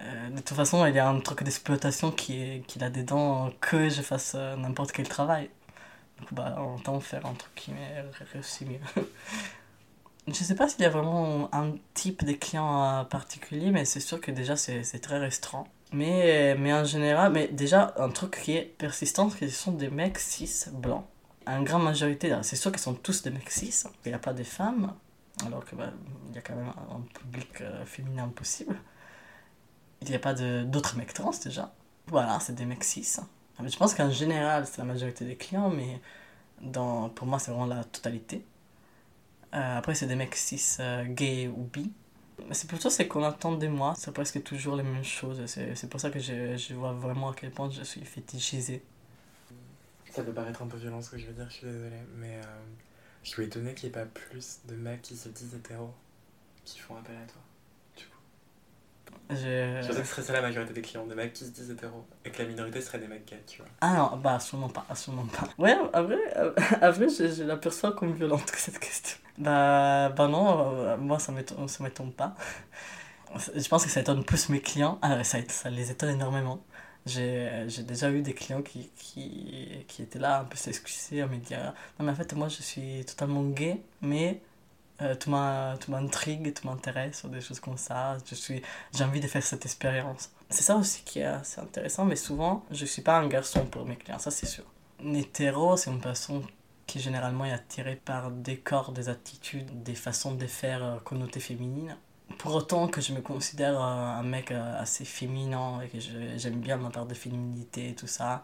Euh, 0.00 0.30
de 0.30 0.36
toute 0.36 0.56
façon, 0.56 0.84
il 0.86 0.94
y 0.94 0.98
a 0.98 1.08
un 1.08 1.18
truc 1.20 1.42
d'exploitation 1.44 2.10
qui 2.10 2.42
est 2.42 2.66
qui 2.66 2.82
a 2.84 2.90
dedans 2.90 3.52
que 3.60 3.88
je 3.88 4.02
fasse 4.02 4.34
euh, 4.36 4.56
n'importe 4.56 4.92
quel 4.92 5.08
travail. 5.08 5.48
Donc, 6.20 6.34
bah, 6.34 6.56
temps 6.84 7.00
faire 7.00 7.24
un 7.26 7.34
truc 7.34 7.54
qui 7.54 7.72
m'est 7.72 8.04
réussi 8.32 8.66
mieux. 8.66 8.80
je 10.28 10.34
sais 10.34 10.54
pas 10.54 10.68
s'il 10.68 10.82
y 10.82 10.84
a 10.84 10.90
vraiment 10.90 11.48
un 11.54 11.72
type 11.94 12.24
de 12.24 12.32
client 12.32 13.04
particulier, 13.06 13.70
mais 13.70 13.84
c'est 13.86 14.00
sûr 14.00 14.20
que 14.20 14.30
déjà, 14.30 14.56
c'est 14.56 15.00
très 15.00 15.18
restreint. 15.18 15.64
Mais, 15.94 16.56
mais 16.58 16.72
en 16.72 16.84
général, 16.84 17.30
mais 17.32 17.46
déjà, 17.46 17.94
un 17.98 18.08
truc 18.08 18.40
qui 18.42 18.56
est 18.56 18.64
persistant, 18.64 19.30
c'est 19.30 19.48
ce 19.48 19.56
sont 19.56 19.72
des 19.72 19.90
mecs 19.90 20.18
cis 20.18 20.66
blancs. 20.72 21.04
En 21.46 21.62
grande 21.62 21.84
majorité, 21.84 22.36
c'est 22.42 22.56
sûr 22.56 22.72
qu'ils 22.72 22.80
sont 22.80 22.94
tous 22.94 23.22
des 23.22 23.30
mecs 23.30 23.50
cis, 23.50 23.84
il 24.04 24.08
n'y 24.08 24.14
a 24.14 24.18
pas 24.18 24.32
de 24.32 24.42
femmes, 24.42 24.92
alors 25.46 25.64
qu'il 25.64 25.78
bah, 25.78 25.92
y 26.34 26.38
a 26.38 26.40
quand 26.40 26.56
même 26.56 26.72
un 26.90 27.00
public 27.20 27.60
euh, 27.60 27.84
féminin 27.84 28.26
possible. 28.28 28.76
Il 30.02 30.08
n'y 30.08 30.16
a 30.16 30.18
pas 30.18 30.34
d'autres 30.34 30.96
mecs 30.96 31.14
trans 31.14 31.30
déjà. 31.44 31.72
Voilà, 32.08 32.40
c'est 32.40 32.54
des 32.56 32.64
mecs 32.64 32.82
cis. 32.82 33.20
je 33.64 33.76
pense 33.76 33.94
qu'en 33.94 34.10
général, 34.10 34.66
c'est 34.66 34.78
la 34.78 34.84
majorité 34.84 35.24
des 35.24 35.36
clients, 35.36 35.70
mais 35.70 36.00
dans, 36.60 37.08
pour 37.08 37.28
moi, 37.28 37.38
c'est 37.38 37.52
vraiment 37.52 37.66
la 37.66 37.84
totalité. 37.84 38.44
Euh, 39.54 39.78
après, 39.78 39.94
c'est 39.94 40.06
des 40.06 40.16
mecs 40.16 40.34
cis 40.34 40.78
euh, 40.80 41.04
gays 41.04 41.46
ou 41.46 41.62
bi. 41.72 41.92
C'est 42.50 42.68
plutôt 42.68 42.90
ce 42.90 43.02
qu'on 43.04 43.22
attend 43.22 43.52
de 43.52 43.66
moi, 43.68 43.94
c'est 43.96 44.12
presque 44.12 44.42
toujours 44.42 44.76
les 44.76 44.82
mêmes 44.82 45.04
choses. 45.04 45.40
C'est 45.46 45.88
pour 45.88 46.00
ça 46.00 46.10
que 46.10 46.18
je, 46.18 46.56
je, 46.56 46.74
vois 46.74 46.92
vraiment 46.92 47.30
à 47.30 47.34
quel 47.34 47.50
point 47.50 47.70
je 47.70 47.82
suis 47.82 48.04
fétichisé. 48.04 48.82
Ça 50.10 50.22
peut 50.22 50.32
paraître 50.32 50.62
un 50.62 50.66
peu 50.66 50.76
violent 50.76 51.00
ce 51.00 51.10
que 51.10 51.18
je 51.18 51.26
veux 51.26 51.32
dire, 51.32 51.46
je 51.48 51.54
suis 51.54 51.66
désolé, 51.66 51.96
mais 52.16 52.36
euh, 52.36 52.42
je 53.22 53.30
suis 53.30 53.44
étonné 53.44 53.74
qu'il 53.74 53.88
n'y 53.88 53.96
ait 53.96 54.00
pas 54.00 54.06
plus 54.06 54.60
de 54.66 54.74
mecs 54.76 55.02
qui 55.02 55.16
se 55.16 55.28
disent 55.28 55.54
hétéros 55.54 55.92
qui 56.64 56.78
font 56.78 56.96
appel 56.96 57.16
à 57.16 57.26
toi. 57.26 57.42
Je... 59.30 59.36
je 59.36 59.86
pensais 59.86 60.00
que 60.00 60.06
ce 60.06 60.12
serait 60.12 60.22
ça 60.22 60.32
la 60.34 60.42
majorité 60.42 60.72
des 60.74 60.82
clients, 60.82 61.06
des 61.06 61.14
mecs 61.14 61.32
qui 61.32 61.44
se 61.44 61.50
disent 61.50 61.70
hétéros, 61.70 62.04
et 62.24 62.30
que 62.30 62.42
la 62.42 62.48
minorité 62.48 62.80
serait 62.80 62.98
des 62.98 63.06
mecs 63.06 63.24
gays, 63.24 63.42
tu 63.46 63.58
vois. 63.58 63.70
Ah 63.80 63.94
non, 63.94 64.16
bah 64.18 64.34
absolument 64.34 64.68
pas, 64.68 64.84
absolument 64.88 65.26
pas. 65.26 65.48
Ouais, 65.58 65.76
après, 65.92 66.34
après 66.82 67.08
je, 67.08 67.32
je 67.32 67.42
l'aperçois 67.44 67.92
comme 67.92 68.12
violente 68.12 68.50
cette 68.56 68.78
question. 68.78 69.18
Bah, 69.38 70.10
bah 70.10 70.28
non, 70.28 70.74
euh, 70.74 70.96
moi 70.98 71.18
ça 71.18 71.32
ne 71.32 71.38
m'étonne 71.82 72.12
pas. 72.12 72.34
Je 73.56 73.68
pense 73.68 73.84
que 73.84 73.90
ça 73.90 74.00
étonne 74.00 74.24
plus 74.24 74.48
mes 74.48 74.60
clients. 74.60 74.98
Ah, 75.02 75.24
ça, 75.24 75.38
ça 75.48 75.70
les 75.70 75.90
étonne 75.90 76.10
énormément. 76.10 76.62
J'ai 77.06 77.66
déjà 77.86 78.10
eu 78.10 78.22
des 78.22 78.32
clients 78.32 78.62
qui, 78.62 78.90
qui, 78.96 79.84
qui 79.88 80.02
étaient 80.02 80.18
là 80.18 80.40
un 80.40 80.44
peu 80.44 80.56
s'excuser, 80.56 81.20
à 81.20 81.26
me 81.26 81.36
dire 81.36 81.74
Non, 81.98 82.06
mais 82.06 82.12
en 82.12 82.14
fait, 82.14 82.32
moi 82.34 82.48
je 82.48 82.62
suis 82.62 83.04
totalement 83.04 83.42
gay, 83.44 83.80
mais 84.00 84.40
euh, 85.04 85.14
tout 85.14 85.30
m'intrigue, 85.30 86.52
tout 86.54 86.66
m'intéresse, 86.66 87.24
des 87.26 87.40
choses 87.40 87.60
comme 87.60 87.76
ça. 87.76 88.16
J'ai 88.92 89.04
envie 89.04 89.20
de 89.20 89.26
faire 89.26 89.42
cette 89.42 89.64
expérience. 89.64 90.30
C'est 90.50 90.62
ça 90.62 90.76
aussi 90.76 91.02
qui 91.04 91.20
est 91.20 91.24
assez 91.24 91.60
intéressant, 91.60 92.04
mais 92.04 92.16
souvent, 92.16 92.64
je 92.70 92.84
suis 92.84 93.02
pas 93.02 93.18
un 93.18 93.26
garçon 93.28 93.66
pour 93.66 93.86
mes 93.86 93.96
clients, 93.96 94.18
ça 94.18 94.30
c'est 94.30 94.46
sûr. 94.46 94.64
Un 95.04 95.14
hétéro, 95.14 95.76
c'est 95.76 95.90
une 95.90 96.00
personne 96.00 96.44
qui 96.86 97.00
généralement 97.00 97.44
est 97.44 97.52
attirée 97.52 97.96
par 97.96 98.30
des 98.30 98.58
corps, 98.58 98.92
des 98.92 99.08
attitudes, 99.08 99.82
des 99.82 99.94
façons 99.94 100.34
de 100.34 100.46
faire 100.46 100.84
euh, 100.84 100.98
connotées 100.98 101.40
féminines. 101.40 101.96
Pour 102.38 102.54
autant 102.54 102.88
que 102.88 103.00
je 103.00 103.12
me 103.12 103.20
considère 103.20 103.80
euh, 103.80 104.20
un 104.20 104.22
mec 104.22 104.50
euh, 104.50 104.80
assez 104.80 105.04
féminin 105.04 105.80
et 105.80 105.88
que 105.88 105.98
j'aime 106.36 106.60
bien 106.60 106.76
ma 106.76 106.90
part 106.90 107.06
de 107.06 107.14
féminité 107.14 107.90
et 107.90 107.94
tout 107.94 108.06
ça, 108.06 108.42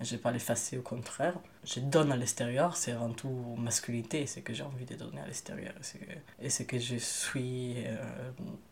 je 0.00 0.12
vais 0.12 0.18
pas 0.18 0.30
l'effacer, 0.30 0.78
au 0.78 0.82
contraire. 0.82 1.34
Je 1.64 1.80
donne 1.80 2.12
à 2.12 2.16
l'extérieur, 2.16 2.76
c'est 2.76 2.92
avant 2.92 3.10
tout 3.10 3.56
masculinité, 3.58 4.26
c'est 4.26 4.42
que 4.42 4.52
j'ai 4.54 4.62
envie 4.62 4.84
de 4.84 4.94
donner 4.94 5.20
à 5.20 5.26
l'extérieur. 5.26 5.72
Et 6.40 6.50
c'est 6.50 6.64
que 6.64 6.78
je 6.78 6.96
suis 6.96 7.84
euh, 7.86 7.96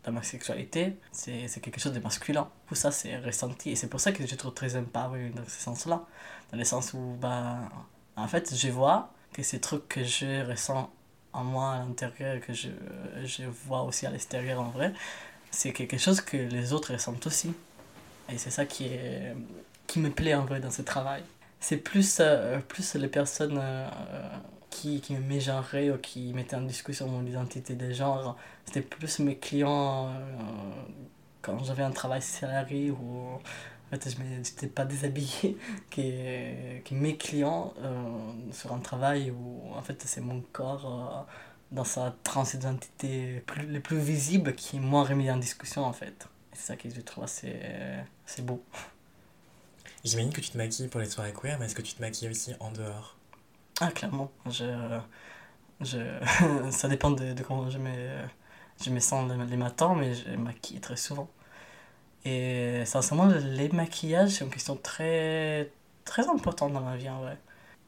dans 0.03 0.13
ma 0.13 0.23
sexualité, 0.23 0.97
c'est 1.11 1.59
quelque 1.61 1.79
chose 1.79 1.93
de 1.93 1.99
masculin. 1.99 2.49
Tout 2.67 2.75
ça, 2.75 2.91
c'est 2.91 3.17
ressenti. 3.17 3.71
Et 3.71 3.75
c'est 3.75 3.87
pour 3.87 3.99
ça 3.99 4.11
que 4.11 4.25
je 4.25 4.35
trouve 4.35 4.53
très 4.53 4.77
empowered 4.77 5.33
dans 5.33 5.43
ce 5.45 5.61
sens-là. 5.61 6.05
Dans 6.51 6.57
le 6.57 6.63
sens 6.63 6.93
où, 6.93 7.17
bah, 7.19 7.69
en 8.15 8.27
fait, 8.27 8.55
je 8.55 8.69
vois 8.69 9.11
que 9.33 9.43
ces 9.43 9.59
trucs 9.59 9.87
que 9.89 10.03
je 10.03 10.45
ressens 10.47 10.89
en 11.33 11.43
moi 11.43 11.73
à 11.73 11.79
l'intérieur, 11.79 12.39
que 12.39 12.53
je, 12.53 12.69
je 13.25 13.43
vois 13.43 13.83
aussi 13.83 14.05
à 14.05 14.11
l'extérieur 14.11 14.61
en 14.61 14.69
vrai, 14.69 14.93
c'est 15.51 15.73
quelque 15.73 15.97
chose 15.97 16.21
que 16.21 16.37
les 16.37 16.73
autres 16.73 16.93
ressentent 16.93 17.27
aussi. 17.27 17.53
Et 18.29 18.37
c'est 18.37 18.49
ça 18.49 18.65
qui, 18.65 18.85
est, 18.85 19.33
qui 19.87 19.99
me 19.99 20.09
plaît 20.11 20.35
en 20.35 20.45
vrai 20.45 20.59
dans 20.59 20.71
ce 20.71 20.81
travail. 20.81 21.23
C'est 21.59 21.77
plus, 21.77 22.17
euh, 22.19 22.59
plus 22.59 22.95
les 22.95 23.07
personnes 23.07 23.59
euh, 23.61 23.87
qui, 24.69 25.01
qui 25.01 25.15
me 25.15 25.21
mégenraient 25.21 25.89
ou 25.89 25.97
qui 25.97 26.33
mettaient 26.33 26.55
en 26.55 26.61
discussion 26.61 27.07
mon 27.07 27.25
identité 27.25 27.73
de 27.75 27.91
genre. 27.91 28.37
C'était 28.65 28.81
plus 28.81 29.19
mes 29.19 29.37
clients 29.37 30.09
euh, 30.09 30.11
quand 31.41 31.63
j'avais 31.63 31.83
un 31.83 31.91
travail 31.91 32.21
salarié 32.21 32.91
ou 32.91 33.29
en 33.35 33.89
fait 33.89 34.09
je 34.09 34.21
n'étais 34.21 34.67
pas 34.67 34.85
déshabillé 34.85 35.57
que, 35.89 36.81
que 36.81 36.93
mes 36.93 37.15
clients 37.17 37.73
sur 38.51 38.73
un 38.73 38.79
travail 38.79 39.31
où 39.31 39.73
en 39.73 39.81
fait 39.81 40.01
c'est 40.05 40.21
mon 40.21 40.41
corps 40.51 41.25
dans 41.71 41.85
sa 41.85 42.13
transidentité 42.23 43.43
plus, 43.45 43.65
les 43.67 43.79
plus 43.79 43.97
visible 43.97 44.55
qui 44.55 44.77
est 44.77 44.79
moins 44.79 45.03
remis 45.03 45.31
en 45.31 45.37
discussion 45.37 45.85
en 45.85 45.93
fait. 45.93 46.27
C'est 46.53 46.67
ça 46.67 46.75
que 46.75 46.89
je 46.89 47.01
trouve 47.01 47.23
assez, 47.23 47.55
assez 48.25 48.41
beau. 48.41 48.61
J'imagine 50.03 50.31
que 50.31 50.41
tu 50.41 50.51
te 50.51 50.57
maquilles 50.57 50.87
pour 50.87 50.99
les 50.99 51.09
soirées 51.09 51.33
queer, 51.33 51.57
mais 51.59 51.65
est-ce 51.65 51.75
que 51.75 51.81
tu 51.81 51.93
te 51.93 52.01
maquilles 52.01 52.29
aussi 52.29 52.53
en 52.59 52.71
dehors? 52.71 53.15
Ah, 53.81 53.91
clairement. 53.91 54.31
Je, 54.49 54.99
je, 55.81 55.97
ça 56.71 56.87
dépend 56.87 57.11
de, 57.11 57.33
de 57.33 57.43
comment 57.43 57.69
je 57.69 57.77
me, 57.77 58.21
je 58.83 58.89
me 58.89 58.99
sens 58.99 59.29
les, 59.49 59.57
matins, 59.57 59.95
mais 59.95 60.13
je 60.13 60.29
maquille 60.35 60.79
très 60.79 60.97
souvent. 60.97 61.29
Et 62.25 62.83
sincèrement, 62.85 63.27
les 63.27 63.69
maquillages, 63.69 64.31
c'est 64.31 64.45
une 64.45 64.51
question 64.51 64.75
très, 64.77 65.71
très 66.05 66.27
importante 66.29 66.73
dans 66.73 66.81
ma 66.81 66.97
vie 66.97 67.09
en 67.09 67.21
vrai. 67.21 67.37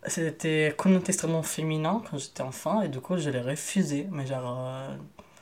C'était 0.08 0.74
connoté 0.78 1.10
extrêmement 1.10 1.44
féminin 1.44 2.02
quand 2.10 2.18
j'étais 2.18 2.42
enfant, 2.44 2.82
et 2.82 2.90
du 2.90 3.02
coup, 3.02 3.18
je 3.18 3.30
l'ai 3.30 3.42
refusé. 3.42 4.08
Mais 4.12 4.26
genre, 4.28 4.58
euh, 4.68 4.96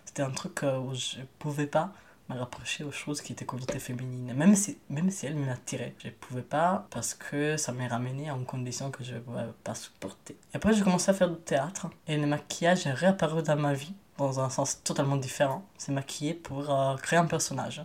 c'était 0.06 0.24
un 0.24 0.32
truc 0.32 0.64
euh, 0.64 0.80
où 0.80 0.94
je 0.96 1.18
pouvais 1.40 1.68
pas 1.68 1.94
me 2.30 2.38
rapprocher 2.38 2.84
aux 2.84 2.92
choses 2.92 3.22
qui 3.22 3.34
étaient 3.34 3.46
connotées 3.46 3.80
féminines. 3.80 4.34
Même 4.34 4.56
si, 4.56 4.78
même 4.90 5.10
si 5.10 5.26
elles 5.26 5.36
m'attiraient. 5.36 5.96
Je 6.04 6.10
pouvais 6.10 6.42
pas 6.42 6.88
parce 6.90 7.14
que 7.14 7.58
ça 7.58 7.72
m'est 7.72 7.88
ramené 7.88 8.30
à 8.30 8.34
une 8.34 8.46
condition 8.46 8.92
que 8.92 9.04
je 9.04 9.16
ne 9.16 9.20
pouvais 9.20 9.46
pas 9.64 9.76
supporter. 9.76 10.36
Et 10.54 10.58
après, 10.58 10.74
j'ai 10.74 10.84
commencé 10.84 11.10
à 11.12 11.14
faire 11.14 11.30
du 11.30 11.38
théâtre. 11.38 11.88
Et 12.08 12.18
le 12.18 12.28
maquillage 12.28 12.88
est 12.88 12.94
réapparu 12.94 13.44
dans 13.44 13.56
ma 13.56 13.74
vie 13.74 13.94
dans 14.18 14.40
un 14.40 14.50
sens 14.50 14.84
totalement 14.84 15.18
différent. 15.18 15.64
C'est 15.78 15.92
maquiller 15.92 16.34
pour 16.34 16.70
euh, 16.70 16.96
créer 16.98 17.20
un 17.20 17.26
personnage. 17.26 17.84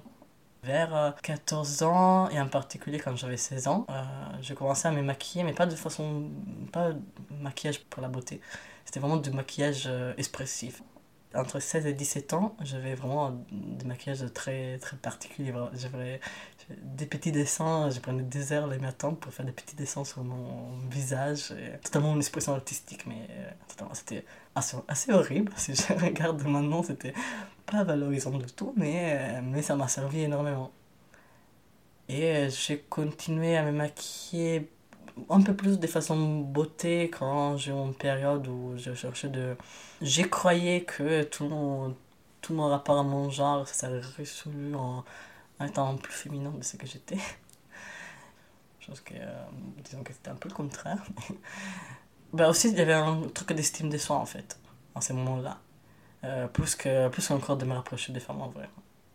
Vers 0.64 0.94
euh, 0.94 1.10
14 1.22 1.82
ans, 1.82 2.28
et 2.30 2.40
en 2.40 2.46
particulier 2.46 3.00
quand 3.00 3.16
j'avais 3.16 3.36
16 3.36 3.66
ans, 3.66 3.84
euh, 3.90 4.02
j'ai 4.42 4.54
commencé 4.54 4.86
à 4.86 4.92
me 4.92 5.02
maquiller, 5.02 5.42
mais 5.42 5.52
pas 5.52 5.66
de 5.66 5.74
façon. 5.74 6.30
pas 6.70 6.92
de 6.92 7.00
maquillage 7.40 7.80
pour 7.84 8.00
la 8.00 8.08
beauté. 8.08 8.40
C'était 8.84 9.00
vraiment 9.00 9.16
du 9.16 9.30
maquillage 9.30 9.84
euh, 9.86 10.14
expressif 10.16 10.82
entre 11.34 11.60
16 11.60 11.86
et 11.86 11.92
17 11.92 12.32
ans, 12.34 12.56
j'avais 12.62 12.94
vraiment 12.94 13.44
des 13.50 13.84
maquillages 13.84 14.24
très, 14.32 14.78
très 14.78 14.96
particuliers. 14.96 15.52
J'avais 15.74 16.20
des 16.82 17.06
petits 17.06 17.32
dessins, 17.32 17.90
je 17.90 18.00
prenais 18.00 18.22
des 18.22 18.52
heures 18.52 18.66
les 18.66 18.78
matins 18.78 19.14
pour 19.14 19.32
faire 19.32 19.46
des 19.46 19.52
petits 19.52 19.76
dessins 19.76 20.04
sur 20.04 20.22
mon 20.24 20.78
visage. 20.90 21.54
Totalement 21.82 22.12
une 22.12 22.18
expression 22.18 22.54
artistique, 22.54 23.06
mais 23.06 23.26
euh, 23.30 23.50
c'était 23.92 24.24
assez, 24.54 24.76
assez 24.88 25.12
horrible. 25.12 25.52
Si 25.56 25.74
je 25.74 25.92
regarde 25.92 26.42
maintenant, 26.46 26.82
c'était 26.82 27.14
pas 27.66 27.84
valorisant 27.84 28.38
du 28.38 28.46
tout, 28.46 28.72
mais, 28.76 29.16
euh, 29.18 29.40
mais 29.42 29.62
ça 29.62 29.76
m'a 29.76 29.88
servi 29.88 30.22
énormément. 30.22 30.70
Et 32.08 32.24
euh, 32.26 32.50
j'ai 32.50 32.78
continué 32.80 33.56
à 33.56 33.64
me 33.64 33.72
maquiller 33.72 34.70
un 35.28 35.42
peu 35.42 35.54
plus 35.54 35.78
de 35.78 35.86
façon 35.86 36.40
beauté 36.40 37.10
quand 37.10 37.56
j'ai 37.56 37.70
eu 37.70 37.74
une 37.74 37.94
période 37.94 38.46
où 38.48 38.74
je 38.76 38.94
cherchais 38.94 39.28
de... 39.28 39.56
J'ai 40.00 40.28
croyais 40.28 40.82
que 40.82 41.22
tout 41.24 41.46
mon, 41.48 41.96
tout 42.40 42.54
mon 42.54 42.68
rapport 42.68 42.98
à 42.98 43.02
mon 43.02 43.30
genre 43.30 43.66
s'est 43.68 43.86
résolu 43.86 44.74
en, 44.74 45.04
étant 45.64 45.96
plus 45.96 46.12
féminin 46.12 46.50
de 46.50 46.62
ce 46.62 46.76
que 46.76 46.86
j'étais. 46.86 47.18
Chose 48.80 49.00
que, 49.00 49.14
euh, 49.14 49.44
disons 49.84 50.02
que 50.02 50.12
c'était 50.12 50.30
un 50.30 50.34
peu 50.34 50.48
le 50.48 50.54
contraire. 50.54 50.98
ben 52.32 52.48
aussi, 52.48 52.70
il 52.70 52.76
y 52.76 52.80
avait 52.80 52.92
un 52.94 53.28
truc 53.28 53.52
d'estime 53.52 53.88
de 53.88 53.98
soi 53.98 54.16
en 54.16 54.26
fait, 54.26 54.58
en 54.94 55.00
ces 55.00 55.12
moments-là. 55.12 55.58
Euh, 56.24 56.46
plus 56.48 56.74
que 56.74 57.08
plus 57.08 57.30
encore 57.30 57.56
de 57.56 57.64
me 57.64 57.74
rapprocher 57.74 58.12
des 58.12 58.20
femmes 58.20 58.42
en 58.42 58.48
vrai. 58.48 58.68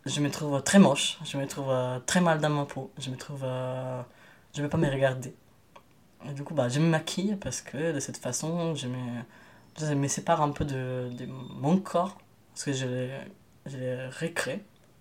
Je 0.06 0.22
me 0.22 0.32
trouve 0.32 0.62
très 0.64 0.80
moche, 0.80 1.18
je 1.26 1.38
me 1.38 1.46
trouve 1.48 1.70
euh, 1.70 2.00
très 2.00 2.22
mal 2.22 2.40
dans 2.40 2.50
ma 2.50 2.66
peau, 2.66 2.92
je 2.98 3.10
me 3.10 3.18
trouve... 3.18 3.42
Je 3.42 4.62
ne 4.62 4.66
vais 4.66 4.70
pas 4.70 4.78
me 4.78 4.90
regarder. 4.90 5.36
Et 6.26 6.34
du 6.34 6.44
coup, 6.44 6.54
bah, 6.54 6.70
je 6.70 6.80
me 6.80 6.88
maquille 6.88 7.36
parce 7.40 7.62
que 7.62 7.94
de 7.94 8.00
cette 8.00 8.18
façon, 8.18 8.76
je 8.76 8.88
me, 8.88 9.96
me 9.96 10.08
sépare 10.08 10.42
un 10.42 10.52
peu 10.52 10.66
de, 10.66 11.10
de 11.12 11.26
mon 11.26 11.78
corps. 11.78 12.18
Parce 12.54 12.66
que 12.66 12.74
je 12.74 12.86
l'ai, 12.86 13.12
je 13.66 13.78
l'ai. 13.78 14.10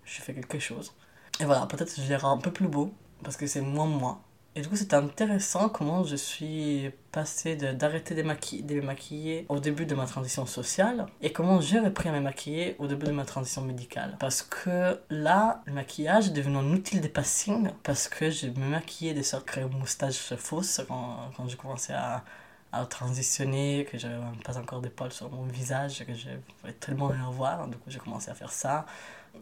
Je 0.05 0.21
fais 0.21 0.33
quelque 0.33 0.59
chose. 0.59 0.93
Et 1.39 1.45
voilà, 1.45 1.65
peut-être 1.65 1.99
je 1.99 2.13
rends 2.13 2.37
un 2.37 2.41
peu 2.41 2.51
plus 2.51 2.67
beau 2.67 2.93
parce 3.23 3.37
que 3.37 3.47
c'est 3.47 3.61
moins 3.61 3.85
moi. 3.85 4.21
Et 4.57 4.61
du 4.61 4.69
coup, 4.69 4.75
c'était 4.75 4.95
intéressant 4.95 5.69
comment 5.69 6.03
je 6.03 6.15
suis 6.15 6.89
passé 7.11 7.55
de, 7.55 7.73
d'arrêter 7.73 8.15
de, 8.15 8.23
de 8.23 8.73
me 8.73 8.81
maquiller 8.81 9.45
au 9.49 9.59
début 9.59 9.85
de 9.85 9.93
ma 9.93 10.07
transition 10.07 10.47
sociale 10.47 11.05
et 11.21 11.31
comment 11.31 11.61
j'ai 11.61 11.77
repris 11.77 12.09
à 12.09 12.11
me 12.11 12.21
maquiller 12.21 12.75
au 12.79 12.87
début 12.87 13.05
de 13.05 13.11
ma 13.11 13.23
transition 13.23 13.61
médicale. 13.61 14.15
Parce 14.19 14.41
que 14.41 14.99
là, 15.11 15.61
le 15.67 15.73
maquillage 15.73 16.29
est 16.29 16.31
devenu 16.31 16.57
un 16.57 16.71
outil 16.71 16.99
de 16.99 17.07
passing 17.07 17.69
parce 17.83 18.07
que 18.07 18.31
je 18.31 18.47
me 18.47 18.65
maquillais 18.67 19.13
de 19.13 19.21
sorte 19.21 19.45
créer 19.45 19.63
une 19.63 19.77
moustache 19.77 20.33
fausse 20.35 20.81
quand, 20.87 21.29
quand 21.37 21.47
j'ai 21.47 21.57
commencé 21.57 21.93
à, 21.93 22.23
à 22.71 22.83
transitionner, 22.87 23.87
que 23.91 23.99
j'avais 23.99 24.15
pas 24.43 24.57
encore 24.57 24.81
de 24.81 24.89
poils 24.89 25.11
sur 25.11 25.29
mon 25.29 25.43
visage, 25.43 26.03
que 26.03 26.15
je 26.15 26.29
voulais 26.61 26.73
tellement 26.73 27.09
rien 27.09 27.29
voir. 27.29 27.67
Du 27.67 27.77
coup, 27.77 27.91
j'ai 27.91 27.99
commencé 27.99 28.31
à 28.31 28.33
faire 28.33 28.51
ça 28.51 28.87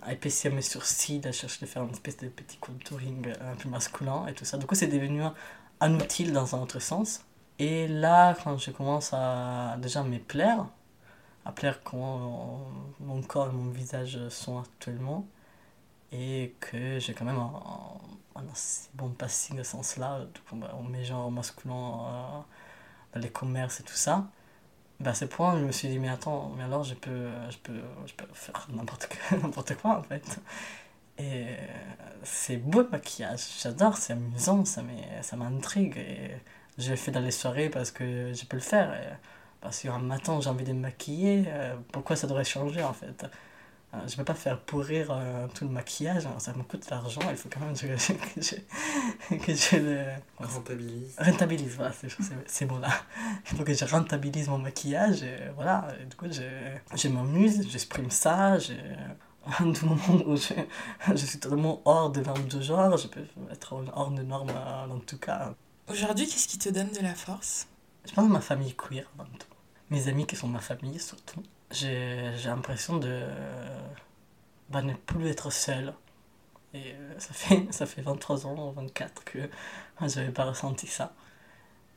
à 0.02 0.14
épaissir 0.14 0.54
mes 0.54 0.62
sourcils, 0.62 1.22
à 1.26 1.32
chercher 1.32 1.62
de 1.62 1.66
faire 1.66 1.84
une 1.84 1.92
espèce 1.92 2.18
de 2.18 2.28
petit 2.30 2.58
contouring 2.58 3.34
un 3.42 3.56
peu 3.56 3.70
masculin 3.70 4.28
et 4.28 4.34
tout 4.34 4.46
ça. 4.46 4.58
Du 4.58 4.66
coup, 4.66 4.76
c'est 4.76 4.88
devenu 4.88 5.22
un, 5.82 6.00
outil 6.00 6.32
dans 6.32 6.56
un 6.56 6.62
autre 6.62 6.80
sens. 6.80 7.22
Et 7.60 7.88
là, 7.88 8.36
quand 8.44 8.58
je 8.58 8.72
commence 8.72 9.12
à 9.14 9.78
déjà 9.80 10.04
me 10.04 10.20
plaire, 10.20 10.66
à 11.46 11.52
plaire 11.52 11.82
comment 11.84 12.68
mon 13.00 13.22
corps 13.22 13.50
et 13.50 13.54
mon 13.54 13.72
visage 13.72 14.20
sont 14.30 14.60
actuellement, 14.60 15.26
et 16.12 16.56
que 16.60 17.00
j'ai 17.00 17.14
quand 17.14 17.26
même 17.26 17.40
un, 17.40 18.48
assez 18.52 18.90
bon 18.94 19.10
passing 19.10 19.58
de 19.58 19.62
du 19.62 20.42
coup, 20.42 20.56
bah, 20.56 20.76
on 20.78 20.84
met 20.84 21.04
genre 21.04 21.32
masculin 21.32 21.74
euh, 21.74 22.40
dans 23.14 23.22
les 23.22 23.30
commerces 23.30 23.80
et 23.80 23.84
tout 23.84 23.94
ça, 23.96 24.28
bah, 25.00 25.12
à 25.12 25.14
ce 25.14 25.26
point, 25.26 25.60
je 25.60 25.66
me 25.66 25.72
suis 25.72 25.88
dit, 25.90 26.00
mais 26.00 26.10
attends, 26.10 26.54
mais 26.58 26.64
alors 26.64 26.84
je 26.84 26.96
peux, 26.96 27.30
je 27.50 27.58
peux, 27.58 27.82
je 28.06 28.14
peux 28.14 28.26
faire 28.34 28.68
n'importe 28.74 29.76
quoi, 29.82 30.00
en 30.00 30.04
fait. 30.04 30.40
Et 31.18 31.46
c'est 32.24 32.58
beau 32.58 32.82
le 32.82 32.90
maquillage, 32.90 33.42
j'adore, 33.62 33.98
c'est 33.98 34.14
amusant, 34.14 34.66
ça 34.66 34.84
m'intrigue. 35.38 35.98
Et 35.98 36.32
je 36.78 36.92
le 36.92 36.96
fais 36.98 37.12
dans 37.12 37.22
les 37.22 37.32
soirées 37.32 37.70
parce 37.70 37.92
que 37.92 38.34
je 38.34 38.46
peux 38.46 38.58
le 38.58 38.62
faire. 38.64 38.94
Et 38.94 39.16
parce 39.62 39.82
qu'un 39.82 40.00
matin 40.00 40.40
j'ai 40.42 40.50
envie 40.50 40.66
de 40.66 40.74
me 40.74 40.82
maquiller, 40.82 41.46
euh, 41.48 41.76
pourquoi 41.92 42.16
ça 42.16 42.28
devrait 42.28 42.44
changer 42.46 42.84
en 42.84 42.94
fait? 42.94 43.26
Je 44.08 44.12
ne 44.14 44.18
peux 44.18 44.24
pas 44.24 44.34
faire 44.34 44.60
pourrir 44.60 45.08
euh, 45.12 45.48
tout 45.54 45.66
le 45.66 45.72
maquillage, 45.72 46.26
hein, 46.26 46.36
ça 46.40 46.54
me 46.54 46.64
coûte 46.64 46.86
de 46.86 46.92
l'argent, 46.92 47.22
il 47.30 47.36
faut 47.38 47.50
quand 47.50 47.60
même 47.62 47.76
que 47.76 47.88
je, 47.98 48.14
que 48.36 48.42
je, 48.42 49.36
que 49.38 49.54
je 49.56 49.76
le 49.78 50.04
Rentabilise. 50.40 51.16
rentabilise. 51.18 51.76
Voilà, 51.76 51.92
c'est 52.48 52.66
bon 52.66 52.80
là. 52.80 52.90
Il 53.52 53.58
faut 53.58 53.64
que 53.64 53.74
je 53.74 53.86
rentabilise 53.86 54.48
mon 54.48 54.58
maquillage, 54.58 55.24
et 55.24 55.38
voilà. 55.56 55.88
Et 56.02 56.06
du 56.06 56.16
coup, 56.16 56.26
je, 56.32 56.44
je 56.96 57.08
m'amuse, 57.08 57.68
j'exprime 57.70 58.10
ça, 58.12 58.58
je, 58.60 58.74
à 59.46 59.64
tout 59.74 59.86
moment 59.86 60.24
où 60.26 60.36
je, 60.36 60.54
je 61.10 61.26
suis 61.26 61.40
totalement 61.40 61.82
hors 61.86 62.10
de 62.12 62.22
normes 62.22 62.48
de 62.48 62.62
genre, 62.62 62.98
je 62.98 63.08
peux 63.08 63.22
être 63.52 63.74
hors 63.94 64.12
de 64.12 64.22
normes 64.24 64.50
euh, 64.50 64.94
en 64.94 65.00
tout 65.00 65.18
cas. 65.20 65.54
Aujourd'hui, 65.88 66.26
qu'est-ce 66.28 66.48
qui 66.48 66.58
te 66.58 66.70
donne 66.70 66.92
de 66.92 67.02
la 67.02 67.14
force? 67.14 67.68
Je 68.08 68.12
pense 68.14 68.26
à 68.26 68.28
ma 68.28 68.42
famille 68.42 68.76
queer 68.76 69.06
avant 69.18 69.30
tout. 69.38 69.48
Mes 69.92 70.08
amis 70.08 70.26
qui 70.26 70.36
sont 70.36 70.48
ma 70.48 70.60
famille 70.60 71.00
surtout. 71.00 71.44
J'ai 71.76 72.32
l'impression 72.46 72.98
de 72.98 73.22
bah, 74.70 74.82
ne 74.82 74.94
plus 74.94 75.28
être 75.30 75.52
seul. 75.52 75.94
Et 76.74 76.94
euh, 76.94 77.20
ça, 77.20 77.34
fait, 77.34 77.68
ça 77.72 77.86
fait 77.86 78.02
23 78.02 78.48
ans, 78.48 78.72
24 78.72 79.24
que 79.24 79.40
je 80.02 80.20
n'avais 80.20 80.32
pas 80.32 80.46
ressenti 80.46 80.88
ça. 80.88 81.14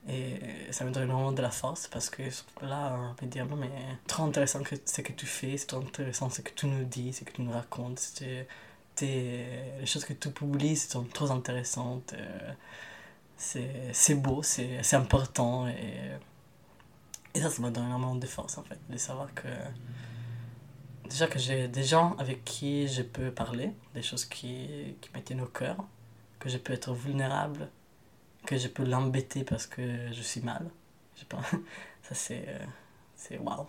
Et 0.09 0.40
ça 0.70 0.84
me 0.84 0.90
donne 0.90 1.05
énormément 1.05 1.32
de 1.32 1.42
la 1.42 1.50
force 1.50 1.88
parce 1.88 2.09
que 2.09 2.22
là, 2.62 2.98
on 3.10 3.14
peut 3.14 3.26
dire, 3.26 3.46
non, 3.46 3.56
mais 3.56 3.70
trop 4.06 4.24
intéressant 4.24 4.62
que, 4.62 4.76
ce 4.84 5.00
que 5.02 5.12
tu 5.12 5.26
fais, 5.26 5.56
c'est 5.59 5.66
trop 5.66 5.80
intéressant 5.80 6.30
ce 6.30 6.40
que 6.40 6.50
tu 6.55 6.66
nous 6.66 6.84
dis, 6.84 7.12
ce 7.12 7.24
que 7.24 7.32
tu 7.32 7.42
nous 7.42 7.52
racontes. 7.52 8.22
les 9.00 9.86
choses 9.86 10.05
que 10.05 10.14
tu 10.14 10.30
publies 10.30 10.76
sont 10.76 11.05
trop 11.05 11.30
intéressantes. 11.30 12.14
Euh, 12.16 12.52
c'est 13.92 14.14
beau, 14.14 14.42
c'est 14.42 14.94
important. 14.94 15.66
Et 17.34 17.40
ça, 17.40 17.50
ça 17.50 17.62
me 17.62 17.70
donne 17.70 17.86
énormément 17.86 18.14
de 18.14 18.26
force, 18.26 18.59
en 18.59 18.62
fait, 18.62 18.78
de 18.88 18.96
savoir 18.96 19.32
que. 19.34 19.48
Déjà 21.09 21.26
que 21.26 21.38
j'ai 21.38 21.68
des 21.68 21.84
gens 21.84 22.14
avec 22.18 22.44
qui 22.44 22.86
je 22.86 23.00
peux 23.00 23.30
parler, 23.30 23.72
des 23.94 24.02
choses 24.02 24.26
qui, 24.26 24.94
qui 25.00 25.09
me 25.14 25.22
tiennent 25.22 25.40
au 25.40 25.46
cœur, 25.46 25.76
que 26.38 26.50
je 26.50 26.59
peux 26.59 26.74
être 26.74 26.92
vulnérable 26.92 27.70
que 28.48 28.56
je 28.56 28.68
peux 28.68 28.84
l'embêter 28.84 29.44
parce 29.44 29.66
que 29.66 30.10
je 30.10 30.22
suis 30.22 30.40
mal. 30.40 30.70
Je 31.16 31.24
pas, 31.24 31.42
ça 32.02 32.14
c'est 32.14 32.44
euh, 32.48 32.59
c'est 33.14 33.38
waouh. 33.38 33.66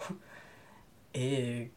Et 1.13 1.71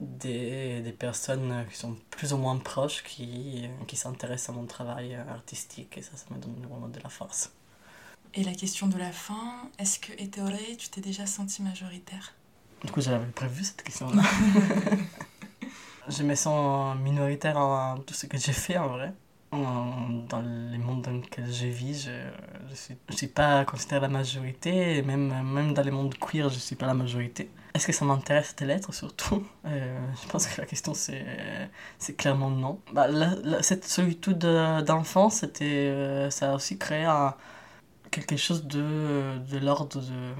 des, 0.00 0.80
des, 0.80 0.92
personnes 0.92 1.64
qui 1.70 1.76
sont 1.76 1.96
plus 2.10 2.32
ou 2.32 2.38
moins 2.38 2.56
proches 2.56 3.04
qui, 3.04 3.68
qui 3.86 3.96
s'intéressent 3.96 4.50
à 4.56 4.58
mon 4.58 4.66
travail 4.66 5.14
artistique 5.14 5.96
et 5.98 6.02
ça, 6.02 6.16
ça 6.16 6.26
me 6.30 6.40
donne 6.40 6.66
vraiment 6.68 6.88
de 6.88 6.98
la 6.98 7.08
force. 7.08 7.52
Et 8.34 8.44
la 8.44 8.52
question 8.54 8.86
de 8.86 8.96
la 8.98 9.12
fin, 9.12 9.68
est-ce 9.78 9.98
que 9.98 10.12
Eteore, 10.12 10.76
tu 10.78 10.88
t'es 10.88 11.00
déjà 11.00 11.26
senti 11.26 11.62
majoritaire? 11.62 12.34
Du 12.82 12.90
coup, 12.90 13.00
j'avais 13.00 13.26
prévu 13.26 13.62
cette 13.62 13.82
question-là. 13.82 14.22
je 16.08 16.22
me 16.22 16.34
sens 16.34 16.96
minoritaire 16.98 17.58
en 17.58 17.98
tout 17.98 18.14
ce 18.14 18.26
que 18.26 18.38
j'ai 18.38 18.52
fait 18.52 18.78
en 18.78 18.88
vrai 18.88 19.12
dans 19.52 20.42
les 20.70 20.78
mondes 20.78 21.02
dans 21.02 21.10
lesquels 21.10 21.52
je 21.52 21.66
vis, 21.66 22.04
je 22.04 22.70
ne 22.70 22.74
suis, 22.74 22.96
je 23.10 23.16
suis 23.16 23.26
pas 23.26 23.64
considéré 23.66 24.00
la 24.00 24.08
majorité, 24.08 24.96
et 24.96 25.02
même, 25.02 25.28
même 25.42 25.74
dans 25.74 25.82
les 25.82 25.90
mondes 25.90 26.14
queer, 26.18 26.48
je 26.48 26.54
ne 26.54 26.60
suis 26.60 26.76
pas 26.76 26.86
la 26.86 26.94
majorité. 26.94 27.50
Est-ce 27.74 27.86
que 27.86 27.92
ça 27.92 28.04
m'intéresse 28.04 28.56
de 28.56 28.64
l'être 28.64 28.92
surtout? 28.94 29.46
Euh, 29.66 29.98
Je 30.22 30.28
pense 30.28 30.46
que 30.46 30.60
la 30.60 30.66
question 30.66 30.94
c'est, 30.94 31.24
c'est 31.98 32.14
clairement 32.14 32.50
non. 32.50 32.80
Bah, 32.92 33.08
cette 33.60 33.84
solitude 33.84 34.38
d'enfant, 34.38 35.28
c'était, 35.28 35.64
euh, 35.64 36.30
ça 36.30 36.52
a 36.52 36.54
aussi 36.54 36.78
créé 36.78 37.04
un, 37.04 37.34
quelque 38.12 38.36
chose 38.36 38.64
de, 38.66 39.38
de 39.50 39.58
l'ordre 39.58 40.00
de 40.00 40.34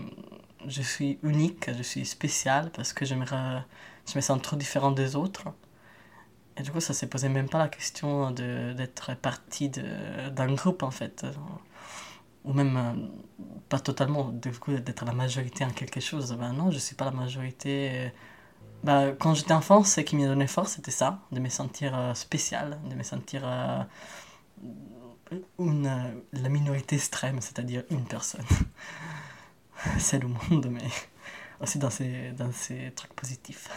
je 0.69 0.83
suis 0.83 1.19
unique, 1.23 1.71
je 1.77 1.83
suis 1.83 2.07
spécial 2.07 2.71
parce 2.73 2.93
que 2.93 3.05
je 3.05 3.15
me, 3.15 3.25
sens 4.21 4.43
trop 4.43 4.57
différent 4.57 4.93
des 4.93 5.17
autres. 5.17 5.45
Et 6.57 6.63
du 6.63 6.71
coup, 6.71 6.81
ça 6.81 6.93
s'est 6.95 7.09
posé 7.09 7.29
même 7.29 7.49
pas 7.49 7.59
la 7.59 7.69
question 7.69 8.31
d'être 8.31 9.17
partie 9.17 9.71
d'un 9.71 10.55
groupe, 10.55 10.83
en 10.83 10.91
fait. 10.91 11.27
Ou 12.45 12.53
même, 12.53 12.77
euh, 12.77 12.93
pas 13.69 13.79
totalement, 13.79 14.25
du 14.31 14.51
coup, 14.53 14.73
d'être 14.73 15.05
la 15.05 15.13
majorité 15.13 15.65
en 15.65 15.71
quelque 15.71 16.01
chose. 16.01 16.33
Ben 16.39 16.53
non, 16.53 16.71
je 16.73 16.79
suis 16.79 16.97
pas 16.97 17.05
la 17.05 17.13
majorité. 17.13 18.13
Ben, 18.83 19.15
quand 19.19 19.35
j'étais 19.35 19.53
enfant, 19.53 19.85
ce 19.85 20.01
qui 20.01 20.17
m'a 20.17 20.27
donné 20.27 20.49
force, 20.49 20.73
c'était 20.73 20.91
ça, 20.91 21.21
de 21.31 21.39
me 21.41 21.49
sentir 21.49 21.97
euh, 21.97 22.15
spécial, 22.15 22.81
de 22.91 22.95
me 22.97 23.05
sentir 23.05 23.43
euh, 23.45 23.83
une, 25.59 26.15
la 26.33 26.49
minorité 26.49 26.97
extrême, 26.97 27.41
c'est-à-dire 27.41 27.85
une 27.91 28.05
personne. 28.05 28.45
C'est 29.99 30.19
le 30.19 30.29
monde, 30.29 30.69
mais 30.71 30.89
aussi 31.61 31.79
dans 31.79 31.91
ces, 31.91 32.33
dans 32.33 32.53
ces 32.53 32.93
trucs 32.95 33.15
positifs. 33.15 33.69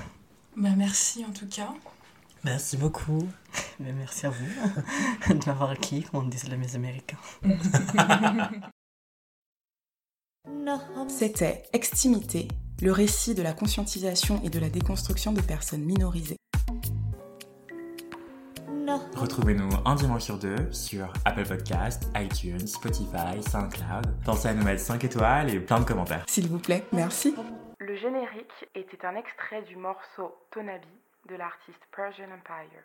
Ben, 0.56 0.76
merci 0.76 1.26
en 1.26 1.32
tout 1.32 1.48
cas. 1.48 1.74
Merci 2.44 2.78
beaucoup. 2.78 3.28
Mais 3.80 3.92
merci 3.92 4.26
à 4.28 4.30
vous 4.30 4.46
de 5.34 5.46
m'avoir 5.46 5.72
acquis, 5.72 6.04
comme 6.04 6.26
on 6.26 6.28
disent 6.28 6.48
les 6.48 6.76
Américains. 6.76 7.18
C'était 11.10 11.64
Extimité, 11.74 12.48
le 12.82 12.92
récit 12.92 13.34
de 13.34 13.42
la 13.42 13.54
conscientisation 13.54 14.42
et 14.44 14.50
de 14.50 14.60
la 14.60 14.70
déconstruction 14.70 15.34
de 15.34 15.42
personnes 15.42 15.84
minorisées. 15.84 16.38
Retrouvez-nous 19.16 19.70
un 19.86 19.96
dimanche 19.96 20.24
sur 20.24 20.38
deux 20.38 20.72
sur 20.72 21.12
Apple 21.26 21.46
Podcast, 21.48 22.10
iTunes, 22.16 22.68
Spotify, 22.68 23.42
SoundCloud. 23.50 24.06
Pensez 24.24 24.50
à 24.50 24.54
nous 24.54 24.64
mettre 24.64 24.82
5 24.82 25.04
étoiles 25.04 25.50
et 25.50 25.60
plein 25.60 25.80
de 25.80 25.86
commentaires. 25.86 26.24
S'il 26.28 26.48
vous 26.48 26.60
plaît, 26.60 26.84
merci. 26.92 27.34
Le 27.80 27.96
générique 27.98 28.66
était 28.76 29.06
un 29.06 29.16
extrait 29.16 29.64
du 29.64 29.76
morceau 29.76 30.36
Tonabi 30.52 30.88
de 31.30 31.36
l'artiste 31.36 31.82
Persian 31.96 32.26
Empire. 32.32 32.84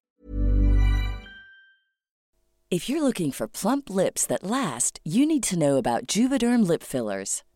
If 2.71 2.89
you're 2.89 3.03
looking 3.03 3.33
for 3.33 3.49
plump 3.49 3.91
lips 3.91 4.25
that 4.27 4.45
last, 4.45 5.01
you 5.05 5.27
need 5.27 5.43
to 5.45 5.59
know 5.59 5.77
about 5.77 6.07
Juvederm 6.07 6.67
lip 6.67 6.83
fillers. 6.83 7.43